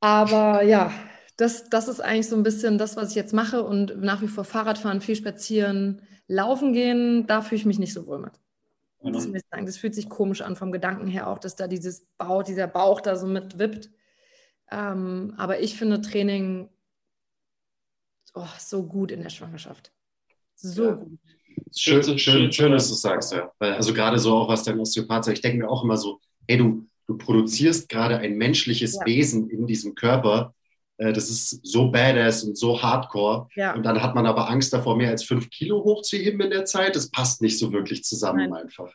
[0.00, 0.92] Aber ja,
[1.36, 4.28] das, das ist eigentlich so ein bisschen das, was ich jetzt mache und nach wie
[4.28, 8.32] vor Fahrradfahren, viel spazieren, laufen gehen, da fühle ich mich nicht so wohl mit.
[9.02, 12.66] Das, das fühlt sich komisch an vom Gedanken her auch, dass da dieses Bauch, dieser
[12.66, 13.90] Bauch da so mit wippt.
[14.70, 16.68] Ähm, aber ich finde Training
[18.34, 19.92] oh, so gut in der Schwangerschaft.
[20.54, 20.92] So ja.
[20.92, 21.18] gut.
[21.74, 23.50] Schön, schön, schön, schön, dass du sagst, ja.
[23.58, 26.20] Weil, also gerade so auch was dein Osteopath sagt, ich denke mir auch immer so,
[26.46, 29.06] hey, du, du produzierst gerade ein menschliches ja.
[29.06, 30.54] Wesen in diesem Körper.
[30.98, 33.48] Äh, das ist so badass und so hardcore.
[33.54, 33.74] Ja.
[33.74, 36.94] Und dann hat man aber Angst davor, mehr als fünf Kilo hochzuheben in der Zeit.
[36.94, 38.64] Das passt nicht so wirklich zusammen Nein.
[38.64, 38.92] einfach.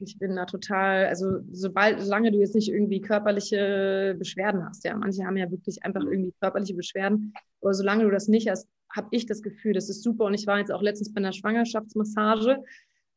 [0.00, 4.96] Ich bin da total, also sobald, solange du jetzt nicht irgendwie körperliche Beschwerden hast, ja,
[4.96, 6.12] manche haben ja wirklich einfach mhm.
[6.12, 10.02] irgendwie körperliche Beschwerden, aber solange du das nicht hast, habe ich das Gefühl, das ist
[10.02, 10.24] super.
[10.24, 12.62] Und ich war jetzt auch letztens bei einer Schwangerschaftsmassage,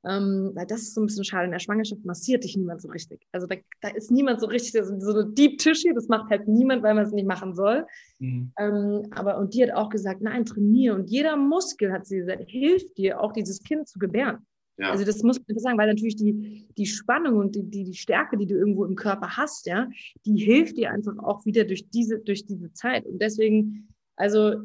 [0.04, 1.46] ähm, weil das ist so ein bisschen schade.
[1.46, 3.22] In der Schwangerschaft massiert dich niemand so richtig.
[3.32, 6.48] Also da, da ist niemand so richtig, so, so eine Deep Tissue, das macht halt
[6.48, 7.86] niemand, weil man es nicht machen soll.
[8.20, 8.52] Mhm.
[8.58, 10.96] Ähm, aber und die hat auch gesagt, nein, trainiere.
[10.96, 14.40] Und jeder Muskel, hat sie gesagt, hilft dir, auch dieses Kind zu gebären.
[14.82, 14.90] Ja.
[14.90, 18.36] Also das muss man sagen, weil natürlich die, die Spannung und die, die, die Stärke,
[18.36, 19.88] die du irgendwo im Körper hast, ja,
[20.26, 23.06] die hilft dir einfach auch wieder durch diese, durch diese Zeit.
[23.06, 24.56] Und deswegen, also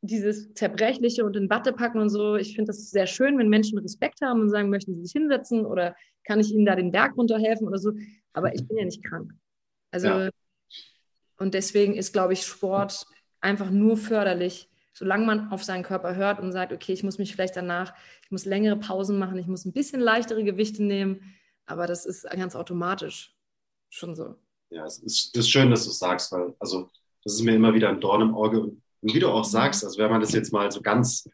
[0.00, 3.78] dieses Zerbrechliche und in Watte packen und so, ich finde das sehr schön, wenn Menschen
[3.78, 7.14] Respekt haben und sagen, möchten sie sich hinsetzen oder kann ich ihnen da den Berg
[7.14, 7.92] runterhelfen oder so.
[8.32, 9.30] Aber ich bin ja nicht krank.
[9.90, 10.30] Also, ja.
[11.36, 13.04] und deswegen ist, glaube ich, Sport
[13.42, 17.32] einfach nur förderlich solange man auf seinen Körper hört und sagt, okay, ich muss mich
[17.32, 17.92] vielleicht danach,
[18.22, 21.34] ich muss längere Pausen machen, ich muss ein bisschen leichtere Gewichte nehmen,
[21.66, 23.36] aber das ist ganz automatisch
[23.90, 24.36] schon so.
[24.70, 26.88] Ja, es ist, ist schön, dass du es sagst, weil, also,
[27.24, 28.60] das ist mir immer wieder ein Dorn im Auge.
[28.60, 31.28] Und wie du auch sagst, also wenn man das jetzt mal so ganz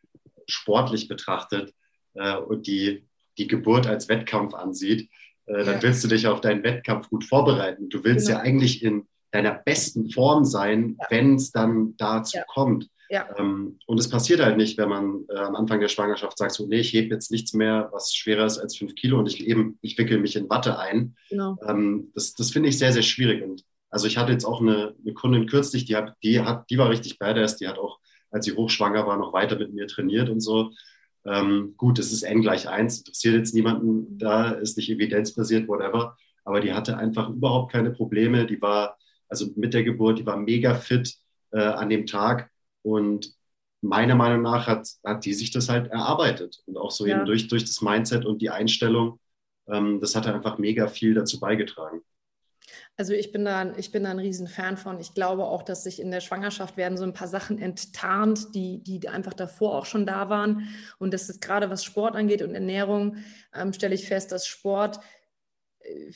[0.48, 1.72] sportlich betrachtet
[2.14, 3.06] äh, und die,
[3.38, 5.08] die Geburt als Wettkampf ansieht,
[5.46, 5.82] äh, dann ja.
[5.82, 7.88] willst du dich auf deinen Wettkampf gut vorbereiten.
[7.90, 8.40] Du willst genau.
[8.40, 11.06] ja eigentlich in deiner besten Form sein, ja.
[11.10, 12.44] wenn es dann dazu ja.
[12.48, 12.88] kommt.
[13.12, 13.28] Ja.
[13.36, 16.66] Ähm, und es passiert halt nicht, wenn man äh, am Anfang der Schwangerschaft sagt, so,
[16.66, 19.78] nee, ich hebe jetzt nichts mehr, was schwerer ist als fünf Kilo und ich eben,
[19.82, 21.14] ich wickel mich in Watte ein.
[21.28, 21.58] Genau.
[21.68, 23.42] Ähm, das das finde ich sehr, sehr schwierig.
[23.42, 26.78] Und also ich hatte jetzt auch eine, eine Kundin kürzlich, die hat, die hat, die
[26.78, 27.99] war richtig badass, die hat auch,
[28.30, 30.70] als sie hochschwanger war, noch weiter mit mir trainiert und so.
[31.26, 36.16] Ähm, gut, es ist N gleich eins, interessiert jetzt niemanden, da ist nicht evidenzbasiert, whatever.
[36.45, 38.46] Aber die hatte einfach überhaupt keine Probleme.
[38.46, 38.96] Die war,
[39.28, 41.14] also mit der Geburt, die war mega fit
[41.50, 42.49] äh, an dem Tag
[42.83, 43.34] und
[43.80, 46.63] meiner Meinung nach hat, hat die sich das halt erarbeitet.
[46.67, 47.17] Und auch so ja.
[47.17, 49.18] eben durch, durch das Mindset und die Einstellung,
[49.68, 52.03] ähm, das hat einfach mega viel dazu beigetragen.
[52.96, 55.00] Also ich bin da, ich bin da ein Riesenfan von.
[55.00, 58.83] Ich glaube auch, dass sich in der Schwangerschaft werden so ein paar Sachen enttarnt, die,
[58.83, 60.68] die einfach davor auch schon da waren.
[60.99, 63.17] Und das ist gerade was Sport angeht und Ernährung,
[63.54, 65.00] ähm, stelle ich fest, dass Sport
[65.80, 66.13] äh,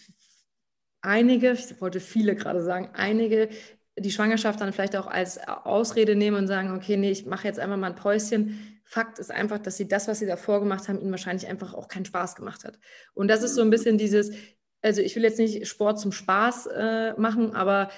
[1.00, 3.48] einige, ich wollte viele gerade sagen, einige
[3.98, 7.58] die Schwangerschaft dann vielleicht auch als Ausrede nehmen und sagen, okay, nee, ich mache jetzt
[7.58, 8.80] einfach mal ein Päuschen.
[8.84, 11.88] Fakt ist einfach, dass sie das, was sie davor gemacht haben, ihnen wahrscheinlich einfach auch
[11.88, 12.78] keinen Spaß gemacht hat.
[13.14, 14.32] Und das ist so ein bisschen dieses,
[14.82, 17.90] also ich will jetzt nicht Sport zum Spaß äh, machen, aber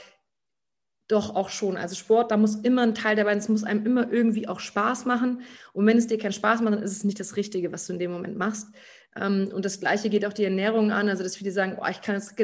[1.10, 1.78] Doch, auch schon.
[1.78, 3.38] Also Sport, da muss immer ein Teil dabei sein.
[3.38, 5.40] Es muss einem immer irgendwie auch Spaß machen.
[5.72, 7.94] Und wenn es dir keinen Spaß macht, dann ist es nicht das Richtige, was du
[7.94, 8.68] in dem Moment machst.
[9.16, 11.08] Ähm, und das Gleiche geht auch die Ernährung an.
[11.08, 12.36] Also, dass viele sagen, oh, ich kann jetzt,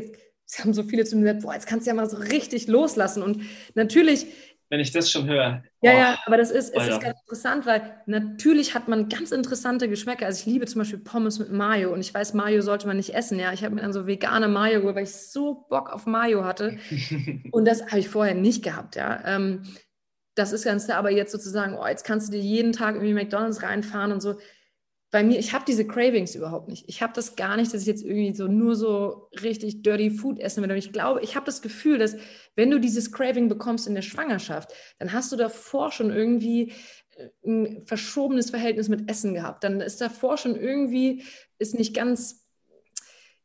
[0.46, 2.66] es haben so viele zu mir gesagt, boah, jetzt kannst du ja mal so richtig
[2.66, 3.22] loslassen.
[3.22, 3.42] Und
[3.74, 4.26] natürlich
[4.70, 5.62] wenn ich das schon höre.
[5.82, 9.30] Ja, oh, ja, aber das ist, es ist ganz interessant, weil natürlich hat man ganz
[9.30, 10.26] interessante Geschmäcker.
[10.26, 13.14] Also ich liebe zum Beispiel Pommes mit Mayo und ich weiß, Mayo sollte man nicht
[13.14, 13.38] essen.
[13.38, 16.44] Ja, ich habe mir dann so vegane Mayo geholt, weil ich so Bock auf Mayo
[16.44, 16.78] hatte.
[17.52, 18.96] und das habe ich vorher nicht gehabt.
[18.96, 19.62] Ja, ähm,
[20.34, 20.98] das ist ganz klar.
[20.98, 24.38] Aber jetzt sozusagen, oh, jetzt kannst du dir jeden Tag irgendwie McDonald's reinfahren und so
[25.14, 26.88] bei mir, ich habe diese Cravings überhaupt nicht.
[26.88, 30.40] Ich habe das gar nicht, dass ich jetzt irgendwie so nur so richtig dirty Food
[30.40, 30.72] essen will.
[30.72, 32.16] Und ich glaube, ich habe das Gefühl, dass
[32.56, 36.72] wenn du dieses Craving bekommst in der Schwangerschaft, dann hast du davor schon irgendwie
[37.14, 39.62] äh, ein verschobenes Verhältnis mit Essen gehabt.
[39.62, 41.22] Dann ist davor schon irgendwie,
[41.60, 42.48] ist nicht ganz,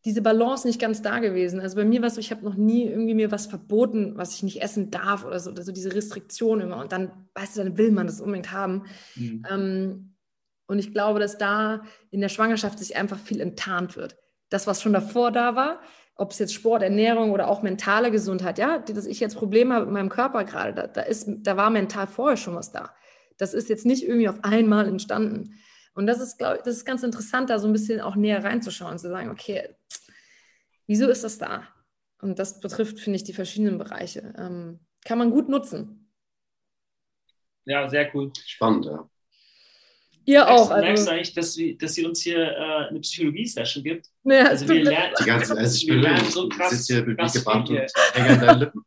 [0.05, 1.59] diese Balance nicht ganz da gewesen.
[1.59, 4.33] Also bei mir war es so, ich habe noch nie irgendwie mir was verboten, was
[4.33, 6.77] ich nicht essen darf oder so, oder so diese Restriktion immer.
[6.77, 8.85] Und dann, weißt du, dann will man das unbedingt haben.
[9.15, 9.45] Mhm.
[9.47, 10.08] Ähm,
[10.69, 11.81] und ich glaube, dass da
[12.11, 14.17] in der Schwangerschaft sich einfach viel enttarnt wird.
[14.49, 15.81] Das, was schon davor da war,
[16.13, 19.85] ob es jetzt Sport, Ernährung oder auch mentale Gesundheit, ja, dass ich jetzt Probleme habe
[19.85, 22.93] mit meinem Körper gerade, da, da, ist, da war mental vorher schon was da.
[23.37, 25.55] Das ist jetzt nicht irgendwie auf einmal entstanden.
[25.95, 28.43] Und das ist, glaube ich, das ist ganz interessant, da so ein bisschen auch näher
[28.43, 29.75] reinzuschauen und zu sagen, okay,
[30.85, 31.63] wieso ist das da?
[32.21, 34.35] Und das betrifft, finde ich, die verschiedenen Bereiche.
[34.37, 36.11] Ähm, kann man gut nutzen.
[37.65, 38.31] Ja, sehr cool.
[38.45, 39.09] Spannend, ja.
[40.25, 40.69] Ihr auch.
[40.69, 40.85] Also.
[40.85, 44.07] Merkst du eigentlich, dass, wir, dass sie uns hier äh, eine Psychologie-Session gibt?
[44.23, 47.39] Ja, also wir lernen, die ganze, also ich bin so krass, sitze hier mit wie
[47.39, 47.77] gebannt und
[48.13, 48.83] hänge an deinen Lippen.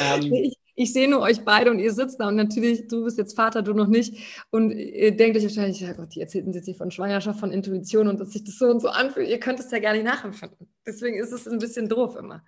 [0.00, 3.18] Ähm, ich, ich sehe nur euch beide und ihr sitzt da und natürlich, du bist
[3.18, 4.44] jetzt Vater, du noch nicht.
[4.50, 8.08] Und ihr denkt euch wahrscheinlich, ja Gott, die erzählten jetzt hier von Schwangerschaft, von Intuition
[8.08, 9.28] und dass sich das so und so anfühlt.
[9.28, 10.68] Ihr könnt es ja gar nicht nachempfinden.
[10.86, 12.42] Deswegen ist es ein bisschen doof immer.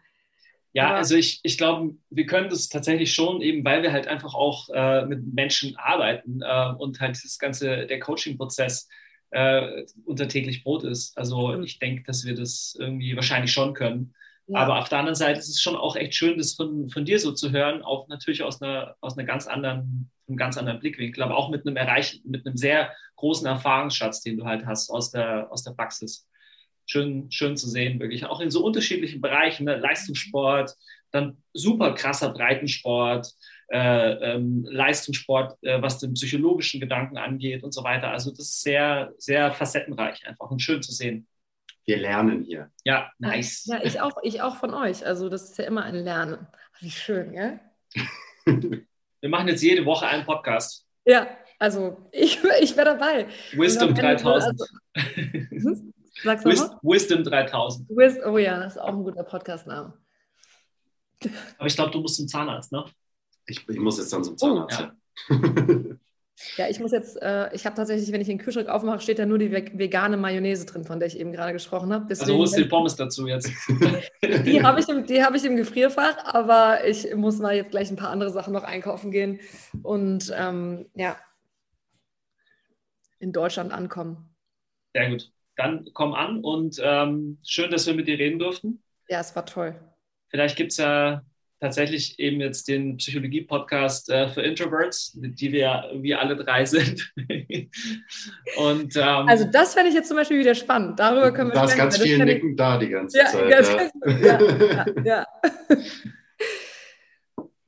[0.75, 4.09] Ja, Aber also ich, ich glaube, wir können das tatsächlich schon, eben weil wir halt
[4.09, 8.89] einfach auch äh, mit Menschen arbeiten äh, und halt das ganze, der Coaching-Prozess
[9.31, 11.17] äh, unser täglich Brot ist.
[11.17, 14.15] Also ich denke, dass wir das irgendwie wahrscheinlich schon können.
[14.49, 14.59] Ja.
[14.59, 17.21] Aber auf der anderen Seite ist es schon auch echt schön, das von, von dir
[17.21, 21.23] so zu hören, auch natürlich aus einer, aus einer ganz anderen, einem ganz anderen Blickwinkel,
[21.23, 25.13] aber auch mit einem erreichten, mit einem sehr großen Erfahrungsschatz, den du halt hast aus
[25.13, 26.27] der, aus der Praxis
[26.87, 28.27] schön, schön zu sehen, wirklich.
[28.27, 29.77] Auch in so unterschiedlichen Bereichen, ne?
[29.77, 30.75] Leistungssport,
[31.11, 33.33] dann super krasser Breitensport,
[33.69, 38.11] äh, ähm, Leistungssport, äh, was den psychologischen Gedanken angeht und so weiter.
[38.11, 41.27] Also das ist sehr, sehr facettenreich einfach und schön zu sehen.
[41.87, 42.71] Wir lernen hier.
[42.85, 43.67] Ja, nice.
[43.67, 45.05] Ja, ich auch, ich auch von euch.
[45.07, 46.47] Also das ist ja immer ein Lernen.
[46.81, 47.61] Wie schön, gell?
[49.21, 50.87] Wir machen jetzt jede Woche einen Podcast.
[51.07, 51.29] Ja,
[51.59, 53.27] also ich, ich wäre dabei.
[53.53, 54.61] Wisdom 3000.
[54.95, 55.83] Also?
[56.25, 57.89] Sag's Wis Wisdom 3000.
[57.91, 59.93] Wis oh ja, das ist auch ein guter Podcast-Name.
[61.59, 62.85] Aber ich glaube, du musst zum Zahnarzt, ne?
[63.47, 64.89] Ich, ich muss jetzt dann zum Zahnarzt.
[65.31, 65.97] Oh, ja.
[66.57, 66.69] ja.
[66.71, 69.39] ich muss jetzt, äh, ich habe tatsächlich, wenn ich den Kühlschrank aufmache, steht da nur
[69.39, 72.07] die vegane Mayonnaise drin, von der ich eben gerade gesprochen habe.
[72.09, 73.51] also holst du die Pommes dazu jetzt?
[74.23, 77.97] die habe ich, im, hab ich im Gefrierfach, aber ich muss mal jetzt gleich ein
[77.97, 79.41] paar andere Sachen noch einkaufen gehen
[79.83, 81.19] und ähm, ja,
[83.19, 84.35] in Deutschland ankommen.
[84.95, 88.83] Sehr gut dann komm an und ähm, schön, dass wir mit dir reden durften.
[89.09, 89.75] Ja, es war toll.
[90.29, 91.23] Vielleicht gibt es ja
[91.61, 97.13] tatsächlich eben jetzt den Psychologie-Podcast äh, für Introverts, die wir wie alle drei sind.
[98.57, 100.99] und, ähm, also das fände ich jetzt zum Beispiel wieder spannend.
[100.99, 102.57] Darüber können wir Da ist ganz viel Nicken ich...
[102.57, 103.51] da die ganze ja, Zeit.
[103.51, 103.69] Ganz,
[104.21, 104.41] ja.
[104.41, 105.27] ja, ja,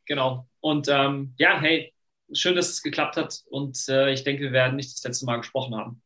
[0.04, 0.46] genau.
[0.60, 1.94] Und ähm, ja, hey,
[2.32, 3.44] schön, dass es geklappt hat.
[3.48, 6.02] Und äh, ich denke, wir werden nicht das letzte Mal gesprochen haben.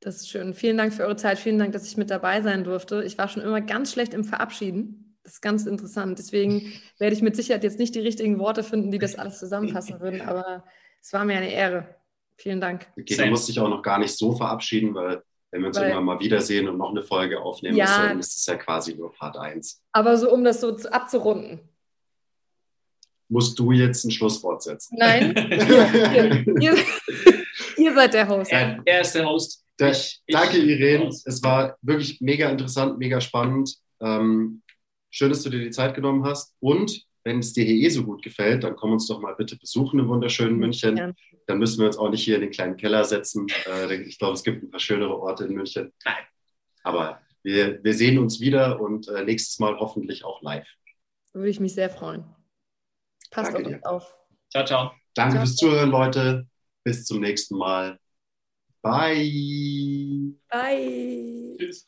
[0.00, 0.54] Das ist schön.
[0.54, 1.38] Vielen Dank für eure Zeit.
[1.38, 3.04] Vielen Dank, dass ich mit dabei sein durfte.
[3.04, 5.16] Ich war schon immer ganz schlecht im Verabschieden.
[5.22, 6.18] Das ist ganz interessant.
[6.18, 10.00] Deswegen werde ich mit Sicherheit jetzt nicht die richtigen Worte finden, die das alles zusammenfassen
[10.00, 10.22] würden.
[10.22, 10.64] Aber
[11.00, 11.94] es war mir eine Ehre.
[12.36, 12.86] Vielen Dank.
[12.98, 15.88] Okay, du musst dich auch noch gar nicht so verabschieden, weil wenn wir uns weil,
[15.88, 19.12] irgendwann mal wiedersehen und noch eine Folge aufnehmen ja, müssen, ist es ja quasi nur
[19.12, 19.82] Part 1.
[19.92, 21.60] Aber so, um das so abzurunden.
[23.28, 24.96] Musst du jetzt ein Schlusswort setzen?
[24.98, 25.34] Nein.
[25.36, 26.76] ihr, ihr,
[27.76, 28.50] ihr, seid der Host.
[28.50, 29.64] Er, er ist der Host.
[29.80, 31.08] Ich, Danke, Irene.
[31.08, 33.76] Es war wirklich mega interessant, mega spannend.
[34.00, 34.62] Ähm,
[35.10, 36.54] schön, dass du dir die Zeit genommen hast.
[36.60, 39.56] Und wenn es dir hier eh so gut gefällt, dann komm uns doch mal bitte
[39.56, 40.96] besuchen im wunderschönen München.
[40.96, 41.12] Ja.
[41.46, 43.46] Dann müssen wir uns auch nicht hier in den kleinen Keller setzen.
[43.66, 45.92] Äh, ich glaube, es gibt ein paar schönere Orte in München.
[46.04, 46.24] Nein.
[46.82, 50.68] Aber wir, wir sehen uns wieder und äh, nächstes Mal hoffentlich auch live.
[51.32, 52.24] Würde ich mich sehr freuen.
[53.30, 53.90] Passt Danke auf dir.
[53.90, 54.14] auf.
[54.50, 54.92] Ciao, ciao.
[55.14, 55.44] Danke ciao.
[55.44, 56.46] fürs Zuhören, Leute.
[56.84, 57.98] Bis zum nächsten Mal.
[58.82, 60.34] Bye.
[60.50, 61.56] Bye.
[61.58, 61.86] Tschüss.